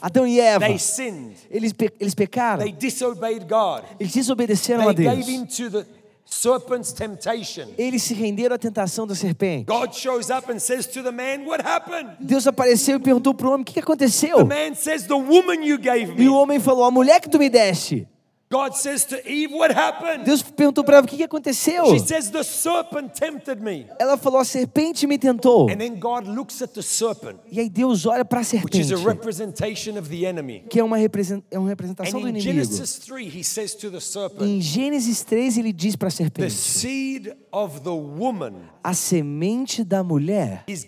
Adão 0.02 0.28
e 0.28 0.40
Eva, 0.40 0.66
they 0.66 0.80
sinned, 0.80 1.36
eles, 1.50 1.74
pe- 1.74 1.92
eles 2.00 2.14
pecaram, 2.16 2.64
they 2.64 2.72
disobeyed 2.72 3.46
God, 3.48 3.84
eles 4.00 4.14
desobedeceram 4.14 4.88
a 4.90 4.94
Deus. 4.94 5.16
gave 5.16 5.32
in 5.32 5.46
to 5.46 5.70
the 5.70 5.86
serpent's 6.26 6.92
temptation. 6.94 7.68
Eles 7.78 8.04
se 8.04 8.14
renderam 8.14 8.56
à 8.56 8.58
tentação 8.60 9.08
da 9.08 9.16
serpente. 9.16 9.66
God 9.66 9.94
shows 9.94 10.30
up 10.30 10.52
and 10.52 10.60
says 10.60 10.86
to 10.88 11.02
the 11.04 11.12
man, 11.12 11.46
What 11.48 11.66
happened? 11.66 12.10
Deus 12.20 12.46
apareceu 12.48 12.98
e 12.98 13.00
perguntou 13.00 13.34
para 13.34 13.48
o 13.48 13.52
homem: 13.52 13.62
o 13.62 13.66
que, 13.66 13.74
que 13.74 13.80
aconteceu? 13.80 14.38
The 14.38 14.44
man 14.70 14.76
says, 14.76 15.04
The 15.08 15.14
woman 15.16 15.66
you 15.66 15.78
gave 15.80 16.12
E 16.12 16.12
o 16.12 16.16
me. 16.16 16.30
homem 16.30 16.60
falou: 16.60 16.84
a 16.86 16.92
mulher 16.92 17.20
que 17.20 17.30
tu 17.30 17.40
me 17.40 17.50
deste. 17.50 18.08
God 18.52 18.74
says 18.74 19.06
to 19.06 19.16
Eve, 19.30 19.54
What 19.54 19.72
happened? 19.78 20.26
Deus 20.26 20.42
perguntou 20.42 20.84
para 20.84 20.98
ela: 20.98 21.06
o 21.06 21.08
que, 21.08 21.22
aconteceu? 21.24 21.86
She 21.86 22.00
says, 22.00 22.32
The 22.32 22.44
serpent 22.44 23.14
tempted 23.14 23.62
me. 23.62 23.86
Ela 24.00 24.18
falou: 24.18 24.40
a 24.40 24.46
serpente 24.46 25.06
me 25.06 25.20
tentou. 25.20 25.70
And 25.70 25.78
then 25.78 26.00
God 26.00 26.28
looks 26.28 26.60
at 26.64 26.74
the 26.74 26.82
serpent, 26.82 27.38
E 27.52 27.60
aí 27.60 27.70
Deus 27.70 28.08
olha 28.08 28.26
para 28.26 28.40
a 28.40 28.42
which 28.42 28.80
is 28.80 28.88
serpente, 28.88 28.94
a 28.94 29.08
representation 29.08 30.00
of 30.00 30.10
the 30.10 30.26
enemy. 30.26 30.64
que 30.68 30.80
é 30.80 30.84
uma, 30.84 30.98
represen- 30.98 31.44
é 31.52 31.60
uma 31.60 31.68
And 31.68 31.70
representação 31.70 32.20
do 32.20 32.28
in 32.28 32.32
inimigo. 32.32 32.52
Genesis 32.52 32.98
3, 33.00 33.28
he 33.40 33.44
says 33.44 33.76
to 33.76 33.92
the 33.92 34.00
serpent, 34.00 34.42
Em 34.42 34.60
Gênesis 34.60 35.24
3, 35.24 35.60
ele 35.60 35.72
diz 35.72 35.96
para 35.96 36.08
a 36.08 36.12
The 36.12 36.18
serpente: 36.18 36.52
seed 36.52 37.32
of 37.52 37.82
the 37.82 37.90
woman 37.90 38.54
a 38.84 38.96
semente 38.96 39.84
da 39.84 40.04
mulher 40.04 40.64
is 40.68 40.84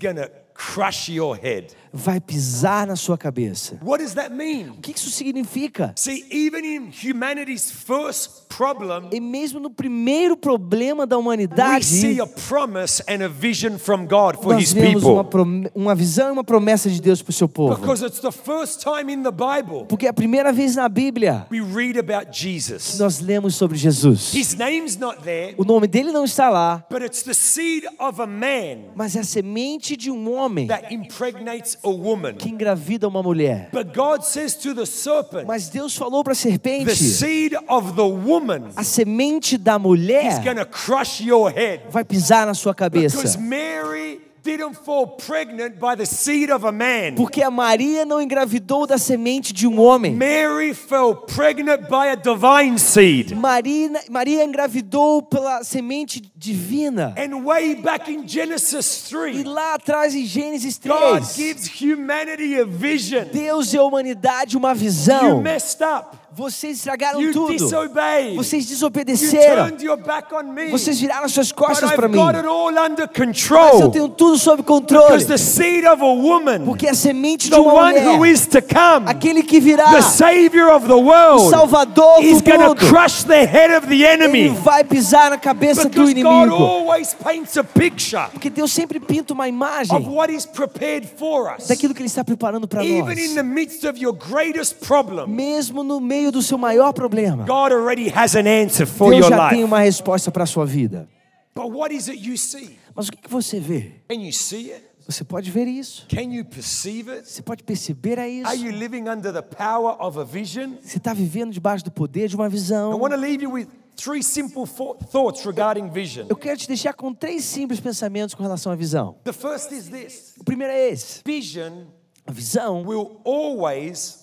crush 0.74 1.10
your 1.12 1.36
head. 1.36 1.68
vai 1.94 2.22
pisar 2.22 2.88
na 2.88 2.96
sua 2.96 3.18
cabeça. 3.18 3.78
What 3.84 4.02
does 4.02 4.14
that 4.14 4.34
mean? 4.34 4.70
O 4.70 4.82
que 4.82 4.92
isso 4.92 5.10
significa? 5.10 5.92
See, 5.98 6.26
even 6.32 6.64
in 6.64 6.90
humanity's 6.90 7.70
first 7.70 8.44
problem, 8.48 9.10
E 9.12 9.20
mesmo 9.20 9.60
no 9.60 9.70
primeiro 9.70 10.38
problema 10.38 11.06
da 11.06 11.18
we 11.18 11.22
humanidade, 11.22 11.84
see 11.86 12.22
a 12.22 12.28
promise 12.28 13.04
and 13.10 13.24
a 13.26 13.28
vision 13.28 13.78
from 13.78 14.06
God 14.06 14.38
for 14.42 14.54
nós 14.54 14.64
his 14.64 14.74
vemos 14.74 15.04
uma, 15.04 15.24
people. 15.24 15.70
uma 15.76 15.94
visão 15.94 16.30
e 16.30 16.32
uma 16.32 16.44
promessa 16.46 16.90
de 16.90 17.02
Deus 17.02 17.22
para 17.22 17.32
o 17.32 17.34
seu 17.34 17.50
povo. 17.50 17.76
Because 17.76 18.06
it's 18.06 18.20
the 18.22 18.32
first 18.32 18.82
time 18.82 19.12
in 19.12 19.24
the 19.24 19.32
Bible 19.32 19.86
Porque 19.90 20.06
é 20.06 20.10
a 20.10 20.14
primeira 20.14 20.54
vez 20.54 20.76
na 20.78 20.88
Bíblia 20.88 21.46
we 21.52 21.60
read 21.60 21.98
about 22.00 22.32
que 22.32 22.38
Jesus. 22.40 22.98
nós 23.00 23.20
lemos 23.20 23.56
sobre 23.56 23.78
Jesus. 23.78 24.34
His 24.34 24.56
name's 24.56 24.96
not 24.96 25.22
there, 25.24 25.56
O 25.58 25.66
nome 25.66 25.88
dele 25.88 26.12
não 26.14 26.24
está 26.24 26.50
lá, 26.50 26.86
but 26.90 27.02
it's 27.02 27.24
the 27.24 27.34
seed 27.34 27.84
of 28.00 28.22
a 28.22 28.28
man 28.28 28.92
mas 28.96 29.16
é 29.16 29.20
a 29.20 29.24
semente 29.26 29.98
de 29.98 30.10
um 30.10 30.32
homem 30.34 30.51
that 30.68 30.94
impregnates 30.94 31.78
a 31.84 31.90
woman. 31.90 32.36
que 32.36 32.50
engravida 32.50 33.08
uma 33.08 33.22
mulher. 33.24 33.70
But 33.72 33.94
God 33.94 34.24
says 34.24 34.56
to 34.56 34.74
the 34.74 34.86
serpent, 34.86 35.46
Mas 35.48 35.70
Deus 35.70 35.96
falou 35.96 36.24
para 36.24 36.34
a 36.34 36.36
the 36.36 36.42
serpente: 36.42 36.96
seed 36.96 37.56
of 37.68 37.94
the 37.96 38.02
woman 38.02 38.70
a 38.76 38.84
semente 38.84 39.58
da 39.58 39.78
mulher 39.80 40.44
going 40.44 40.56
to 40.58 40.66
crush 40.66 41.22
your 41.22 41.50
head. 41.52 41.84
vai 41.90 42.04
pisar 42.04 42.46
na 42.46 42.54
sua 42.54 42.74
Because 42.74 43.38
cabeça. 43.38 43.38
Mary 43.40 44.31
didn't 44.44 44.74
fall 44.76 45.08
pregnant 45.08 45.76
by 45.80 45.96
the 45.96 46.06
seed 46.06 46.50
of 46.52 46.66
a 46.66 46.72
man. 46.72 47.16
Porque 47.16 47.42
a 47.44 47.52
Maria 47.52 48.06
não 48.06 48.22
engravidou 48.22 48.88
da 48.88 48.98
semente 48.98 49.54
de 49.54 49.68
um 49.68 49.80
homem. 49.80 50.16
Mary 50.16 50.74
fell 50.74 51.16
pregnant 51.16 51.88
by 51.90 52.10
a 52.12 52.16
divine 52.16 52.78
seed. 52.80 53.34
Maria, 53.36 53.92
Maria 54.10 54.44
engravidou 54.44 55.22
pela 55.22 55.64
semente 55.64 56.22
divina. 56.36 57.14
And 57.18 57.44
way 57.44 57.76
back 57.76 58.12
in 58.12 58.28
Genesis 58.28 59.06
E 59.08 59.10
3, 59.10 59.44
lá 59.44 59.76
atrás 59.76 60.16
em 60.16 60.26
Gênesis 60.26 60.80
God 60.80 61.22
3, 61.24 61.36
gives 61.36 61.82
humanity 61.82 62.60
a 62.60 62.66
vision. 62.66 63.26
Deus 63.32 63.74
e 63.74 63.78
a 63.78 63.84
humanidade 63.84 64.58
uma 64.58 64.70
You 64.72 64.76
visão. 64.76 65.42
messed 65.42 65.82
up. 65.84 66.18
Vocês 66.34 66.78
estragaram 66.78 67.20
You 67.22 67.34
tudo. 67.34 67.52
disobeyed. 67.52 68.38
Vocês 68.38 68.64
You 68.64 68.70
desobedeceram. 68.70 69.66
turned 69.68 69.84
your 69.84 69.98
back 69.98 70.34
on 70.34 70.44
me. 70.54 70.70
Vocês 70.72 70.98
viraram 70.98 71.28
suas 71.28 71.52
costas 71.52 71.92
para 71.92 72.08
mim. 72.08 72.16
got 72.18 72.36
it 72.36 72.48
all 72.48 72.70
under 72.70 73.06
Mas 73.10 73.20
eu 73.20 73.26
control. 73.26 73.92
tenho 73.92 74.08
tudo 74.08 74.38
sob 74.38 74.64
controle. 74.64 75.08
Because 75.08 75.26
the 75.28 75.38
seed 75.38 75.86
of 75.86 76.02
a 76.02 76.06
woman, 76.14 76.64
Porque 76.64 76.88
a 76.88 76.94
semente 76.94 77.50
de 77.50 77.52
the 77.52 77.60
uma 77.60 77.74
one 77.74 77.98
who 78.00 78.18
mulher, 78.18 78.32
is 78.32 78.48
to 78.48 78.62
come, 78.62 79.06
aquele 79.10 79.44
que 79.44 79.60
virá, 79.60 79.92
the 79.92 80.02
Savior 80.02 80.70
of 80.74 80.88
the 80.88 80.94
o 80.94 81.02
world, 81.04 81.50
Salvador 81.50 82.24
is 82.24 82.42
do 82.42 82.50
mundo, 82.58 82.76
crush 82.88 83.24
the 83.24 83.46
head 83.46 83.76
of 83.76 83.88
the 83.88 83.96
ele 84.02 84.06
enemy. 84.06 84.48
vai 84.50 84.86
pisar 84.86 85.32
na 85.32 85.38
cabeça 85.38 85.84
do 85.84 85.90
Because 85.90 86.14
God 86.14 86.48
inimigo. 86.48 86.56
always 86.64 87.14
paints 87.14 87.58
a 87.58 87.64
picture 87.64 88.24
Porque 88.32 88.50
Deus 88.50 88.72
sempre 88.72 89.02
pinta 89.02 89.34
uma 89.34 89.44
of 89.44 89.50
imagem 89.50 90.08
what 90.10 90.32
He's 90.34 90.46
prepared 90.46 91.06
for 91.18 91.54
us. 91.54 91.68
daquilo 91.68 91.94
que 91.94 92.00
Ele 92.02 92.08
está 92.08 92.24
preparando 92.24 92.70
para 92.70 92.86
Even 92.86 93.20
in 93.20 93.28
nós. 93.28 93.36
the 93.36 93.44
midst 93.44 93.84
of 93.84 94.00
your 94.02 94.14
greatest 94.14 94.76
problem, 94.88 95.28
Mesmo 95.28 95.84
no 95.84 96.00
meio 96.00 96.21
do 96.30 96.42
seu 96.42 96.58
maior 96.58 96.92
problema, 96.92 97.46
God 97.46 97.72
already 97.72 98.10
has 98.14 98.36
an 98.36 98.44
answer 98.46 98.86
for 98.86 99.12
Deus 99.12 99.22
your 99.26 99.30
já 99.30 99.48
tem 99.50 99.60
life. 99.60 99.64
uma 99.64 99.80
resposta 99.80 100.30
para 100.30 100.44
a 100.44 100.46
sua 100.48 100.66
vida. 100.66 101.08
But 101.56 101.72
what 101.74 101.96
is 101.96 102.10
it 102.10 102.20
you 102.28 102.38
see? 102.38 102.78
Mas 102.94 103.08
o 103.08 103.12
que 103.14 103.22
que 103.22 103.30
você 103.30 103.60
vê? 103.60 103.94
Can 104.10 104.16
you 104.22 104.34
see 104.34 104.72
it? 104.74 104.84
Você 105.08 105.24
pode 105.24 105.50
ver 105.50 105.68
isso. 105.68 106.06
Can 106.08 106.32
you 106.32 106.46
perceive 106.46 107.10
it? 107.12 107.28
Você 107.30 107.42
pode 107.42 107.64
perceber 107.64 108.20
a 108.20 108.24
Are 108.24 108.32
isso. 108.56 108.56
you 108.66 108.72
living 108.72 109.10
under 109.10 109.34
the 109.34 109.42
power 109.42 109.96
of 110.00 110.20
a 110.20 110.24
vision? 110.24 110.74
Você 110.82 110.98
está 110.98 111.14
vivendo 111.14 111.52
debaixo 111.52 111.84
do 111.84 111.92
poder 111.92 112.28
de 112.28 112.36
uma 112.36 112.46
I 112.46 112.50
visão. 112.50 112.98
want 113.00 113.12
to 113.14 113.20
leave 113.20 113.44
you 113.44 113.52
with 113.52 113.68
three 113.98 114.24
simple 114.24 114.66
fo- 114.66 114.96
thoughts 115.12 115.44
regarding 115.44 115.90
vision. 115.90 116.28
Eu 116.30 116.36
quero 116.38 116.58
te 116.58 116.68
deixar 116.68 116.94
com 116.94 117.14
três 117.14 117.44
simples 117.44 117.80
pensamentos 117.80 118.34
com 118.36 118.44
relação 118.44 118.72
à 118.72 118.76
visão. 118.76 119.16
The 119.24 119.34
first 119.34 119.72
is 119.74 119.90
this 119.90 120.34
O 120.40 120.44
primeiro 120.46 120.72
é 120.72 120.90
esse: 120.92 121.22
vision 121.26 121.86
a 122.26 122.32
visão 122.32 122.84
will 122.86 123.20
always 123.26 124.21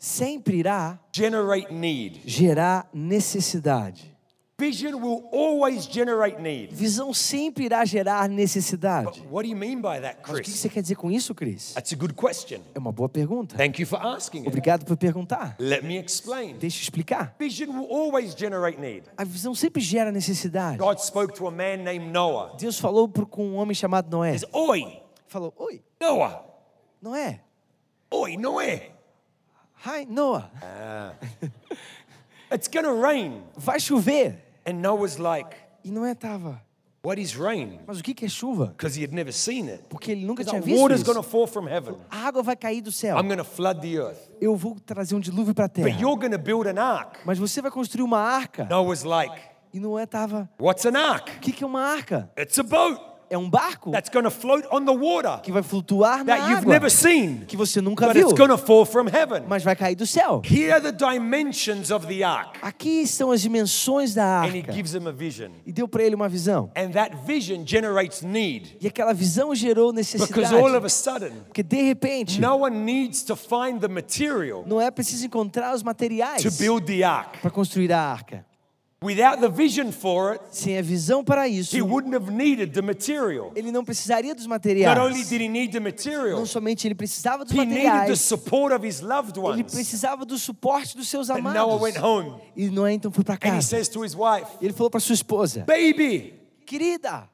sempre 0.00 0.56
irá 0.56 0.98
generate 1.14 1.72
need. 1.72 2.22
gerar 2.24 2.88
necessidade. 2.92 4.08
Vision 4.58 5.00
will 5.00 5.26
always 5.32 5.86
generate 5.86 6.38
need. 6.42 6.74
Visão 6.74 7.14
sempre 7.14 7.64
irá 7.64 7.82
gerar 7.86 8.28
necessidade. 8.28 9.22
What 9.30 9.46
do 9.46 9.50
you 9.50 9.56
mean 9.56 9.76
by 9.80 10.00
that, 10.02 10.18
Mas 10.20 10.30
o 10.30 10.34
que 10.36 10.42
Chris? 10.42 10.48
você 10.58 10.68
quer 10.68 10.82
dizer 10.82 10.96
com 10.96 11.10
isso, 11.10 11.34
Cris? 11.34 11.72
That's 11.72 11.94
a 11.94 11.96
good 11.96 12.12
question. 12.12 12.60
É 12.74 12.78
uma 12.78 12.92
boa 12.92 13.08
pergunta. 13.08 13.56
Thank 13.56 13.80
you 13.80 13.86
for 13.86 13.98
asking 14.04 14.40
it. 14.40 14.48
Obrigado 14.48 14.84
por 14.84 14.98
perguntar. 14.98 15.56
Let 15.58 15.82
me 15.82 15.96
explain. 15.98 16.58
Deixa 16.58 16.76
eu 16.78 16.82
explicar. 16.82 17.34
Vision 17.38 17.70
will 17.70 17.88
always 17.90 18.34
generate 18.34 18.78
need. 18.78 19.04
A 19.16 19.24
visão 19.24 19.54
sempre 19.54 19.80
gera 19.80 20.12
necessidade. 20.12 20.76
God 20.76 20.98
spoke 20.98 21.32
to 21.34 21.46
a 21.46 21.50
man 21.50 21.78
named 21.78 22.10
Noah. 22.12 22.54
Deus 22.58 22.78
falou 22.78 23.08
com 23.08 23.46
um 23.46 23.56
homem 23.56 23.74
chamado 23.74 24.10
Noé. 24.10 24.36
Oi, 24.52 25.00
Falou: 25.26 25.54
Oi, 25.56 25.82
Noah. 25.98 26.44
Noé. 27.00 27.40
Oi, 28.10 28.36
Noah. 28.36 28.80
Hi, 29.84 30.04
Noah. 30.08 30.50
It's 32.50 32.68
going 32.68 32.84
to 32.84 32.92
rain. 32.94 33.42
Vai 33.56 33.78
chover. 33.78 34.36
And 34.66 34.74
Noah's 34.82 35.18
like, 35.18 35.56
E 35.84 35.90
Noé 35.90 36.14
tava. 36.14 36.60
What 37.02 37.18
is 37.18 37.34
rain? 37.34 37.80
Mas 37.86 37.98
o 37.98 38.02
que 38.02 38.12
que 38.12 38.26
é 38.26 38.28
chuva? 38.28 38.66
Because 38.76 38.94
he 38.94 39.02
had 39.02 39.14
never 39.14 39.32
seen 39.32 39.68
it. 39.70 39.84
Porque 39.88 40.12
ele 40.12 40.26
nunca 40.26 40.44
tinha 40.44 40.60
visto 40.60 40.78
Water's 40.82 41.00
isso. 41.00 41.14
to 41.14 41.22
fall 41.22 41.46
from 41.46 41.66
heaven. 41.66 41.94
A 42.10 42.26
água 42.26 42.42
vai 42.42 42.54
cair 42.56 42.82
do 42.82 42.92
céu. 42.92 43.16
I'm 43.18 43.34
to 43.34 43.42
flood 43.44 43.80
the 43.80 43.96
earth. 43.96 44.18
Eu 44.38 44.54
vou 44.54 44.76
trazer 44.84 45.14
um 45.14 45.20
dilúvio 45.20 45.54
para 45.54 45.64
a 45.64 45.68
But 45.68 45.76
terra. 45.76 45.98
you're 45.98 46.16
going 46.20 46.32
to 46.32 46.38
build 46.38 46.68
an 46.68 46.78
ark. 46.78 47.20
Mas 47.24 47.38
você 47.38 47.62
vai 47.62 47.70
construir 47.70 48.02
uma 48.02 48.18
arca. 48.20 48.66
Noah's 48.66 49.02
like, 49.02 49.34
E 49.72 49.80
Noé 49.80 50.04
tava. 50.04 50.50
What's 50.60 50.84
an 50.84 50.94
ark? 50.98 51.30
O 51.38 51.40
que 51.40 51.52
que 51.52 51.64
é 51.64 51.66
uma 51.66 51.80
arca? 51.80 52.30
It's 52.38 52.58
a 52.58 52.62
boat 52.62 53.00
É 53.30 53.38
um 53.38 53.48
barco 53.48 53.92
that's 53.92 54.10
going 54.10 54.24
to 54.24 54.30
float 54.30 54.66
on 54.72 54.84
the 54.84 54.92
water 54.92 55.40
que 55.40 55.52
vai 55.52 55.62
flutuar 55.62 56.18
na 56.24 56.36
that 56.36 56.40
you've 56.50 56.62
água. 56.62 56.72
never 56.72 56.90
seen, 56.90 57.44
Que 57.46 57.56
você 57.56 57.80
nunca 57.80 58.06
but 58.08 58.14
viu. 58.16 58.26
it's 58.28 58.36
going 58.36 58.48
to 58.50 58.58
fall 58.58 58.84
from 58.84 59.06
heaven. 59.08 59.44
Mas 59.48 59.62
vai 59.62 59.76
cair 59.76 59.94
do 59.94 60.04
céu. 60.04 60.42
Here 60.44 60.72
are 60.72 60.80
the 60.82 60.90
dimensions 60.92 61.92
of 61.92 62.06
the 62.08 62.24
ark. 62.24 62.58
Aqui 62.60 63.02
estão 63.02 63.30
as 63.30 63.40
dimensões 63.40 64.14
da 64.14 64.40
And 64.42 64.46
he 64.56 64.58
arca. 64.62 64.72
gives 64.72 64.94
him 64.94 65.06
a 65.06 65.12
vision. 65.12 65.50
E 65.64 65.72
deu 65.72 65.86
para 65.86 66.02
ele 66.02 66.16
uma 66.16 66.28
visão. 66.28 66.72
And 66.76 66.90
that 66.90 67.16
vision 67.24 67.62
generates 67.64 68.22
need. 68.22 68.76
E 68.80 68.88
aquela 68.88 69.12
visão 69.14 69.54
gerou 69.54 69.92
Because 69.92 70.16
necessidade. 70.18 70.54
all 70.56 70.74
of 70.76 70.84
a 70.84 70.88
sudden, 70.88 71.30
Porque 71.46 71.62
de 71.62 71.82
repente, 71.82 72.40
no 72.40 72.56
one 72.56 72.76
needs 72.84 73.22
to 73.22 73.36
find 73.36 73.78
the 73.80 73.86
material 73.88 74.64
não 74.66 74.80
é 74.80 74.90
preciso 74.90 75.24
encontrar 75.26 75.72
os 75.74 75.82
materiais 75.84 76.42
to 76.42 76.50
build 76.60 76.84
the 76.84 77.04
ark. 77.04 77.38
para 77.40 77.50
construir 77.50 77.92
a 77.92 78.00
arca. 78.00 78.44
Without 79.02 79.40
the 79.40 79.48
vision 79.48 79.90
for 79.92 80.32
it, 80.34 80.42
Sem 80.50 80.76
a 80.76 80.82
visão 80.82 81.24
para 81.24 81.48
isso, 81.48 81.74
he 81.74 81.80
wouldn't 81.80 82.14
have 82.14 82.30
needed 82.30 82.72
the 82.74 82.82
material. 82.82 83.50
ele 83.56 83.72
não 83.72 83.82
precisaria 83.82 84.34
dos 84.34 84.46
Not 84.46 84.66
only 84.66 84.78
materiais. 84.84 85.28
did 85.30 85.40
he 85.40 85.48
need 85.48 85.72
the 85.72 85.78
Não 85.80 85.84
material, 85.86 86.44
somente 86.46 86.86
ele 86.86 86.94
precisava 86.94 87.42
dos 87.42 87.54
he 87.54 87.64
needed 87.64 87.80
the 87.82 87.88
materiais, 87.88 88.20
support 88.20 88.74
of 88.74 88.86
his 88.86 89.00
loved 89.00 89.38
ele 89.38 89.46
ones. 89.46 89.72
precisava 89.72 90.26
do 90.26 90.38
suporte 90.38 90.94
dos 90.98 91.08
seus 91.08 91.30
And 91.30 91.40
Noah 91.40 91.60
amados. 91.62 91.80
went 91.80 91.96
home 91.98 92.34
E 92.54 92.68
Noé 92.68 92.92
então 92.92 93.10
foi 93.10 93.24
para 93.24 93.36
and 93.36 93.38
he 93.38 93.50
casa. 93.56 93.68
says 93.68 93.88
to 93.88 94.04
his 94.04 94.14
wife, 94.14 94.46
ele 94.60 94.74
falou 94.74 94.90
para 94.90 95.00
sua 95.00 95.14
esposa: 95.14 95.64
Baby, 95.66 96.34
Querida, 96.66 97.26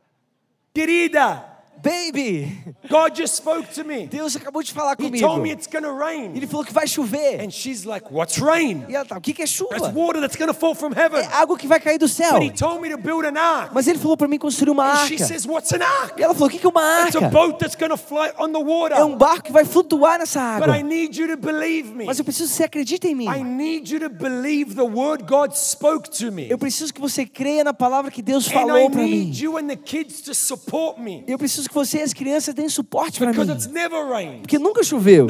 querida, 0.72 1.44
baby, 1.82 2.52
God 2.88 3.14
just 3.16 3.34
spoke 3.36 3.68
to 3.74 3.84
me. 3.84 4.06
Deus 4.06 4.36
acabou 4.36 4.62
de 4.62 4.72
falar 4.72 4.92
He 4.98 5.04
comigo. 5.04 5.26
told 5.26 5.42
me 5.42 5.50
it's 5.52 5.66
to 5.66 5.92
rain. 5.92 6.32
Ele 6.34 6.46
falou 6.46 6.64
que 6.64 6.72
vai 6.72 6.86
chover. 6.86 7.40
And 7.40 7.50
she's 7.50 7.84
like, 7.84 8.06
What's 8.10 8.38
rain? 8.38 8.84
E 8.88 8.94
ela 8.94 9.04
tá: 9.04 9.16
O 9.16 9.20
que 9.20 9.32
que 9.32 9.42
é 9.42 9.44
It's 9.44 9.54
chuva? 9.56 9.92
water 9.94 10.20
that's 10.20 10.36
to 10.36 10.54
fall 10.54 10.74
from 10.74 10.92
heaven. 10.92 11.20
É 11.20 11.26
água 11.34 11.56
que 11.58 11.66
vai 11.66 11.80
cair 11.80 11.98
do 11.98 12.08
céu. 12.08 12.32
But 12.34 12.42
he 12.42 12.50
told 12.50 12.80
me 12.80 12.90
to 12.90 12.98
build 12.98 13.26
an 13.26 13.38
ark. 13.38 13.70
Mas 13.74 13.86
ele 13.86 13.98
falou 13.98 14.16
para 14.16 14.28
mim 14.28 14.38
construir 14.38 14.70
uma 14.70 14.84
And 14.92 15.06
she 15.06 15.14
arca. 15.14 15.24
says, 15.26 15.46
What's 15.46 15.72
an 15.72 15.82
ark? 15.82 16.14
E 16.18 16.22
ela 16.22 16.34
falou: 16.34 16.48
O 16.48 16.50
que 16.50 16.58
que 16.58 16.66
é 16.66 16.70
uma 16.70 17.04
It's 17.06 17.16
a 17.16 17.24
arca? 17.24 17.28
boat 17.30 17.58
that's 17.58 17.76
to 17.76 17.96
float 17.96 18.32
on 18.38 18.52
the 18.52 18.58
water. 18.62 18.96
É 18.96 19.04
um 19.04 19.16
barco 19.16 19.44
que 19.44 19.52
vai 19.52 19.64
flutuar 19.64 20.18
nessa 20.18 20.40
But 20.58 20.68
água. 20.68 20.78
I 20.78 20.82
need 20.82 21.18
you 21.20 21.28
to 21.28 21.36
believe 21.36 21.92
me. 21.94 22.04
Mas 22.06 22.18
eu 22.18 22.24
preciso 22.24 22.50
que 22.50 22.56
você 22.56 22.64
acredite 22.64 23.06
em 23.06 23.14
mim. 23.14 23.26
I 23.26 23.42
need 23.42 23.92
you 23.92 24.00
to 24.00 24.08
believe 24.10 24.74
the 24.74 24.82
word 24.82 25.24
God 25.24 25.52
spoke 25.54 26.08
to 26.10 26.30
me. 26.32 26.48
Eu 26.50 26.58
preciso 26.58 26.92
que 26.92 27.00
você 27.00 27.24
creia 27.26 27.64
na 27.64 27.74
palavra 27.74 28.10
que 28.10 28.22
Deus 28.22 28.46
And 28.46 28.50
I 28.50 28.54
falou 28.54 28.90
para 28.90 29.02
mim. 29.02 29.10
need 29.10 29.42
you 29.42 29.56
and 29.58 29.66
the 29.68 29.76
kids 29.76 30.20
to 30.22 30.34
support 30.34 31.00
me. 31.00 31.24
Eu 31.26 31.38
preciso 31.38 31.65
que 31.68 31.74
você 31.74 31.98
e 31.98 32.02
as 32.02 32.12
crianças 32.12 32.54
deem 32.54 32.68
suporte 32.68 33.18
para 33.18 33.32
mim. 33.32 33.52
it's 33.52 33.66
never 33.66 34.06
rained. 34.06 34.40
Porque 34.40 34.58
nunca 34.58 34.82
choveu. 34.82 35.26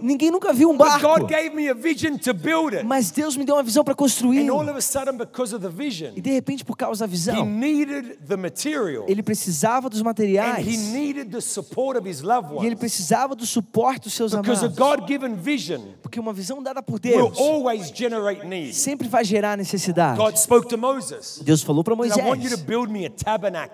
Ninguém 0.00 0.30
nunca 0.30 0.52
viu 0.52 0.70
um 0.70 0.76
barco. 0.76 1.06
God 1.06 1.28
gave 1.28 1.50
me 1.50 1.68
a 1.68 1.74
vision 1.74 2.16
to 2.16 2.34
build 2.34 2.74
it. 2.76 2.86
Mas 2.86 3.10
Deus 3.10 3.36
me 3.36 3.44
deu 3.44 3.56
uma 3.56 3.62
visão 3.62 3.84
para 3.84 3.94
construir. 3.94 4.48
And 4.48 4.52
all 4.52 4.68
of 4.68 4.76
a 4.76 4.80
sudden, 4.80 5.16
because 5.16 5.54
of 5.54 5.64
the 5.64 5.70
vision, 5.70 6.12
E 6.16 6.20
de 6.20 6.30
repente, 6.30 6.64
por 6.64 6.76
causa 6.76 7.06
da 7.06 7.10
visão, 7.10 7.44
needed 7.44 8.18
the 8.26 8.36
material. 8.36 9.04
ele 9.08 9.22
precisava 9.22 9.88
dos 9.88 10.02
materiais. 10.02 10.66
he 10.66 10.76
needed 10.76 11.30
the 11.30 11.40
support 11.40 11.98
of 11.98 12.08
his 12.08 12.20
loved 12.22 12.62
E 12.62 12.66
ele 12.66 12.76
precisava 12.76 13.34
do 13.34 13.46
suporte 13.46 14.04
dos 14.04 14.14
seus 14.14 14.34
amados. 14.34 14.60
Porque 16.02 16.20
uma 16.20 16.32
visão 16.32 16.62
dada 16.62 16.82
por 16.82 16.98
Deus 16.98 17.36
sempre 18.72 19.08
vai 19.08 19.24
gerar 19.24 19.56
necessidade. 19.56 20.20
Deus 21.42 21.62
falou 21.62 21.84
para 21.84 21.96
Moisés: 21.96 22.24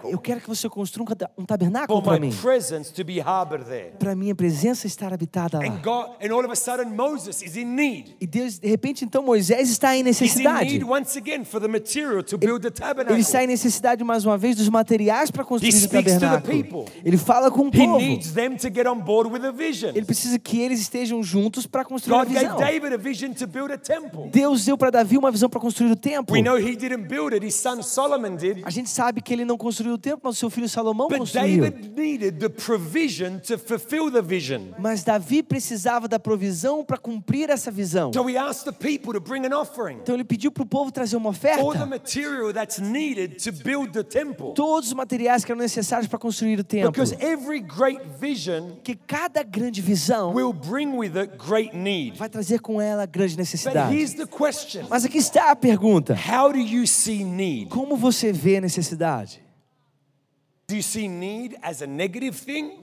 Eu 0.04 0.18
quero 0.18 0.40
que 0.40 0.48
você 0.48 0.68
construa 0.68 1.06
um 1.38 1.44
tabernáculo 1.44 2.02
para 2.02 2.14
my 2.18 2.26
mim. 2.26 2.32
presence 2.32 2.92
to 2.92 3.04
be 3.04 3.20
harbored 3.20 3.64
there. 3.64 3.92
Para 3.98 4.14
minha 4.14 4.34
presença 4.34 4.86
estar 4.86 5.12
habitada 5.12 5.58
lá. 5.58 5.64
And 5.64 5.80
God, 5.82 6.16
and 6.22 6.32
all 6.32 6.44
of 6.44 6.50
a 6.50 6.56
sudden, 6.56 6.94
Moses 6.94 7.42
is 7.42 7.56
in 7.56 7.64
need. 7.66 8.16
E 8.20 8.26
Deus, 8.26 8.58
de 8.58 8.68
repente, 8.68 9.04
então 9.04 9.22
Moisés 9.22 9.70
está 9.70 9.96
em 9.96 10.02
necessidade. 10.02 10.70
need 10.72 10.84
once 10.84 11.16
again 11.18 11.44
for 11.44 11.60
the 11.60 11.68
material 11.68 12.22
to 12.22 12.38
build 12.38 12.60
the 12.60 12.70
tabernacle. 12.70 13.14
Ele 13.14 13.22
está 13.22 13.42
em 13.42 13.46
necessidade 13.46 14.02
mais 14.04 14.24
uma 14.24 14.36
vez 14.38 14.56
dos 14.56 14.68
materiais 14.68 15.30
para 15.30 15.44
construir 15.44 15.72
He 15.72 15.86
o 15.86 15.88
tabernáculo. 15.88 16.84
Ele 17.04 17.16
fala 17.16 17.50
com 17.50 17.62
o 17.62 17.68
He 17.68 17.72
povo. 17.86 17.98
needs 17.98 18.32
them 18.32 18.56
to 18.56 18.68
get 18.72 18.86
on 18.86 18.98
board 19.00 19.30
with 19.30 19.44
a 19.46 19.52
vision. 19.52 19.90
Ele 19.94 20.04
precisa 20.06 20.38
que 20.38 20.60
eles 20.60 20.80
estejam 20.80 21.22
juntos 21.22 21.66
para 21.66 21.84
construir 21.84 22.14
a 22.16 22.24
God 22.24 22.32
gave 22.32 22.44
visão. 22.46 22.58
David 22.58 22.94
a 22.94 22.98
vision 22.98 23.32
to 23.32 23.46
build 23.46 23.72
a 23.72 23.78
temple. 23.78 24.28
Deus 24.30 24.64
deu 24.64 24.76
para 24.76 24.90
Davi 24.90 25.16
uma 25.16 25.30
visão 25.30 25.48
para 25.48 25.60
construir 25.60 25.90
o 25.90 25.96
templo. 25.96 26.34
We 26.34 26.42
know 26.42 26.58
he 26.58 26.76
didn't 26.76 27.08
build 27.08 27.34
it, 27.34 27.44
his 27.46 27.54
son 27.54 27.82
Solomon 27.82 28.36
did. 28.36 28.62
A 28.64 28.70
gente 28.70 28.90
sabe 28.90 29.20
que 29.20 29.32
ele 29.32 29.44
não 29.44 29.56
construiu 29.56 29.94
o 29.94 29.98
templo, 29.98 30.20
mas 30.24 30.36
o 30.36 30.38
seu 30.38 30.50
filho 30.50 30.68
Salomão 30.68 31.08
But 31.08 31.19
construiu. 31.20 31.62
David 31.62 31.92
needed 31.96 32.38
the 32.40 32.48
provision 32.48 33.38
to 33.40 33.56
fulfill 33.58 34.10
the 34.10 34.22
vision. 34.22 34.72
Mas 34.78 35.02
Davi 35.04 35.42
precisava 35.42 36.06
da 36.08 36.18
provisão 36.18 36.84
para 36.84 36.96
cumprir 36.98 37.50
essa 37.50 37.70
visão. 37.70 38.12
So 38.12 38.28
he 38.28 38.36
asked 38.36 38.64
the 38.64 38.72
people 38.72 39.12
to 39.12 39.20
bring 39.20 39.44
an 39.46 39.56
offering. 39.58 39.98
Então 40.02 40.14
ele 40.14 40.24
pediu 40.24 40.50
para 40.50 40.62
o 40.62 40.66
povo 40.66 40.90
trazer 40.90 41.16
uma 41.16 41.30
All 41.30 41.34
the 41.34 41.48
oferta. 41.48 41.86
material 41.86 42.52
that's 42.52 42.78
needed 42.78 43.36
to 43.42 43.52
build 43.52 43.92
the 43.92 44.02
temple. 44.02 44.52
Todos 44.54 44.88
os 44.88 44.94
materiais 44.94 45.44
que 45.44 45.52
eram 45.52 45.60
necessários 45.60 46.08
para 46.08 46.18
construir 46.18 46.58
o 46.58 46.64
templo. 46.64 46.90
Because 46.90 47.14
every 47.20 47.60
great 47.60 48.00
vision 48.20 48.76
Que 48.82 48.94
cada 48.94 49.42
grande 49.42 49.80
visão 49.80 50.32
will 50.34 50.52
bring 50.52 50.96
with 50.96 51.16
it 51.16 51.36
great 51.36 51.76
need. 51.76 52.16
vai 52.18 52.28
trazer 52.28 52.60
com 52.60 52.80
ela 52.80 53.06
grande 53.06 53.34
But 53.34 53.38
necessidade. 53.40 53.94
here's 53.94 54.14
the 54.14 54.26
question 54.26 54.86
Mas 54.88 55.04
aqui 55.04 55.18
está 55.18 55.50
a 55.50 55.56
pergunta: 55.56 56.14
How 56.14 56.52
do 56.52 56.58
you 56.58 56.86
see 56.86 57.24
need? 57.24 57.70
como 57.70 57.96
você 57.96 58.32
vê 58.32 58.60
necessidade? 58.60 58.80
Do 58.80 58.80
you 58.90 59.38
see 59.38 59.38
need 59.40 59.40
as 59.40 59.48
a 59.48 59.48
negative 59.50 60.50
thing? 60.50 60.59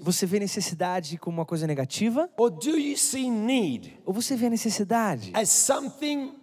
Você 0.02 0.26
vê 0.26 0.40
necessidade 0.40 1.18
como 1.18 1.38
uma 1.38 1.46
coisa 1.46 1.66
negativa? 1.66 2.30
Or 2.38 2.50
do 2.50 2.78
you 2.78 2.98
see 2.98 3.30
need 3.30 4.00
Ou 4.06 4.14
você 4.14 4.36
vê 4.36 4.50
necessidade 4.50 5.32
as 5.34 5.50
something 5.50 6.34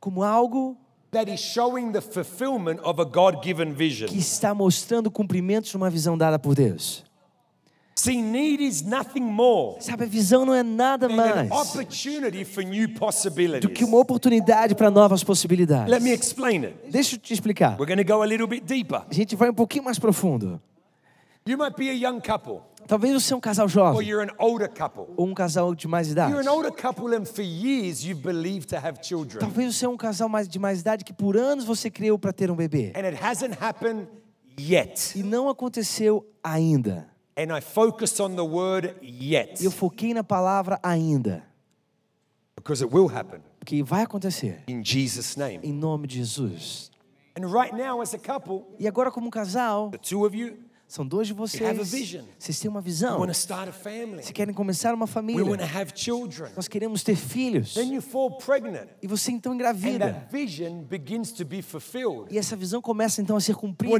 como 0.00 0.22
algo 0.22 0.76
that 1.10 1.32
is 1.32 1.40
showing 1.40 1.92
the 1.92 2.00
fulfillment 2.00 2.78
of 2.82 3.00
a 3.00 3.04
God 3.04 3.42
given 3.42 3.72
vision? 3.72 4.08
que 4.08 4.18
está 4.18 4.54
mostrando 4.54 5.06
o 5.06 5.10
cumprimento 5.10 5.68
de 5.68 5.76
uma 5.76 5.88
visão 5.88 6.16
dada 6.16 6.38
por 6.38 6.54
Deus? 6.54 7.04
See, 7.98 8.20
need 8.20 8.60
is 8.62 8.82
nothing 8.82 9.22
more 9.22 9.80
Sabe, 9.80 10.04
a 10.04 10.06
visão 10.06 10.44
não 10.44 10.52
é 10.52 10.62
nada 10.62 11.08
mais 11.08 11.50
opportunity 11.50 12.44
for 12.44 12.62
new 12.62 12.86
do 13.58 13.70
que 13.70 13.84
uma 13.84 13.96
oportunidade 13.98 14.74
para 14.74 14.90
novas 14.90 15.24
possibilidades. 15.24 15.90
Let 15.90 16.02
me 16.02 16.12
explain 16.12 16.64
it. 16.66 16.76
Deixa 16.90 17.16
eu 17.16 17.18
te 17.18 17.32
explicar. 17.32 17.78
We're 17.80 17.86
going 17.86 18.04
to 18.04 18.12
go 18.14 18.20
a 18.22 18.26
little 18.26 18.46
bit 18.46 18.66
deeper. 18.66 19.02
A 19.10 19.14
gente 19.14 19.34
vai 19.34 19.48
um 19.48 19.54
pouquinho 19.54 19.82
mais 19.84 19.98
profundo. 19.98 20.60
You 21.48 21.56
might 21.56 21.74
be 21.76 21.88
a 21.88 21.94
young 21.94 22.20
couple, 22.20 22.60
Talvez 22.86 23.14
você 23.14 23.32
é 23.32 23.36
um 23.36 23.40
casal 23.40 23.64
or 23.66 23.70
jovem 23.70 24.06
you're 24.06 24.22
an 24.30 24.34
older 24.38 24.68
couple. 24.68 25.04
ou 25.16 25.26
um 25.26 25.32
casal 25.34 25.74
de 25.74 25.88
mais 25.88 26.10
idade. 26.10 26.32
You're 26.32 26.46
an 26.46 26.52
older 26.52 26.70
couple, 26.70 27.16
and 27.16 27.24
for 27.24 27.42
years 27.42 28.04
you've 28.04 28.20
believed 28.22 28.66
to 28.68 28.76
have 28.76 28.98
children, 29.02 29.38
Talvez 29.40 29.74
você 29.74 29.86
é 29.86 29.88
um 29.88 29.96
casal 29.96 30.28
mais- 30.28 30.46
de 30.46 30.58
mais 30.58 30.80
idade 30.82 31.02
que 31.02 31.14
por 31.14 31.34
anos 31.36 31.64
você 31.64 31.88
creu 31.90 32.18
para 32.18 32.32
ter 32.32 32.50
um 32.50 32.56
bebê. 32.56 32.92
and 32.94 33.06
it 33.06 33.16
hasn't 33.20 33.56
happened 33.58 34.06
yet. 34.60 35.18
E 35.18 35.22
não 35.22 35.48
aconteceu 35.48 36.26
ainda. 36.44 37.08
And 37.36 37.52
I 37.52 37.60
focused 37.60 38.18
on 38.20 38.34
the 38.34 38.44
word 38.44 38.94
yet 39.02 39.62
eu 39.62 39.70
foquei 39.70 40.14
na 40.14 40.24
palavra 40.24 40.78
ainda. 40.82 41.42
because 42.56 42.82
it 42.82 42.90
will 42.92 43.08
happen 43.08 43.40
Porque 43.60 43.82
vai 43.82 44.02
acontecer. 44.04 44.62
in 44.66 44.82
Jesus' 44.82 45.36
name. 45.36 45.60
Em 45.62 45.72
nome 45.72 46.06
de 46.06 46.16
Jesus. 46.18 46.90
And 47.36 47.44
right 47.52 47.74
now, 47.74 48.00
as 48.00 48.14
a 48.14 48.18
couple, 48.18 48.64
E 48.78 48.88
agora, 48.88 49.10
como 49.10 49.26
um 49.26 49.30
casal, 49.30 49.90
the 49.90 49.98
two 49.98 50.24
of 50.24 50.34
you, 50.34 50.56
são 50.88 51.04
dois 51.06 51.26
de 51.26 51.32
vocês. 51.34 51.62
Vocês 52.38 52.60
têm 52.60 52.70
uma 52.70 52.80
visão. 52.80 53.18
Vocês 54.22 54.30
querem 54.30 54.54
começar 54.54 54.94
uma 54.94 55.06
família. 55.06 55.44
Nós 56.54 56.68
queremos 56.68 57.02
ter 57.02 57.16
filhos. 57.16 57.74
E 59.02 59.06
você 59.06 59.32
então 59.32 59.52
engravida. 59.54 60.28
E 62.30 62.38
essa 62.38 62.54
visão 62.56 62.80
começa 62.80 63.20
então 63.20 63.36
a 63.36 63.40
ser 63.40 63.54
cumprida. 63.56 63.94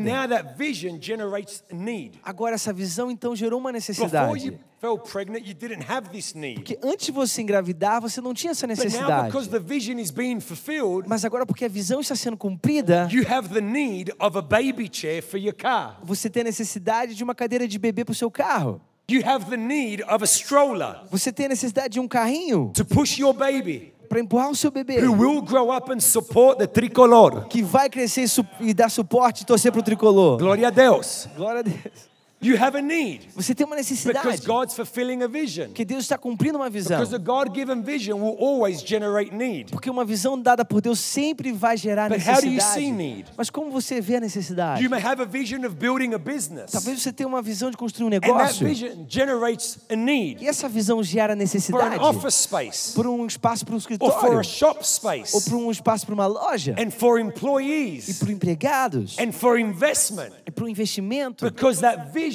Agora 2.22 2.54
essa 2.54 2.72
visão 2.72 3.10
então 3.10 3.34
gerou 3.34 3.58
uma 3.58 3.72
necessidade. 3.72 4.58
You 4.86 4.96
fell 4.96 4.98
pregnant, 4.98 5.46
you 5.46 5.54
didn't 5.54 5.82
have 5.90 6.08
this 6.10 6.34
need. 6.34 6.56
Porque 6.56 6.78
antes 6.82 7.06
de 7.06 7.12
você 7.12 7.42
engravidar, 7.42 8.00
você 8.00 8.20
não 8.20 8.32
tinha 8.32 8.52
essa 8.52 8.66
But 8.66 8.76
now, 8.78 8.84
necessidade. 8.84 9.26
because 9.26 9.48
the 9.50 9.58
vision 9.58 9.98
is 9.98 10.10
being 10.10 10.40
fulfilled, 10.40 11.08
Mas 11.08 11.24
agora, 11.24 11.44
porque 11.44 11.64
a 11.64 11.68
visão 11.68 12.00
está 12.00 12.14
sendo 12.14 12.36
cumprida, 12.36 13.08
you 13.10 13.24
have 13.28 13.48
the 13.48 13.60
need 13.60 14.12
of 14.20 14.36
a 14.38 14.42
baby 14.42 14.88
chair 14.90 15.22
for 15.22 15.38
your 15.38 15.54
car. 15.54 15.98
você 16.02 16.28
tem 16.30 16.42
a 16.42 16.44
necessidade 16.44 17.14
de 17.14 17.24
uma 17.24 17.34
cadeira 17.34 17.66
de 17.66 17.78
bebê 17.78 18.04
para 18.04 18.12
o 18.12 18.14
seu 18.14 18.30
carro. 18.30 18.80
You 19.08 19.22
have 19.24 19.46
the 19.48 19.56
need 19.56 20.02
of 20.02 20.22
a 20.24 20.26
stroller 20.26 20.96
Você 21.10 21.32
tem 21.32 21.46
a 21.46 21.50
necessidade 21.50 21.90
de 21.94 22.00
um 22.00 22.08
carrinho 22.08 22.72
to 22.74 22.84
push 22.84 23.18
your 23.18 23.32
baby, 23.32 23.92
para 24.08 24.18
empurrar 24.18 24.50
o 24.50 24.54
seu 24.56 24.70
bebê. 24.70 24.98
who 25.00 25.12
will 25.12 25.40
grow 25.42 25.70
up 25.70 25.92
and 25.92 26.00
support 26.00 26.58
the 26.58 26.66
tricolor. 26.66 27.46
Que 27.46 27.62
vai 27.62 27.88
crescer 27.88 28.24
e, 28.60 28.74
dar 28.74 28.88
suporte 28.88 29.42
e 29.42 29.46
torcer 29.46 29.70
para 29.70 29.80
o 29.80 29.82
tricolor. 29.84 30.38
Gloria 30.38 30.68
a 30.68 30.70
Deus. 30.70 31.28
Glória 31.36 31.60
a 31.60 31.62
Deus. 31.62 32.15
You 32.42 32.62
have 32.62 32.76
a 32.76 32.82
need 32.82 33.28
Você 33.34 33.54
tem 33.54 33.66
uma 33.66 33.76
because 33.76 33.94
necessidade. 33.94 34.46
God's 34.46 34.74
fulfilling 34.74 35.22
a 35.22 35.26
vision. 35.26 35.70
Que 35.72 35.86
Deus 35.86 36.02
está 36.02 36.18
cumprindo 36.18 36.58
uma 36.58 36.68
visão. 36.68 36.98
Because 36.98 37.14
a 37.14 37.18
God 37.18 37.54
given 37.54 37.80
vision 37.80 38.20
will 38.20 38.36
always 38.38 38.82
generate 38.82 39.34
need. 39.34 39.72
Porque 39.72 39.88
uma 39.88 40.04
visão 40.04 40.38
dada 40.38 40.62
por 40.62 40.82
Deus 40.82 41.00
sempre 41.00 41.50
vai 41.50 41.78
gerar 41.78 42.10
But 42.10 42.18
how 42.20 42.40
do 42.40 42.46
you 42.46 42.52
necessidade. 42.52 42.74
see 42.74 42.92
need? 42.92 43.24
Mas 43.38 43.48
como 43.48 43.70
você 43.70 44.02
vê 44.02 44.16
a 44.16 44.20
necessidade? 44.20 44.84
You 44.84 44.90
may 44.90 45.00
have 45.00 45.20
a 45.22 45.24
vision 45.24 45.64
of 45.64 45.76
building 45.76 46.12
a 46.12 46.18
business, 46.18 46.72
Talvez 46.72 47.00
você 47.00 47.10
tenha 47.10 47.26
uma 47.26 47.40
visão 47.40 47.70
de 47.70 47.76
construir 47.76 48.04
um 48.04 48.08
and 48.14 48.20
that 48.20 48.28
negócio. 48.28 48.66
vision 48.66 49.06
generates 49.08 49.78
a 49.90 49.96
need 49.96 50.44
E 50.44 50.46
essa 50.46 50.68
visão 50.68 51.02
gera 51.02 51.32
for 51.32 51.32
an 51.32 51.42
necessidade 51.42 51.98
office 52.00 52.34
space, 52.34 52.92
por 52.94 53.06
um 53.06 53.26
espaço 53.26 53.64
para 53.64 53.74
um 53.74 53.76
or 53.78 53.80
for 53.82 53.92
escritório, 53.92 54.38
a 54.38 54.42
shop 54.42 54.78
ou 54.78 54.84
space, 54.84 55.44
para 55.48 55.56
um 55.56 55.70
espaço 55.70 56.04
para 56.04 56.14
uma 56.14 56.26
loja, 56.26 56.76
and 56.78 56.90
for 56.90 57.18
e 57.18 57.22
employees, 57.22 58.18
para 58.18 58.30
empregados, 58.30 59.16
and 59.18 59.32
for 59.32 59.58
investment. 59.58 60.32
e 60.46 60.50
para 60.50 60.64
o 60.64 60.68
investimento. 60.68 61.46
Because 61.46 61.80
that 61.80 62.12
vision. 62.12 62.25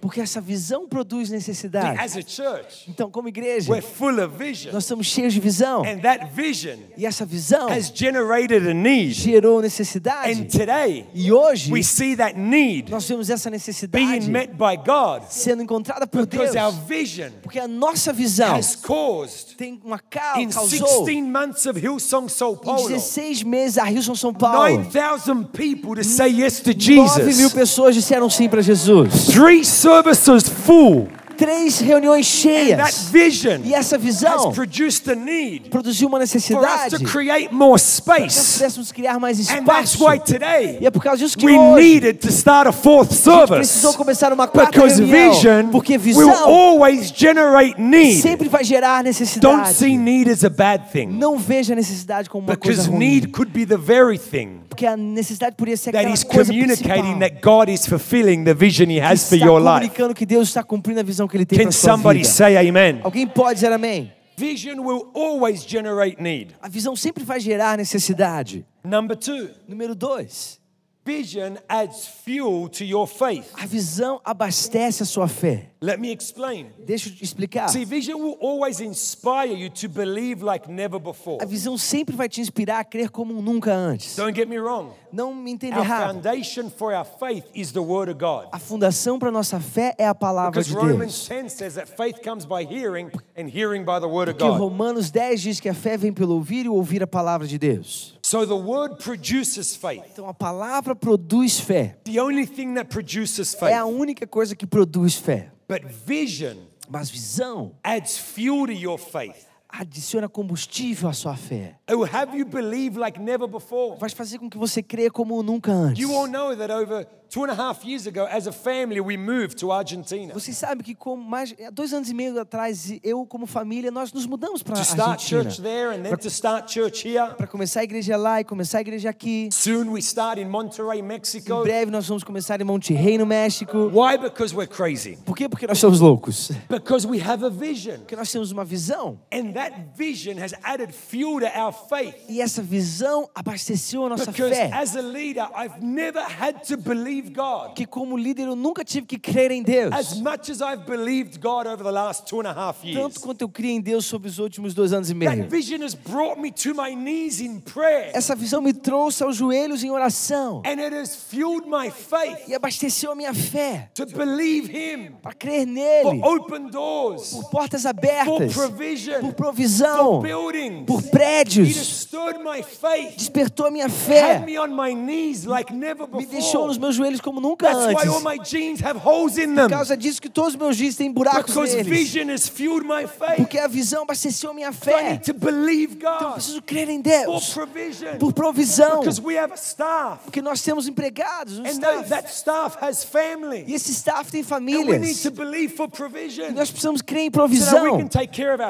Porque 0.00 0.20
essa 0.20 0.40
visão 0.40 0.86
produz 0.88 1.30
necessidade. 1.30 1.98
As 2.00 2.16
a 2.16 2.20
church, 2.22 2.84
Então, 2.88 3.10
como 3.10 3.28
igreja, 3.28 3.70
we're 3.70 3.82
full 3.82 4.20
of 4.22 4.36
vision, 4.36 4.72
nós 4.72 4.84
estamos 4.84 5.06
cheios 5.06 5.32
de 5.32 5.40
visão. 5.40 5.82
and 5.84 6.00
that 6.00 6.26
vision 6.34 6.78
E 6.96 7.06
essa 7.06 7.24
visão 7.24 7.68
has 7.68 7.90
generated 7.94 8.68
a 8.68 8.74
need. 8.74 9.12
gerou 9.14 9.58
And 9.58 9.62
necessidade. 9.62 10.44
today, 10.46 11.06
E 11.14 11.32
hoje, 11.32 11.70
we 11.72 11.82
see 11.82 12.16
that 12.16 12.38
need 12.38 12.90
nós 12.90 13.06
vemos 13.08 13.30
essa 13.30 13.50
necessidade 13.50 14.04
being 14.06 14.30
met 14.30 14.52
by 14.54 14.76
God 14.76 15.22
sendo 15.30 15.62
encontrada 15.62 16.06
por 16.06 16.26
Deus. 16.26 16.50
because 16.50 16.56
our 16.58 16.72
vision 16.86 17.30
Porque 17.42 17.58
a 17.58 17.68
nossa 17.68 18.12
visão 18.12 18.54
has 18.56 18.76
caused 18.76 19.56
tem 19.56 19.80
uma 19.84 19.98
ca- 19.98 20.40
in 20.40 20.48
causou 20.50 21.04
16 21.04 21.22
months 21.22 21.66
of 21.66 21.78
Hillsong 21.78 22.28
Sao 22.28 22.52
em 22.54 22.56
Paulo 22.64 22.88
16 22.88 23.42
meses 23.42 23.78
a 23.78 23.84
Rilson 23.84 24.14
São 24.14 24.32
Paulo. 24.32 24.58
9,000 24.78 25.44
people 25.52 25.94
to 25.94 26.04
say 26.04 26.28
yes 26.30 26.60
to 26.60 26.70
9 26.70 27.24
mil 27.24 27.34
Jesus. 27.34 27.52
pessoas 27.52 27.94
disseram 27.94 28.23
sim 28.30 28.48
para 28.48 28.62
Jesus. 28.62 29.26
Three 29.26 29.64
services 29.64 30.48
full. 30.48 31.08
Três 31.36 31.80
reuniões 31.80 32.28
That 32.28 32.42
cheias. 32.42 33.08
vision 33.10 33.60
E 33.64 33.74
essa 33.74 33.98
visão 33.98 34.50
has 34.50 34.54
produced 34.54 35.10
a 35.10 35.16
need 35.16 35.68
produziu 35.68 36.06
uma 36.06 36.18
for 36.18 36.22
us 36.24 36.32
necessidade. 36.32 36.96
to 36.96 37.04
create 37.04 37.52
more 37.52 37.76
space. 37.76 38.52
pudéssemos 38.58 38.92
criar 38.92 39.18
mais 39.18 39.40
And 39.50 39.64
that's 39.64 39.94
espaço. 39.94 40.04
why 40.08 40.20
today 40.20 40.78
E 40.80 40.86
é 40.86 40.92
por 40.92 41.02
causa 41.02 41.24
disso 41.24 41.36
que 41.36 41.44
we 41.44 41.58
hoje 41.58 41.82
needed 41.88 42.20
to 42.20 42.28
start 42.28 42.68
a 42.68 42.72
fourth 42.72 43.10
service. 43.12 43.48
precisou 43.56 43.94
começar 43.94 44.32
uma 44.32 44.46
quarta 44.46 44.70
Because 44.78 45.02
reunião. 45.02 45.32
vision 45.32 45.70
Porque 45.72 45.94
will 45.94 46.00
visão 46.04 46.48
always 46.48 47.10
generate 47.12 47.80
need. 47.80 48.22
sempre 48.22 48.48
vai 48.48 48.62
gerar 48.62 48.98
Don't 49.02 49.08
necessidade. 49.08 49.74
see 49.74 49.98
need 49.98 50.30
as 50.30 50.44
a 50.44 50.48
bad 50.48 50.84
thing. 50.92 51.06
Não 51.08 51.36
veja 51.36 51.72
a 51.72 51.76
necessidade 51.76 52.30
como 52.30 52.46
uma 52.46 52.56
coisa 52.56 52.82
Because 52.82 52.88
ruim. 52.96 52.98
need 53.08 53.32
could 53.32 53.50
be 53.50 53.66
the 53.66 53.76
very 53.76 54.16
thing 54.20 54.60
Porque 54.74 54.86
a 54.86 54.96
necessidade 54.96 55.56
poderia 55.56 55.76
ser 55.76 55.92
that 55.92 56.00
aquela 56.04 56.14
is 56.14 56.24
coisa 56.24 56.52
communicating 56.52 57.16
principal. 57.16 57.18
that 57.20 57.40
God 57.40 57.68
is 57.70 57.86
fulfilling 57.86 58.44
the 58.44 58.54
vision 58.54 58.90
He 58.90 59.00
has 59.00 59.28
for 59.28 59.36
está 59.36 59.46
your 59.46 59.60
life. 59.60 59.70
comunicando 59.74 60.14
que 60.14 60.26
Deus 60.26 60.48
está 60.48 60.62
cumprindo 60.62 61.00
a 61.00 61.02
visão 61.02 61.28
que 61.28 61.36
Ele 61.36 61.46
tem 61.46 61.58
Can 61.58 61.64
para 61.64 61.72
sua 61.72 61.90
somebody 61.92 62.18
vida. 62.20 62.28
say 62.30 62.56
amen? 62.68 63.00
Alguém 63.02 63.26
pode 63.26 63.54
dizer 63.54 63.72
amém? 63.72 64.12
Vision 64.36 64.80
will 64.80 65.10
always 65.14 65.64
generate 65.64 66.20
need. 66.20 66.56
A 66.60 66.68
visão 66.68 66.96
sempre 66.96 67.22
vai 67.24 67.38
gerar 67.38 67.78
necessidade. 67.78 68.66
Number 68.82 69.16
two, 69.16 69.48
Número 69.68 69.94
dois, 69.94 70.58
vision 71.06 71.54
adds 71.68 72.08
fuel 72.24 72.68
to 72.68 72.82
your 72.82 73.06
faith. 73.06 73.46
a 73.54 73.64
visão 73.64 74.20
abastece 74.24 75.02
a 75.02 75.06
sua 75.06 75.28
fé. 75.28 75.70
Let 75.84 75.98
me 75.98 76.10
explain. 76.10 76.68
Deixa 76.86 77.10
eu 77.10 77.14
te 77.14 77.22
explicar. 77.22 77.68
See, 77.68 77.84
vision 77.84 78.16
will 78.18 78.38
always 78.40 78.80
inspire 78.80 79.52
you 79.52 79.68
to 79.68 79.86
believe 79.88 80.42
like 80.42 80.66
never 80.70 80.98
before. 80.98 81.42
A 81.42 81.46
visão 81.46 81.76
sempre 81.76 82.16
vai 82.16 82.26
te 82.26 82.40
inspirar 82.40 82.78
a 82.80 82.84
crer 82.84 83.10
como 83.10 83.34
nunca 83.42 83.70
antes. 83.74 84.16
Don't 84.16 84.34
get 84.34 84.48
me 84.48 84.56
wrong. 84.58 84.92
Não 85.12 85.34
me 85.34 85.50
entenda 85.52 85.76
Our 85.76 85.84
errado. 85.84 86.12
foundation 86.14 86.70
for 86.70 86.94
our 86.94 87.04
faith 87.04 87.44
is 87.54 87.70
the 87.72 87.80
Word 87.80 88.10
of 88.10 88.18
God. 88.18 88.48
A 88.50 88.58
fundação 88.58 89.18
para 89.18 89.30
nossa 89.30 89.60
fé 89.60 89.94
é 89.98 90.06
a 90.08 90.14
palavra 90.14 90.60
Because 90.62 90.70
de 90.70 90.74
Romans 90.74 91.28
Deus. 91.28 91.28
10 91.28 91.48
says 91.50 91.74
that 91.74 91.86
faith 91.96 92.20
comes 92.22 92.46
by 92.46 92.64
hearing 92.64 93.10
and 93.36 93.48
hearing 93.48 93.84
by 93.84 94.00
the 94.00 94.06
Word 94.08 94.30
of 94.30 94.38
Porque 94.38 94.48
God. 94.48 94.58
Romanos 94.58 95.10
10 95.10 95.42
diz 95.42 95.60
que 95.60 95.68
a 95.68 95.74
fé 95.74 95.98
vem 95.98 96.12
pelo 96.14 96.34
ouvir 96.34 96.64
e 96.64 96.68
ouvir 96.70 97.02
a 97.02 97.06
palavra 97.06 97.46
de 97.46 97.58
Deus. 97.58 98.18
So 98.22 98.46
the 98.46 98.54
Word 98.54 98.96
produces 99.04 99.76
faith. 99.76 100.02
Então 100.12 100.26
a 100.28 100.34
palavra 100.34 100.96
produz 100.96 101.60
fé. 101.60 101.96
The 102.04 102.18
only 102.20 102.46
thing 102.46 102.74
that 102.74 102.86
produces 102.88 103.54
É 103.62 103.74
a 103.74 103.84
faith. 103.84 103.94
única 103.94 104.26
coisa 104.26 104.56
que 104.56 104.66
produz 104.66 105.14
fé. 105.16 105.50
But 105.68 105.90
vision 106.06 106.56
Mas 106.88 107.10
visão 107.10 107.72
adds 107.82 108.18
fuel 108.18 108.66
to 108.66 108.72
your 108.72 108.98
faith. 108.98 109.46
adiciona 109.68 110.28
combustível 110.28 111.08
à 111.08 111.12
sua 111.12 111.36
fé. 111.36 111.76
It 111.90 111.96
will 111.96 112.08
have 112.12 112.36
you 112.36 112.46
believe 112.46 112.98
like 112.98 113.20
never 113.20 113.48
before. 113.48 113.98
Vai 113.98 114.08
fazer 114.10 114.38
com 114.38 114.48
que 114.48 114.56
você 114.56 114.82
creia 114.82 115.10
como 115.10 115.42
nunca 115.42 115.72
antes. 115.72 116.00
You 116.00 116.14
all 116.14 116.28
know 116.28 116.56
that 116.56 116.72
over 116.72 117.06
two 117.34 117.42
and 117.42 117.50
a 117.50 117.54
half 117.54 117.84
years 117.84 118.06
ago, 118.06 118.26
as 118.30 118.46
a 118.46 118.52
family, 118.52 119.00
we 119.00 119.16
moved 119.16 119.58
to 119.58 119.72
Argentina 119.72 120.32
Você 120.32 120.52
sabe 120.52 120.84
que 120.84 120.94
com 120.94 121.16
mais 121.16 121.52
dois 121.72 121.92
anos 121.92 122.08
e 122.08 122.14
meio 122.14 122.38
atrás, 122.40 122.96
eu 123.02 123.26
como 123.26 123.44
família 123.44 123.90
nós 123.90 124.12
nos 124.12 124.24
mudamos 124.24 124.62
para 124.62 124.74
to 124.74 124.80
a 124.80 124.84
start 124.84 125.20
church 125.20 125.46
Argentina 125.48 125.68
there 125.68 125.98
and 125.98 126.02
then 126.04 126.16
to 126.16 126.28
start 126.28 126.72
church 126.72 127.04
here. 127.08 127.34
para 127.36 127.48
começar 127.48 127.80
a 127.80 127.84
igreja 127.84 128.16
lá 128.16 128.40
e 128.40 128.44
começar 128.44 128.78
a 128.78 128.80
igreja 128.82 129.10
aqui. 129.10 129.48
Soon 129.52 129.90
we 129.90 129.98
start 129.98 130.38
in 130.38 130.44
Monterrey, 130.44 131.00
Em 131.00 131.02
Mexico. 131.02 131.62
breve 131.62 131.90
nós 131.90 132.06
vamos 132.06 132.22
começar 132.22 132.60
em 132.60 132.64
Monterrey, 132.64 133.18
no 133.18 133.26
México. 133.26 133.90
Why? 133.92 134.16
Because 134.16 134.54
we're 134.54 134.70
crazy. 134.72 135.16
Por 135.24 135.34
quê? 135.36 135.48
Porque 135.48 135.66
nós 135.66 135.78
somos 135.78 135.98
loucos. 135.98 136.52
Because 136.68 137.04
we 137.04 137.20
have 137.20 137.44
a 137.44 137.50
vision. 137.50 137.96
Porque 137.98 138.14
nós 138.14 138.30
temos 138.30 138.52
uma 138.52 138.64
visão 138.64 139.18
And 139.32 139.52
that 139.54 139.74
vision 139.96 140.38
has 140.40 140.54
added 140.62 140.92
fuel 140.94 141.40
to 141.40 141.46
our 141.58 141.72
faith. 141.72 142.14
e 142.28 142.40
essa 142.40 142.62
visão 142.62 143.28
abasteceu 143.34 144.06
a 144.06 144.08
nossa 144.08 144.30
Because 144.30 144.54
fé. 144.54 144.70
as 144.72 144.94
a 144.94 145.00
leader, 145.00 145.48
I've 145.56 145.84
never 145.84 146.22
had 146.22 146.60
to 146.68 146.76
believe 146.76 147.23
God 147.30 147.74
Que 147.74 147.86
como 147.86 148.16
líder 148.16 148.46
eu 148.48 148.56
nunca 148.56 148.84
tive 148.84 149.06
que 149.06 149.18
crer 149.18 149.50
em 149.50 149.62
Deus. 149.62 149.92
as 149.94 150.18
much 150.20 150.50
as 150.50 150.60
I've 150.60 150.84
believed 150.86 151.38
God 151.40 151.66
over 151.66 151.82
the 151.84 151.90
last 151.92 152.26
two 152.26 152.40
and 152.40 152.46
a 152.48 152.52
half 152.52 152.78
Tanto 152.82 152.88
years. 152.88 153.18
quanto 153.18 153.42
eu 153.42 153.48
criei 153.48 153.74
em 153.74 153.80
Deus 153.80 154.06
sobre 154.06 154.28
os 154.28 154.38
últimos 154.38 154.74
dois 154.74 154.92
anos 154.92 155.10
e 155.10 155.14
That 155.14 155.36
meio. 155.36 155.48
vision 155.48 155.82
has 155.82 155.94
brought 155.94 156.40
me 156.40 156.50
to 156.52 156.74
my 156.74 156.94
knees 156.94 157.40
in 157.40 157.60
prayer. 157.60 158.10
Essa 158.14 158.34
visão 158.34 158.60
me 158.60 158.72
trouxe 158.72 159.22
aos 159.22 159.36
joelhos 159.36 159.82
em 159.84 159.90
oração 159.90 160.62
And 160.66 160.80
it 160.80 160.94
has 160.94 161.14
fueled 161.16 161.66
my 161.68 161.90
faith 161.90 162.48
e 162.48 162.54
abasteceu 162.54 163.12
a 163.12 163.14
minha 163.14 163.34
fé 163.34 163.90
to 163.94 164.06
believe 164.06 164.68
Him 164.70 165.12
para 165.22 165.32
crer 165.34 165.66
for 165.66 165.72
nele, 165.72 166.22
open 166.24 166.68
doors, 166.70 167.30
por 167.30 167.50
portas 167.50 167.82
for 167.82 167.88
abertas, 167.88 168.52
provision, 168.54 169.20
por 169.20 169.28
for 169.28 169.34
provisão, 169.34 170.20
buildings. 170.20 170.84
por 170.86 170.98
It 171.00 171.04
has 171.04 171.10
prédios. 171.10 171.76
stirred 171.76 172.38
my 172.42 172.62
faith, 172.62 173.16
Despertou 173.16 173.66
a 173.66 173.70
minha 173.70 173.86
had 173.86 173.92
fé, 173.92 174.38
me 174.44 174.58
on 174.58 174.68
my 174.68 174.94
knees 174.94 175.44
like 175.44 175.72
never 175.72 176.06
me 176.08 176.26
deixou 176.26 176.66
nos 176.66 176.76
before. 176.76 176.80
meus 176.80 176.96
joelhos 176.96 177.13
como 177.20 177.40
nunca 177.40 177.66
That's 177.66 177.86
why 177.86 178.08
all 178.08 178.16
antes. 178.18 178.22
my 178.24 178.38
jeans 178.44 178.80
have 178.84 178.98
holes 179.04 179.36
in 179.38 179.48
Por 179.54 179.54
them. 179.54 179.68
causa 179.70 179.96
disso 179.96 180.20
que 180.20 180.28
todos 180.28 180.50
os 180.54 180.56
meus 180.56 180.76
dias 180.76 180.96
têm 180.96 181.10
buracos 181.10 181.46
Because 181.54 181.74
neles. 181.76 181.88
vision 181.88 182.30
has 182.30 182.48
fueled 182.48 182.86
my 182.86 183.06
faith. 183.06 183.36
Porque 183.36 183.58
a 183.58 183.66
visão 183.68 184.02
abasteceu 184.02 184.52
minha 184.54 184.70
I 184.70 184.72
fé. 184.72 185.10
need 185.12 185.24
to 185.24 185.34
believe 185.34 185.94
Então 185.96 186.12
eu 186.12 186.18
God 186.20 186.32
preciso 186.34 186.62
crer 186.62 186.88
em 186.88 186.96
for 187.02 187.02
Deus, 187.02 187.50
provision. 187.54 188.18
por 188.18 188.32
provisão. 188.32 189.00
Because 189.00 189.20
we 189.20 189.38
have 189.38 189.52
a 189.52 189.56
staff. 189.56 190.24
Porque 190.24 190.40
nós 190.42 190.60
temos 190.62 190.86
empregados, 190.88 191.58
um 191.58 191.62
And 191.62 191.78
that, 191.80 192.04
staff. 192.04 192.08
that 192.08 192.30
staff 192.32 192.78
has 192.80 193.04
family. 193.04 193.64
E 193.66 193.74
esse 193.74 193.92
staff 193.92 194.30
tem 194.30 194.42
And 194.42 194.54
we 194.54 194.60
need 194.60 194.84
famílias. 194.86 195.22
to 195.22 195.30
believe 195.30 195.74
for 195.76 195.86
E 195.86 195.90
provision. 195.90 196.50
nós 196.54 196.70
precisamos 196.70 197.02
crer 197.02 197.22
em 197.22 197.26
So 197.26 197.30
provisão. 197.32 198.08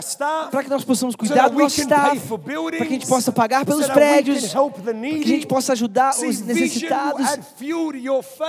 staff. 0.00 0.50
Para 0.50 0.62
que 0.64 0.70
nós 0.70 0.84
possamos 0.84 1.12
So 1.14 1.18
cuidar 1.18 1.34
that 1.44 1.54
do 1.54 1.58
nosso 1.60 1.80
staff. 1.80 2.18
for. 2.20 2.38
Para 2.38 2.76
que 2.76 2.82
a 2.82 2.86
gente 2.86 3.06
possa 3.06 3.32
pagar 3.32 3.64
pelos 3.64 3.86
so 3.86 3.92
prédios. 3.92 4.52
Para 4.52 4.70
que 4.80 5.24
a 5.24 5.26
gente 5.26 5.46
possa 5.46 5.72
ajudar 5.72 6.12
See, 6.12 6.28
os 6.28 6.40
necessitados. 6.40 7.26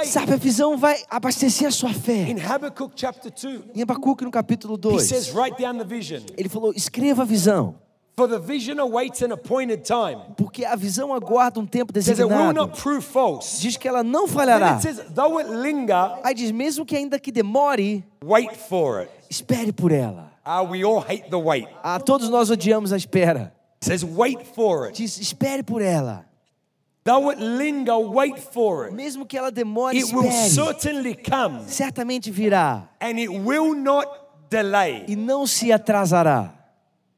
Sabe, 0.06 0.34
a 0.34 0.38
visão 0.38 0.78
vai 0.78 0.98
abastecer 1.10 1.68
a 1.68 1.72
sua 1.72 1.94
fé. 1.94 2.30
In 2.30 2.40
Habakkuk 2.40 2.94
chapter 2.96 3.32
2, 3.32 3.76
Em 3.76 3.82
Abacuque, 3.82 4.24
no 4.24 4.32
capítulo 4.32 4.76
he 4.76 4.78
2, 4.78 5.04
says, 5.04 5.34
write 5.34 5.62
down 5.62 5.78
the 5.78 5.84
vision. 5.84 6.22
ele 6.38 6.50
falou: 6.50 6.72
escreva 6.76 7.24
a 7.24 7.26
visão. 7.26 7.76
For 8.18 8.30
the 8.30 8.40
vision 8.40 8.80
awaits 8.80 9.22
an 9.22 9.34
appointed 9.34 9.84
time. 9.84 10.22
Porque 10.38 10.64
a 10.64 10.78
visão 10.78 11.14
aguarda 11.14 11.60
um 11.60 11.66
tempo 11.66 11.92
designado. 11.92 12.72
Diz 13.60 13.76
que 13.76 13.88
ela 13.90 14.04
não 14.04 14.26
falhará. 14.26 14.76
it 14.76 14.82
says, 14.82 15.02
though 15.14 15.38
it 15.38 15.50
linger, 15.50 16.20
Aí 16.24 16.34
diz: 16.34 16.50
mesmo 16.52 16.86
que 16.86 16.96
ainda 16.96 17.20
que 17.20 17.30
demore, 17.30 18.06
espere 19.30 19.74
por 19.74 19.92
ela. 19.92 20.32
Ah, 20.46 20.62
we 20.62 20.84
all 20.86 21.00
hate 21.00 21.30
the 21.30 21.36
wait. 21.36 21.68
Ah, 21.84 22.00
todos 22.00 22.30
nós 22.30 22.50
odiamos 22.50 22.94
a 22.94 22.98
espera. 22.98 23.54
It 23.82 23.86
says, 23.86 24.04
wait 24.06 24.48
for 24.56 24.88
it. 24.88 24.96
Diz: 24.96 25.18
espere 25.20 25.62
por 25.62 25.82
ela. 25.82 26.26
Though 27.06 27.30
it 27.32 27.40
linger, 27.40 28.00
wait 28.00 28.40
for 28.40 28.88
it. 28.88 28.94
Mesmo 28.94 29.28
que 29.28 29.38
ela 29.38 29.52
demore, 29.52 29.96
It 29.96 30.12
will 30.12 30.32
certainly 30.32 31.14
come, 31.16 31.60
Certamente 31.68 32.32
virá 32.32 32.90
and 33.00 33.20
it 33.20 33.30
will 33.30 33.76
not 33.76 34.08
delay. 34.50 35.06
e 35.08 35.16
não 35.16 35.46
se 35.46 35.72
atrasará. 35.72 36.52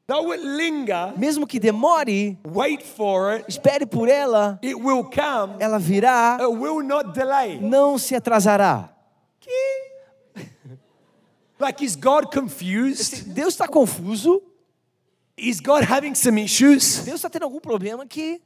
Though 0.06 0.34
it 0.34 0.44
linger, 0.44 1.14
Mesmo 1.18 1.48
que 1.48 1.58
demore, 1.58 2.38
wait 2.46 2.84
for 2.84 3.32
it. 3.36 3.46
espere 3.48 3.86
por 3.86 4.10
ela, 4.10 4.60
It 4.62 4.76
will 4.76 5.06
come. 5.06 5.56
ela 5.60 5.80
virá, 5.80 6.38
It 6.42 6.52
will 6.52 6.82
not 6.84 7.14
delay. 7.14 7.58
não 7.62 7.98
se 7.98 8.14
atrasará. 8.14 8.90
Like, 11.60 11.82
is 11.84 11.96
God 11.96 12.32
confused? 12.32 13.34
Deus 13.34 13.54
está 13.56 13.68
confuso, 13.68 14.42
Is 15.38 15.60
God 15.60 15.84
having 15.84 16.14
some 16.16 16.38
issues? 16.44 17.04
Deus 17.06 17.16
está 17.22 17.30
tendo 17.30 17.44
algum 17.44 17.60
problema 17.60 18.06
que, 18.08 18.42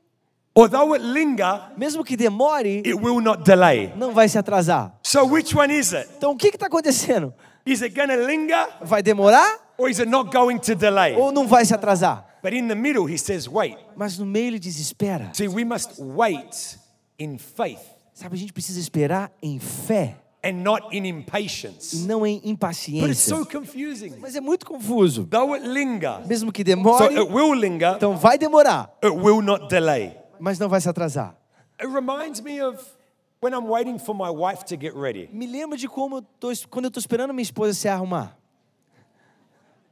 Or 0.53 0.67
though 0.67 0.93
it 0.93 1.03
linger, 1.03 1.71
mesmo 1.77 2.03
que 2.03 2.17
demore, 2.17 2.81
it 2.85 2.93
will 2.95 3.21
not 3.21 3.43
delay. 3.43 3.93
não 3.95 4.13
vai 4.13 4.27
se 4.27 4.37
atrasar. 4.37 4.93
So, 5.03 5.25
which 5.25 5.55
one 5.55 5.73
is 5.73 5.93
it? 5.93 6.09
Então 6.17 6.31
o 6.31 6.35
que 6.35 6.49
está 6.49 6.67
acontecendo? 6.67 7.33
Is 7.65 7.81
it 7.81 7.95
going 7.95 8.09
to 8.09 8.25
linger 8.25 8.67
Vai 8.81 9.01
demorar 9.01 9.59
or 9.77 9.89
is 9.89 9.99
it 9.99 10.09
not 10.09 10.29
going 10.31 10.57
to 10.57 10.75
delay? 10.75 11.15
ou 11.15 11.31
não 11.31 11.47
vai 11.47 11.63
se 11.63 11.73
atrasar? 11.73 12.25
But 12.43 12.53
in 12.53 12.67
the 12.67 12.75
middle, 12.75 13.05
he 13.05 13.17
says, 13.17 13.47
wait. 13.47 13.77
Mas 13.95 14.17
no 14.17 14.25
meio 14.25 14.47
ele 14.47 14.59
diz: 14.59 14.77
espera. 14.79 15.29
See, 15.33 15.47
we 15.47 15.63
must 15.63 15.91
wait 15.99 16.77
in 17.19 17.37
faith 17.37 17.79
Sabe, 18.13 18.35
a 18.35 18.37
gente 18.37 18.51
precisa 18.51 18.79
esperar 18.79 19.31
em 19.41 19.57
fé 19.57 20.15
and 20.43 20.63
not 20.63 20.87
in 20.91 21.05
e 21.05 21.09
impatience. 21.09 22.05
não 22.05 22.25
em 22.25 22.35
But 22.35 22.43
it's 22.43 22.51
impaciência. 22.51 23.35
so 23.37 23.45
confusing. 23.45 24.15
Mas 24.19 24.35
é 24.35 24.41
muito 24.41 24.65
confuso. 24.65 25.25
Though 25.25 25.53
it 25.53 25.65
linger, 25.65 26.27
Mesmo 26.27 26.51
que 26.51 26.61
so 26.61 26.65
demore, 26.65 27.17
it 27.17 27.31
will 27.31 27.53
linger, 27.53 27.93
então 27.95 28.17
vai 28.17 28.37
demorar, 28.37 28.91
it 29.03 29.15
will 29.15 29.41
not 29.41 29.67
delay. 29.69 30.20
Mas 30.41 30.59
não 30.59 30.67
vai 30.67 30.81
se 30.81 30.89
atrasar. 30.89 31.35
It 31.79 31.87
reminds 31.87 32.41
me 32.41 32.61
of 32.61 32.83
when 33.41 33.53
I'm 33.53 33.67
waiting 33.67 33.97
for 33.97 34.13
my 34.15 34.29
wife 34.29 34.65
to 34.65 34.75
get 34.79 34.93
ready. 34.95 35.29
Me 35.31 35.47
lembro 35.47 35.77
de 35.77 35.87
como 35.87 36.17
eu 36.17 36.21
tô, 36.39 36.51
quando 36.69 36.85
eu 36.85 36.89
estou 36.89 36.99
esperando 36.99 37.33
minha 37.33 37.43
esposa 37.43 37.73
se 37.73 37.87
arrumar. 37.87 38.37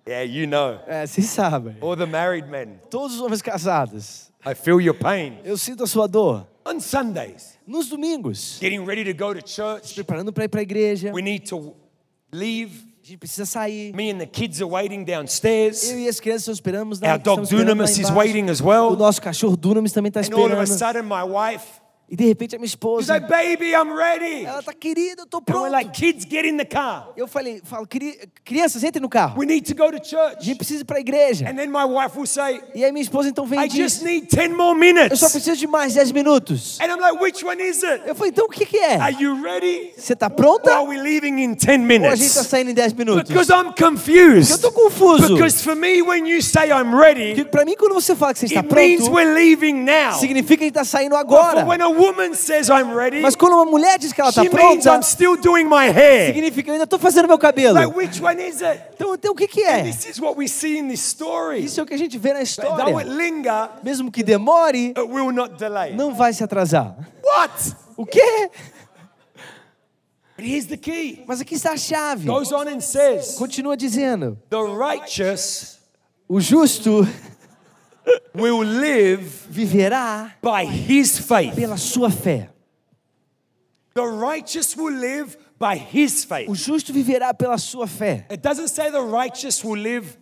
Yeah, 0.08 0.24
you 0.24 0.48
know. 0.48 0.80
É, 0.88 1.06
vocês 1.06 1.28
sabem. 1.28 1.78
Or 1.82 1.96
the 1.96 2.06
married 2.06 2.48
men. 2.50 2.80
Todos 2.90 3.16
os 3.16 3.22
homens 3.22 3.42
casados. 3.42 4.32
I 4.46 4.56
feel 4.56 4.82
your 4.82 4.96
pain. 4.96 5.40
Eu 5.44 5.58
sinto 5.58 5.84
a 5.84 5.88
sua 5.88 6.08
dor. 6.08 6.48
On 6.66 6.80
Sundays, 6.80 7.58
Nos 7.66 7.90
domingos, 7.90 8.58
getting 8.60 8.86
ready 8.86 9.04
to 9.04 9.14
go 9.14 9.34
to 9.34 9.42
church, 9.42 9.96
preparando 9.96 10.32
para 10.32 10.46
ir 10.46 10.50
para 10.50 10.62
a 10.62 10.64
igreja, 10.64 11.12
we 11.14 11.22
need 11.22 11.48
to 11.48 11.76
leave. 12.32 12.89
Gente 13.10 13.18
precisa 13.18 13.46
sair. 13.46 13.94
Me 13.94 14.12
and 14.12 14.20
the 14.20 14.26
kids 14.26 14.62
are 14.62 14.70
waiting 14.70 15.04
downstairs. 15.04 15.90
Eu 15.90 16.00
e 16.00 16.08
as 16.08 16.20
crianças 16.20 16.42
estamos 16.42 16.58
esperando. 16.58 17.12
Our 17.12 17.20
dog 17.20 17.50
Dunamis 17.50 17.98
is 17.98 18.10
waiting 18.12 18.50
as 18.50 18.62
well. 18.62 18.92
O 18.92 18.96
nosso 18.96 19.22
cachorro 19.22 19.58
Dunamis 19.58 19.92
também 19.92 20.10
está 20.10 20.22
And 20.22 20.36
all 20.38 20.52
of 20.52 20.62
a 20.62 20.66
sudden, 20.68 21.04
my 21.04 21.24
wife 21.24 21.82
E 22.12 22.16
de 22.16 22.26
repente 22.26 22.56
a 22.56 22.60
minha 22.60 22.66
esposa, 22.66 23.14
like, 23.14 23.28
Baby, 23.30 23.72
I'm 23.74 23.94
ready. 23.96 24.46
ela 24.46 24.64
tá 24.64 24.74
querida, 24.74 25.22
eu 25.22 25.28
tô 25.28 25.38
And 25.38 25.42
pronto. 25.44 25.72
like, 25.72 25.92
Kids, 25.92 26.26
get 26.30 26.44
in 26.46 26.58
the 26.58 26.66
car. 26.66 27.10
Eu 27.16 27.28
falei, 27.28 27.62
falo, 27.64 27.86
"Cri- 27.88 28.18
crianças, 28.44 28.84
entrem 28.84 29.02
no 29.02 29.08
carro. 29.10 29.40
We 29.40 29.46
need 29.46 29.62
to 29.72 29.76
go 29.76 29.92
to 29.92 29.98
A 29.98 30.04
church. 30.04 30.44
gente 30.46 30.58
precisa 30.58 30.82
ir 30.82 30.86
para 30.86 30.98
a 30.98 31.00
igreja. 31.02 31.48
And 31.48 31.56
then 31.56 31.68
my 31.70 31.84
wife 31.86 32.18
will 32.18 32.26
say, 32.26 32.62
E 32.74 32.84
aí 32.84 32.92
minha 32.92 33.04
esposa 33.04 33.30
então 33.30 33.46
vem 33.46 33.60
I 33.60 33.66
e 33.68 33.70
just 33.70 33.98
diz, 34.00 34.02
need 34.04 34.28
10 34.28 34.50
more 34.56 34.72
eu 34.72 34.76
minutes. 34.76 35.20
só 35.20 35.30
preciso 35.30 35.56
de 35.58 35.68
mais 35.68 35.94
10 35.94 36.12
minutos. 36.12 36.80
And 36.82 36.86
I'm 36.86 37.00
like, 37.00 37.22
Which 37.24 37.46
one 37.46 37.62
is 37.62 37.84
it? 37.84 38.02
Eu 38.08 38.16
falei, 38.16 38.32
então 38.32 38.46
o 38.46 38.50
que 38.50 38.66
que 38.66 38.78
é? 38.78 38.96
Are 38.96 39.16
you 39.24 39.40
ready? 39.44 39.92
Você 39.96 40.16
tá 40.16 40.28
Or 40.28 40.32
pronta? 40.32 40.74
are 40.74 40.88
we 40.88 40.98
leaving 40.98 41.40
in 41.44 41.54
10 41.54 41.80
Ou 41.80 41.86
a 41.86 41.88
gente 41.88 42.00
tá 42.02 42.10
minutes? 42.10 42.32
saindo 42.48 42.72
em 42.72 42.74
10 42.74 42.94
minutos? 42.94 43.30
Because 43.30 43.52
I'm 43.52 43.68
Eu 43.68 43.74
confused. 43.74 44.60
tô 44.62 44.72
confuso. 44.72 45.36
Because 45.36 45.62
for 45.64 45.76
me, 45.76 46.02
when 46.02 46.26
you 46.28 46.42
say 46.42 46.70
I'm 46.72 46.96
ready, 46.96 47.36
Porque 47.36 47.46
pra 47.52 47.64
mim, 47.66 47.76
quando 47.78 47.94
você 47.94 48.16
fala 48.16 48.34
que 48.34 48.40
você 48.40 48.46
está 48.48 48.62
it 48.62 48.74
means 48.74 49.02
pronto, 49.04 49.16
we're 49.16 49.32
leaving 49.34 49.74
now. 49.84 50.14
significa 50.20 50.58
que 50.58 50.64
a 50.64 50.68
gente 50.68 50.74
tá 50.74 50.84
saindo 50.84 51.12
But 51.16 51.20
agora. 51.22 51.62
for 51.62 51.68
when 51.70 51.80
a 52.00 52.02
woman 52.02 52.34
says 52.34 52.70
I'm 52.70 52.94
ready, 52.94 53.22
Mas 53.22 53.36
quando 53.36 53.54
uma 53.54 53.66
mulher 53.66 53.98
diz 54.00 54.14
que 54.14 54.22
ela 54.22 54.32
tá 54.32 54.42
means 54.42 54.54
pronta, 54.54 54.96
I'm 54.96 55.04
still 55.04 55.36
doing 55.38 55.66
my 55.66 55.88
hair. 55.90 56.28
significa 56.34 56.64
que 56.64 56.70
eu 56.70 56.74
ainda 56.74 56.88
tô 56.88 56.98
fazendo 56.98 57.28
meu 57.28 57.38
cabelo. 57.38 57.76
Like, 57.76 57.96
which 57.96 58.24
one 58.24 58.42
is 58.42 58.62
it? 58.62 58.82
Então, 58.96 59.14
então 59.14 59.32
o 59.34 59.36
que 59.36 59.48
que 59.48 59.62
é? 59.62 59.84
This 59.84 60.06
is 60.06 60.20
what 60.20 60.38
we 60.38 60.48
see 60.48 60.78
in 60.78 60.88
this 60.88 61.02
story. 61.02 61.64
Isso 61.64 61.80
é 61.80 61.84
o 61.84 61.86
que 61.86 61.94
a 61.94 61.98
gente 61.98 62.18
vê 62.18 62.34
na 62.34 62.42
história. 62.42 62.86
Mesmo 63.84 64.12
que 64.12 64.24
demore, 64.24 64.94
it 64.96 65.02
will 65.02 65.32
not 65.32 65.56
delay. 65.56 65.96
não 65.96 66.14
vai 66.14 66.34
se 66.34 66.44
atrasar. 66.44 66.96
What? 67.24 67.76
O 67.98 68.06
quê? 68.06 68.50
But 70.38 70.46
here's 70.48 70.68
the 70.68 70.78
key. 70.78 71.24
Mas 71.28 71.42
aqui 71.42 71.56
está 71.56 71.74
a 71.74 71.78
chave. 71.78 72.26
Goes 72.26 72.54
on 72.54 72.68
and 72.70 72.80
says, 72.80 73.36
Continua 73.36 73.76
dizendo: 73.76 74.38
the 74.50 74.58
righteous 74.58 75.80
o 76.30 76.40
justo 76.40 77.06
will 78.34 78.64
live 78.64 79.22
viverá 79.50 80.34
by 80.42 80.66
his 80.66 81.18
faith. 81.20 81.56
pela 81.56 81.78
sua 81.78 82.10
fé. 82.10 82.50
The 83.94 84.04
righteous 84.06 84.76
will 84.78 84.94
live 84.94 85.38
by 85.58 85.76
his 85.78 86.24
faith. 86.24 86.48
O 86.50 86.54
justo 86.56 86.94
viverá 86.94 87.34
pela 87.38 87.58
sua 87.58 87.86
fé. 87.88 88.26
It 88.32 88.42
doesn't 88.42 88.70
say 88.70 88.90
the 88.92 89.02
righteous 89.02 89.64
will 89.64 89.78
live 89.82 90.18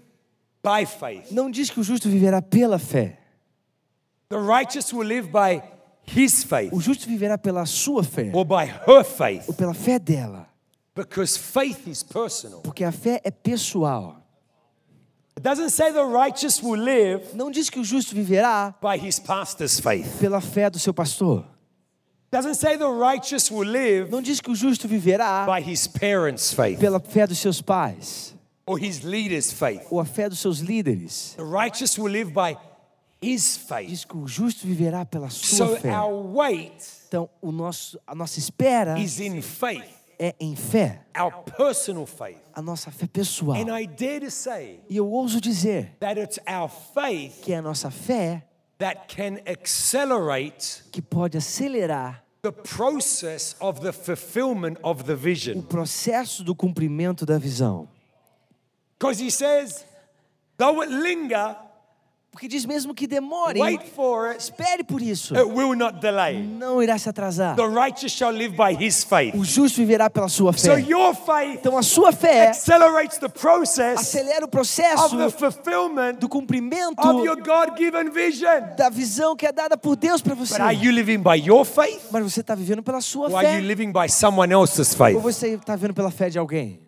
by 0.63 0.85
faith. 0.85 1.31
Não 1.31 1.51
diz 1.51 1.69
que 1.69 1.79
o 1.79 1.83
justo 1.83 2.09
viverá 2.09 2.41
pela 2.41 2.79
fé. 2.79 3.17
The 4.29 4.39
righteous 4.39 4.91
will 4.91 5.05
live 5.07 5.31
by 5.31 5.61
his 6.03 6.43
faith 6.43 6.73
O 6.73 6.79
justo 6.81 7.07
viverá 7.07 7.37
pela 7.37 7.65
sua 7.65 8.03
fé. 8.03 8.31
or 8.33 8.45
by 8.45 8.65
her 8.65 9.03
faith 9.03 9.45
Ou 9.47 9.53
pela 9.53 9.73
fé 9.73 9.99
dela. 9.99 10.47
because 10.95 11.37
faith 11.37 11.87
is 11.87 12.01
personal. 12.03 12.61
Porque 12.61 12.83
a 12.83 12.91
fé 12.91 13.21
é 13.23 13.29
pessoal. 13.31 14.15
It 15.37 15.43
doesn't 15.43 15.69
say 15.69 15.91
the 15.91 16.03
righteous 16.03 16.61
will 16.63 16.79
live 16.81 17.21
Não 17.35 17.51
diz 17.51 17.69
que 17.69 17.79
o 17.79 17.83
justo 17.83 18.15
viverá 18.15 18.73
by 18.81 18.97
his 18.97 19.19
pastor's 19.19 19.79
faith. 19.79 20.19
pela 20.19 20.41
fé 20.41 20.69
do 20.69 20.79
seu 20.79 20.93
pastor. 20.93 21.41
It 21.41 22.31
doesn't 22.31 22.55
say 22.55 22.75
the 22.75 22.89
righteous 22.89 23.51
will 23.51 23.67
live 23.69 24.09
Não 24.09 24.21
diz 24.21 24.41
que 24.41 24.49
o 24.51 24.55
justo 24.55 24.87
viverá 24.87 25.45
by 25.45 25.61
his 25.61 25.87
parents' 25.87 26.51
faith 26.53 26.79
pela 26.79 26.99
fé 26.99 27.27
dos 27.27 27.37
seus 27.37 27.61
pais. 27.61 28.33
or 28.65 28.77
his 28.79 29.03
leader's 29.03 29.51
faith. 29.53 29.81
Ou 29.91 29.99
a 29.99 30.05
fé 30.05 30.27
dos 30.27 30.39
seus 30.39 30.59
líderes. 30.59 31.35
The 31.37 31.43
righteous 31.45 31.97
will 31.99 32.11
live 32.11 32.33
by 32.33 32.57
his 33.21 33.57
faith. 33.57 33.89
Diz 33.89 34.05
que 34.05 34.17
o 34.17 34.27
justo 34.27 34.65
viverá 34.65 35.05
pela 35.05 35.29
sua 35.29 35.67
So 35.67 35.75
fé. 35.77 35.89
our 35.95 36.13
wait 36.33 36.73
Então, 37.07 37.29
o 37.41 37.51
nosso, 37.51 37.97
a 38.07 38.13
nossa 38.15 38.39
espera 38.39 38.99
is 38.99 39.19
in 39.21 39.41
faith, 39.41 39.85
é 40.19 40.35
em 40.39 40.55
fé. 40.55 41.01
our 41.19 41.31
personal 41.57 42.05
faith. 42.05 42.39
A 42.53 42.61
nossa 42.61 42.89
fé 42.91 43.07
pessoal. 43.07 43.57
And 43.57 43.75
I 43.75 43.85
dare 43.85 44.21
to 44.21 44.31
say 44.31 44.79
E 44.89 44.97
eu 44.97 45.07
ouso 45.09 45.39
dizer 45.39 45.95
that 45.99 46.19
it's 46.19 46.39
our 46.47 46.69
faith 46.69 47.41
que 47.43 47.53
é 47.53 47.57
a 47.57 47.61
nossa 47.61 47.91
fé 47.91 48.43
that 48.79 49.07
can 49.15 49.37
accelerate 49.49 50.83
que 50.91 51.01
pode 51.01 51.37
acelerar 51.37 52.23
the 52.41 52.51
process 52.51 53.55
of 53.59 53.81
the 53.81 53.91
fulfillment 53.91 54.77
of 54.83 55.03
the 55.03 55.13
o 55.13 55.17
vision. 55.17 55.61
processo 55.61 56.43
do 56.43 56.55
cumprimento 56.55 57.25
da 57.25 57.37
visão. 57.37 57.87
Because 58.99 59.19
he 59.23 59.29
says, 59.29 59.85
though 60.57 60.81
it 60.81 60.91
linger, 60.91 61.55
Porque 62.37 62.47
diz 62.47 62.67
mesmo 62.67 62.93
que 62.93 63.07
demore, 63.07 63.59
wait 63.59 63.81
for 63.95 64.27
it, 64.27 64.39
espere 64.39 64.83
por 64.83 65.01
isso. 65.01 65.35
it 65.35 65.43
will 65.43 65.75
not 65.75 65.99
delay. 65.99 66.39
Não 66.39 66.83
irá 66.83 66.95
se 66.99 67.09
atrasar. 67.09 67.55
The 67.55 67.65
righteous 67.65 68.11
shall 68.11 68.31
live 68.31 68.55
by 68.55 68.75
his 68.79 69.03
faith. 69.03 69.33
O 69.33 69.43
justo 69.43 69.77
viverá 69.77 70.07
pela 70.07 70.29
sua 70.29 70.53
So 70.53 70.75
fé. 70.75 70.85
your 70.87 71.15
faith 71.15 71.55
Então 71.61 71.75
a 71.75 71.81
sua 71.81 72.11
fé 72.11 72.49
accelerates 72.49 73.17
the 73.17 73.27
process 73.27 73.99
acelera 74.01 74.41
o 74.41 74.43
of 74.43 74.51
processo 74.51 75.17
the 75.17 75.31
fulfillment 75.31 76.19
do 76.19 76.29
cumprimento 76.29 77.01
of 77.01 77.25
your 77.25 77.37
God-given 77.41 78.11
vision. 78.11 78.75
da 78.77 78.87
visão 78.91 79.35
que 79.35 79.47
é 79.47 79.51
dada 79.51 79.75
por 79.75 79.95
Deus 79.95 80.21
para 80.21 80.35
você. 80.35 80.53
But 80.53 80.61
are 80.61 80.75
you 80.75 80.91
living 80.91 81.23
by 81.23 81.43
your 81.43 81.65
faith 81.65 82.03
Mas 82.11 82.21
você 82.21 82.41
está 82.41 82.53
vivendo 82.53 82.83
pela 82.83 83.01
sua 83.01 83.29
or 83.29 83.35
are 83.35 83.47
you 83.47 83.61
fé 83.61 83.67
living 83.67 83.91
by 83.91 84.07
someone 84.07 84.53
else's 84.53 84.91
ou 84.91 84.95
faith? 84.95 85.19
você 85.19 85.47
está 85.55 85.75
vivendo 85.75 85.95
pela 85.95 86.11
fé 86.11 86.29
de 86.29 86.37
alguém? 86.37 86.86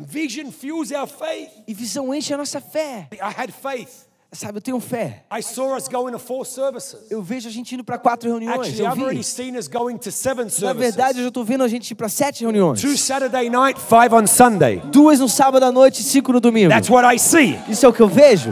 Vision 0.00 0.50
fuels 0.50 0.90
our 0.92 1.06
faith. 1.06 1.50
E 1.66 1.74
visão 1.74 2.14
enche 2.14 2.32
a 2.32 2.36
nossa 2.36 2.60
fé. 2.60 3.08
I 3.12 3.16
had 3.36 3.50
faith. 3.52 4.06
Sabe, 4.30 4.58
eu 4.58 4.60
tenho 4.60 4.78
fé. 4.78 5.24
I 5.32 5.42
saw 5.42 5.74
us 5.74 5.88
going 5.88 6.12
to 6.12 6.18
four 6.18 6.44
services. 6.44 6.96
Eu 7.10 7.22
vejo 7.22 7.48
a 7.48 7.50
gente 7.50 7.74
indo 7.74 7.82
para 7.82 7.96
quatro 7.96 8.28
reuniões. 8.28 8.58
Actually, 8.60 8.80
Eu 8.80 8.86
I've 8.92 9.00
already 9.00 9.18
vi. 9.20 9.24
seen 9.24 9.56
us 9.56 9.66
going 9.68 9.96
to 9.96 10.12
seven 10.12 10.44
Na 10.60 10.72
verdade, 10.74 10.78
eu 10.82 10.92
services. 10.92 11.22
já 11.22 11.28
estou 11.28 11.44
vendo 11.44 11.64
a 11.64 11.68
gente 11.68 11.90
ir 11.90 11.94
para 11.94 12.10
sete 12.10 12.42
reuniões. 12.42 12.78
Two 12.80 12.94
Saturday 12.98 13.48
night, 13.48 13.80
five 13.80 14.14
on 14.14 14.26
Sunday. 14.26 14.82
Duas 14.92 15.18
no 15.18 15.30
sábado 15.30 15.62
à 15.64 15.72
noite 15.72 16.00
e 16.00 16.04
cinco 16.04 16.30
no 16.32 16.40
domingo. 16.40 16.68
That's 16.68 16.90
what 16.90 17.06
I 17.12 17.18
see. 17.18 17.58
Isso 17.70 17.86
é 17.86 17.88
o 17.88 17.92
que 17.92 18.02
eu 18.02 18.08
vejo. 18.08 18.50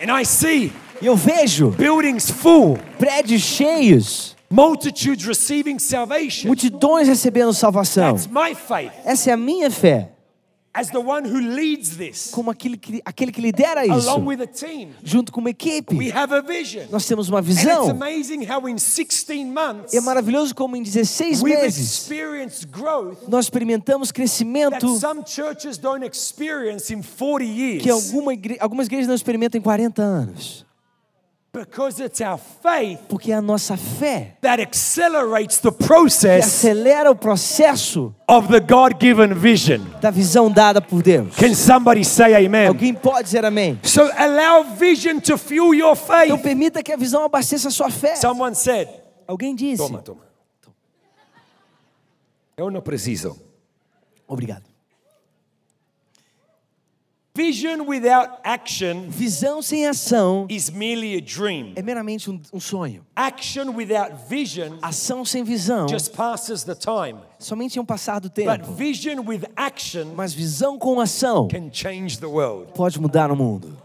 And 0.00 0.20
I 0.20 0.24
see 0.26 0.72
E 1.00 1.06
eu 1.06 1.14
vejo 1.16 1.70
buildings 1.70 2.28
full, 2.30 2.76
prédios 2.98 3.42
cheios, 3.42 4.36
multitudes 4.52 5.24
receiving 5.26 5.78
salvation. 5.78 6.48
multidões 6.48 7.06
recebendo 7.08 7.52
salvação. 7.52 8.14
That's 8.16 8.26
my 8.26 8.54
faith 8.54 8.92
Essa 9.04 9.30
é 9.30 9.32
a 9.32 9.36
minha 9.36 9.70
fé, 9.70 10.12
as 10.72 10.88
the 10.88 10.98
one 10.98 11.26
who 11.28 11.38
leads 11.40 11.96
this, 11.96 12.30
como 12.30 12.48
aquele 12.50 12.76
que, 12.76 13.00
aquele 13.04 13.32
que 13.32 13.40
lidera 13.40 13.84
isso, 13.84 14.08
along 14.08 14.26
with 14.28 14.40
a 14.42 14.46
team. 14.46 14.90
junto 15.02 15.32
com 15.32 15.40
uma 15.40 15.48
We 15.48 15.50
equipe. 15.50 16.12
have 16.12 16.32
a 16.32 16.40
vision. 16.40 16.84
Nós 16.90 17.04
temos 17.06 17.28
uma 17.28 17.38
And 17.38 17.42
it's 17.42 17.56
visão. 17.60 17.90
amazing 17.90 18.44
how 18.48 18.68
in 18.68 18.76
16 18.76 19.46
months 19.52 19.94
é 19.94 20.00
maravilhoso 20.00 20.54
como 20.54 20.76
em 20.76 20.82
16 20.82 21.42
we've 21.42 21.56
meses 21.60 21.78
experienced 22.02 22.66
growth 22.70 23.18
nós 23.28 23.46
experimentamos 23.46 24.08
that 24.10 24.14
crescimento 24.14 24.96
some 24.98 25.22
churches 25.26 25.76
don't 25.76 26.04
experience 26.06 26.92
in 26.92 27.02
40 27.02 27.44
years. 27.44 27.82
que 27.82 27.90
alguma 27.90 28.32
igre- 28.32 28.56
algumas 28.60 28.86
igrejas 28.86 29.08
não 29.08 29.14
experimentam 29.16 29.58
em 29.58 29.62
40 29.62 30.02
anos. 30.02 30.64
Because 31.52 32.00
it's 32.00 32.20
our 32.20 32.38
faith 32.38 33.00
Porque 33.08 33.32
é 33.32 33.34
a 33.34 33.42
nossa 33.42 33.76
fé 33.76 34.36
that 34.40 34.62
accelerates 34.62 35.58
the 35.58 35.72
que 35.72 35.84
process 35.84 36.44
acelera 36.46 37.10
o 37.10 37.16
processo 37.16 38.14
of 38.28 38.46
the 38.48 38.60
God 38.60 38.94
given 39.00 39.34
vision. 39.34 39.80
da 40.00 40.12
visão 40.12 40.48
dada 40.48 40.80
por 40.80 41.02
Deus. 41.02 41.34
Can 41.34 41.52
somebody 41.56 42.04
say 42.04 42.46
amen? 42.46 42.68
Alguém 42.68 42.94
pode 42.94 43.24
dizer 43.24 43.44
amém? 43.44 43.80
So 43.82 44.02
allow 44.16 44.62
vision 44.76 45.18
to 45.18 45.36
fuel 45.36 45.74
your 45.74 45.96
Então 45.96 46.36
faith. 46.36 46.42
permita 46.42 46.82
que 46.84 46.92
a 46.92 46.96
visão 46.96 47.24
abasteça 47.24 47.66
a 47.66 47.70
sua 47.72 47.90
fé. 47.90 48.14
Someone 48.14 48.54
said, 48.54 48.88
Alguém 49.26 49.56
disse. 49.56 49.78
Toma, 49.82 50.00
toma. 50.02 50.20
Eu 52.56 52.70
não 52.70 52.80
preciso. 52.80 53.36
Obrigado. 54.28 54.69
Vision 57.34 57.82
without 57.86 58.38
action 58.42 59.04
Visão 59.08 59.62
sem 59.62 59.86
ação 59.86 60.46
is 60.50 60.68
merely 60.68 61.16
a 61.16 61.20
dream. 61.20 61.72
é 61.76 61.82
meramente 61.82 62.28
um, 62.28 62.40
um 62.52 62.58
sonho. 62.58 63.06
Action 63.14 63.70
without 63.72 64.14
vision 64.28 64.78
Ação 64.82 65.24
sem 65.24 65.44
visão 65.44 65.86
just 65.88 66.12
passes 66.12 66.64
the 66.64 66.74
time. 66.74 67.20
somente 67.38 67.78
é 67.78 67.80
um 67.82 67.84
passar 67.84 68.18
do 68.20 68.28
But 68.28 68.34
tempo. 68.34 68.72
vision 68.72 69.20
with 69.24 69.42
action 69.54 70.06
Mas 70.16 70.32
visão 70.34 70.76
com 70.76 70.98
ação 71.00 71.46
can 71.46 71.70
change 71.72 72.18
the 72.18 72.26
world. 72.26 72.72
pode 72.74 73.00
mudar 73.00 73.30
o 73.30 73.36
mundo. 73.36 73.76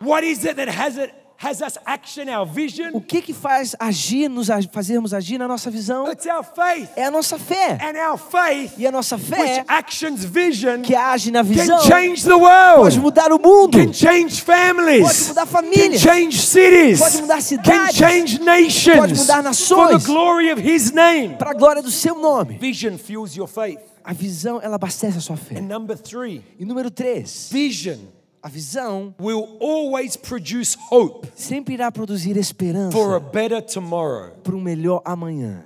What 0.00 0.24
is 0.26 0.44
it 0.46 0.54
that 0.54 0.70
has 0.70 0.96
it 0.96 1.12
has 1.40 1.62
us 1.62 1.78
action 1.86 2.28
our 2.28 2.48
O 2.92 3.00
que 3.00 3.22
que 3.22 3.32
faz 3.32 3.76
agir, 3.78 4.28
nos 4.28 4.48
fazermos 4.72 5.14
agir 5.14 5.38
na 5.38 5.46
nossa 5.46 5.70
visão? 5.70 6.10
It's 6.10 6.26
our 6.26 6.42
faith. 6.42 6.90
É 6.96 7.04
a 7.04 7.10
nossa 7.12 7.38
fé. 7.38 7.78
And 7.80 8.10
our 8.10 8.18
faith, 8.18 8.72
E 8.76 8.86
a 8.86 8.90
nossa 8.90 9.16
fé 9.16 9.64
actions 9.68 10.24
vision, 10.24 10.82
que 10.82 10.96
age 10.96 11.30
na 11.30 11.44
can 11.44 11.48
visão 11.48 11.80
change 11.82 12.24
the 12.24 12.30
pode 12.76 12.98
mudar 12.98 13.32
o 13.32 13.38
mundo. 13.38 13.78
Can 13.78 13.92
change 13.92 14.40
families. 14.42 15.02
Pode 15.02 15.28
mudar 15.28 15.46
Can 15.46 15.52
famílias. 15.52 16.00
change 16.00 16.42
cities. 16.42 16.98
Pode 16.98 17.22
mudar 17.22 17.34
Can 17.36 17.40
cidades. 17.40 18.84
Pode 18.96 19.14
mudar 19.14 19.42
nações. 19.42 20.04
glory 20.04 20.50
of 20.52 20.60
His 20.60 20.90
name. 20.90 21.36
Para 21.36 21.52
a 21.52 21.54
glória 21.54 21.82
do 21.82 21.90
seu 21.90 22.16
nome. 22.16 22.58
Vision 22.58 22.98
fuels 22.98 23.36
your 23.36 23.46
faith. 23.48 23.78
A 24.02 24.12
visão, 24.12 24.58
ela 24.60 24.74
abastece 24.76 25.18
a 25.18 25.20
sua 25.20 25.36
fé. 25.36 25.58
And 25.58 25.68
number 25.68 25.96
three, 25.96 26.42
E 26.58 26.64
número 26.64 26.90
três, 26.90 27.48
vision 27.52 27.98
a 28.42 28.48
visão 28.48 29.14
will 29.20 29.56
always 29.60 30.16
produce 30.16 30.76
hope 30.90 31.28
sempre 31.34 31.74
irá 31.74 31.90
produzir 31.90 32.36
esperança 32.36 32.92
for 32.92 33.14
a 33.14 33.20
better 33.20 33.60
tomorrow. 33.62 34.32
para 34.42 34.54
um 34.54 34.60
melhor 34.60 35.02
amanhã. 35.04 35.64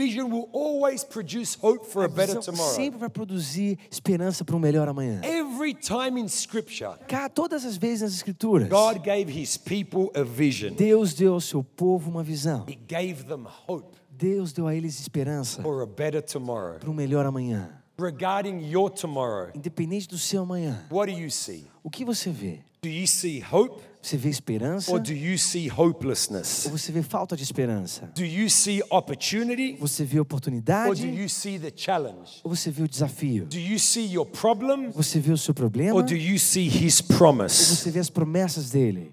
Vision 0.00 0.30
will 0.30 0.48
always 0.52 1.02
produce 1.02 1.56
hope 1.60 1.84
for 1.84 2.02
a 2.02 2.06
A 2.06 2.08
better 2.08 2.38
tomorrow. 2.40 2.72
sempre 2.72 3.00
vai 3.00 3.08
produzir 3.08 3.76
esperança 3.90 4.44
para 4.44 4.54
um 4.54 4.58
melhor 4.60 4.86
amanhã. 4.88 5.20
Every 5.24 5.74
time 5.74 6.20
in 6.20 6.28
Scripture, 6.28 6.96
Cá, 7.08 7.28
todas 7.28 7.64
as 7.64 7.76
vezes 7.76 8.02
nas 8.02 8.12
escrituras, 8.14 8.68
God 8.68 9.02
gave 9.02 9.28
His 9.28 9.56
people 9.56 10.08
a 10.14 10.22
vision. 10.22 10.72
Deus 10.74 11.14
deu 11.14 11.34
ao 11.34 11.40
seu 11.40 11.64
povo 11.64 12.08
uma 12.08 12.22
visão. 12.22 12.64
He 12.68 12.76
gave 12.76 13.24
them 13.24 13.44
hope 13.66 13.98
Deus 14.16 14.52
deu 14.52 14.68
a 14.68 14.74
eles 14.74 15.00
esperança 15.00 15.62
for 15.62 15.82
a 15.82 15.86
better 15.86 16.22
tomorrow. 16.22 16.78
para 16.78 16.90
um 16.90 16.94
melhor 16.94 17.26
amanhã. 17.26 17.77
Regarding 18.00 18.60
your 18.60 18.88
tomorrow, 18.90 19.50
Independente 19.56 20.06
do 20.06 20.16
seu 20.18 20.42
amanhã. 20.42 20.84
what 20.88 21.12
do 21.12 21.18
you 21.18 21.28
see? 21.30 21.66
O 21.82 21.90
que 21.90 22.04
você 22.04 22.30
vê? 22.30 22.60
Do 22.80 22.88
you 22.88 23.08
see 23.08 23.42
hope 23.42 23.82
Você 24.00 24.16
vê 24.16 24.28
esperança 24.28 24.92
or 24.92 25.00
do 25.00 25.12
you 25.12 25.36
see 25.36 25.68
hopelessness? 25.68 26.66
ou 26.66 26.78
você 26.78 26.92
vê 26.92 27.02
falta 27.02 27.36
de 27.36 27.42
esperança? 27.42 28.06
Do 28.14 28.24
you 28.24 28.48
see 28.48 28.80
opportunity 28.88 29.76
Você 29.80 30.04
vê 30.04 30.20
or 30.20 30.22
do 30.24 30.28
oportunidade 30.28 31.04
you 31.08 31.28
see 31.28 31.58
the 31.58 31.72
challenge? 31.74 32.40
ou 32.44 32.54
você 32.54 32.70
vê 32.70 32.84
o 32.84 32.88
desafio? 32.88 33.46
Do 33.46 33.58
you 33.58 33.80
see 33.80 34.06
your 34.12 34.24
problem 34.26 34.90
Você 34.92 35.18
vê 35.18 35.32
o 35.32 35.36
seu 35.36 35.52
problema 35.52 35.94
or 35.96 36.02
ou 36.02 36.06
do 36.06 36.14
you 36.14 36.38
see 36.38 36.68
His 36.68 37.00
promise? 37.00 37.74
você 37.76 37.90
vê 37.90 37.98
as 37.98 38.08
promessas 38.08 38.70
dele? 38.70 39.12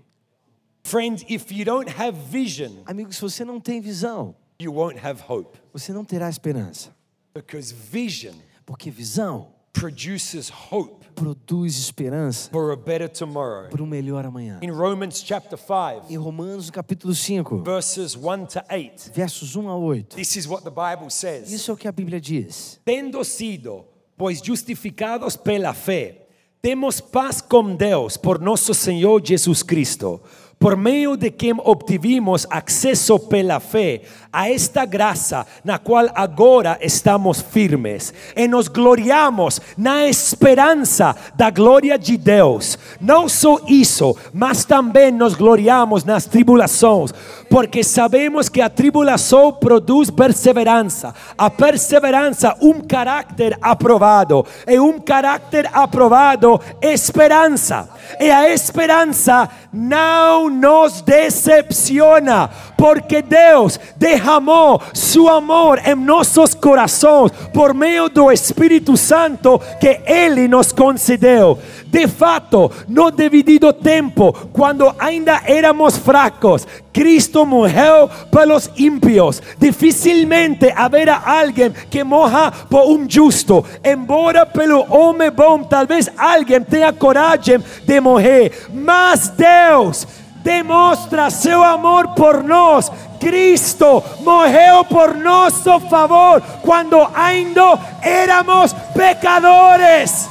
Friends, 0.83 1.25
if 1.27 1.51
you 1.51 1.65
don't 1.65 1.89
have 1.99 2.15
vision, 2.29 2.71
Amigo, 2.85 3.11
se 3.11 3.19
você 3.19 3.43
não 3.43 3.59
tem 3.59 3.81
visão, 3.81 4.35
you 4.61 4.71
won't 4.71 4.99
have 5.03 5.23
hope 5.27 5.57
você 5.73 5.91
não 5.91 6.05
terá 6.05 6.29
esperança. 6.29 6.95
because 7.33 7.73
vision 7.73 8.35
Porque 8.65 8.89
visão 8.89 9.47
produces 9.71 10.51
hope 10.71 11.05
produz 11.15 11.77
esperança 11.77 12.49
for 12.51 12.71
a 12.71 12.75
better 12.75 13.07
tomorrow. 13.09 13.69
para 13.69 13.81
um 13.81 13.85
melhor 13.85 14.25
amanhã. 14.25 14.59
In 14.61 14.69
Romans 14.71 15.21
chapter 15.25 15.57
5, 15.57 16.11
Em 16.11 16.17
Romanos, 16.17 16.67
no 16.67 16.73
capítulo 16.73 17.13
5, 17.13 17.59
verses 17.63 18.15
1 18.15 18.45
to 18.47 18.59
8, 18.69 19.11
versos 19.13 19.55
1 19.55 19.69
a 19.69 19.77
8, 19.77 20.15
this 20.15 20.35
is 20.35 20.47
what 20.47 20.63
the 20.63 20.69
Bible 20.71 21.09
says. 21.09 21.51
isso 21.51 21.71
é 21.71 21.73
o 21.73 21.77
que 21.77 21.87
a 21.87 21.91
Bíblia 21.91 22.19
diz. 22.19 22.79
Tendo 22.83 23.23
sido, 23.23 23.85
pois 24.17 24.41
justificados 24.41 25.35
pela 25.37 25.73
fé, 25.73 26.21
temos 26.61 26.99
paz 26.99 27.39
com 27.41 27.75
Deus 27.75 28.17
por 28.17 28.39
nosso 28.39 28.73
Senhor 28.73 29.21
Jesus 29.25 29.61
Cristo, 29.61 30.19
por 30.57 30.75
meio 30.75 31.15
de 31.15 31.29
quem 31.29 31.53
obtivimos 31.63 32.47
acesso 32.49 33.19
pela 33.19 33.59
fé 33.59 34.01
a 34.35 34.49
esta 34.49 34.83
graça 34.83 35.47
na 35.63 35.79
qual 35.79 36.09
agora 36.13 36.77
estamos 36.81 37.41
firmes 37.41 38.13
e 38.35 38.49
nos 38.49 38.67
gloriamos 38.67 39.61
na 39.77 40.05
esperança 40.07 41.15
da 41.35 41.49
glória 41.49 41.97
de 41.97 42.17
Deus. 42.17 42.77
Não 42.99 43.29
só 43.29 43.61
isso, 43.65 44.13
mas 44.33 44.65
também 44.65 45.09
nos 45.09 45.35
gloriamos 45.35 46.03
nas 46.03 46.25
tribulações, 46.25 47.13
porque 47.49 47.81
sabemos 47.81 48.49
que 48.49 48.59
a 48.59 48.69
tribulação 48.69 49.53
produz 49.53 50.09
perseverança, 50.09 51.15
a 51.37 51.49
perseverança 51.49 52.57
um 52.61 52.81
caráter 52.81 53.57
aprovado, 53.61 54.45
e 54.67 54.77
um 54.77 54.99
caráter 54.99 55.69
aprovado 55.71 56.59
esperança. 56.81 57.87
E 58.19 58.29
a 58.29 58.49
esperança 58.49 59.49
não 59.71 60.49
nos 60.49 61.01
decepciona, 61.01 62.49
porque 62.77 63.21
Deus 63.21 63.79
derramou 64.25 64.81
seu 64.91 65.29
amor 65.29 65.79
em 65.85 65.93
nossos 65.93 66.55
corações 66.55 67.31
por 67.53 67.75
meio 67.75 68.09
do 68.09 68.31
Espírito 68.31 68.97
Santo 68.97 69.61
que 69.79 70.01
Ele 70.05 70.47
nos 70.47 70.71
concedeu. 70.71 71.59
De 71.85 72.07
fato, 72.07 72.71
no 72.87 73.11
devido 73.11 73.71
tempo, 73.71 74.33
quando 74.51 74.93
ainda 74.97 75.41
éramos 75.45 75.95
fracos, 75.95 76.67
Cristo 76.91 77.45
morreu 77.45 78.09
pelos 78.31 78.69
ímpios. 78.75 79.41
Dificilmente 79.59 80.73
haverá 80.75 81.21
alguém 81.23 81.71
que 81.89 82.03
morra 82.03 82.51
por 82.69 82.89
um 82.89 83.07
justo. 83.07 83.63
Embora 83.83 84.45
pelo 84.45 84.85
homem 84.91 85.29
bom, 85.29 85.63
talvez 85.63 86.09
alguém 86.17 86.61
tenha 86.61 86.91
coragem 86.91 87.63
de 87.85 88.01
morrer. 88.01 88.67
Mas 88.73 89.29
Deus 89.29 90.24
demonstra 90.45 91.31
seu 91.31 91.63
amor 91.63 92.09
por 92.09 92.43
nós. 92.43 92.91
Cristo 93.19 94.03
morreu 94.21 94.85
por 94.85 95.15
nosso 95.15 95.79
favor 95.89 96.39
quando 96.61 96.95
ainda 97.15 97.79
éramos 98.03 98.71
pecadores. 98.93 100.29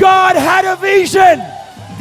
God 0.00 0.36
had 0.36 0.66
a 0.66 0.74
vision 0.74 1.51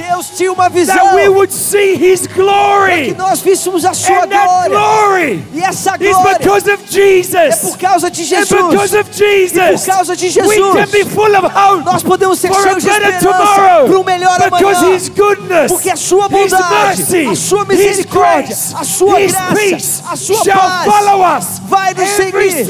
Deus 0.10 0.30
tinha 0.36 0.52
uma 0.52 0.70
visão 0.70 0.96
that 0.96 1.16
we 1.16 1.30
would 1.30 1.54
see 1.54 1.94
His 1.96 2.28
glory. 2.28 3.06
que 3.10 3.14
nós 3.18 3.40
víssemos 3.42 3.86
a 3.86 3.94
sua 3.94 4.24
And 4.24 4.28
that 4.28 4.46
glória. 4.46 4.70
glory 4.70 5.46
E 5.54 5.60
essa 5.62 5.96
is 6.00 6.16
glória 6.16 6.38
because 6.40 6.72
of 6.72 6.84
é 6.84 6.92
Jesus. 6.92 7.56
por 7.62 7.78
causa 7.78 8.12
de 8.12 8.22
And 8.22 8.26
Jesus. 8.26 8.50
because 8.50 8.98
of 8.98 9.10
Jesus, 9.12 9.82
por 9.86 9.94
causa 9.94 10.16
de 10.16 10.26
we 10.26 10.32
Jesus, 10.32 10.74
can 10.74 10.88
be 10.92 11.06
full 11.06 11.36
of 11.36 11.46
hope 11.46 11.84
Nós 11.86 12.04
podemos 12.04 12.40
ser 12.40 12.54
cheios 12.54 12.84
de 12.84 12.90
esperança 12.90 13.28
para 13.34 13.86
um 13.86 14.04
melhor 14.04 14.40
because 14.50 14.78
amanhã. 14.80 14.96
His 14.96 15.10
goodness, 15.10 15.72
Porque 15.72 15.90
a 15.90 15.96
sua 15.96 16.28
bondade, 16.30 17.02
mercy, 17.02 17.28
a 17.28 17.36
sua 17.36 17.66
misericórdia, 17.66 18.42
grace, 18.48 18.76
a 18.76 18.84
sua 18.84 19.20
graça, 19.20 19.54
peace 19.56 20.02
a 20.08 20.16
sua 20.16 20.46
paz 20.46 21.62
vai 21.68 21.94
nos 21.94 22.10
seguir 22.10 22.66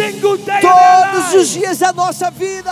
todos 0.61 1.33
os 1.33 1.49
dias 1.49 1.77
da 1.79 1.91
nossa 1.93 2.29
vida. 2.31 2.71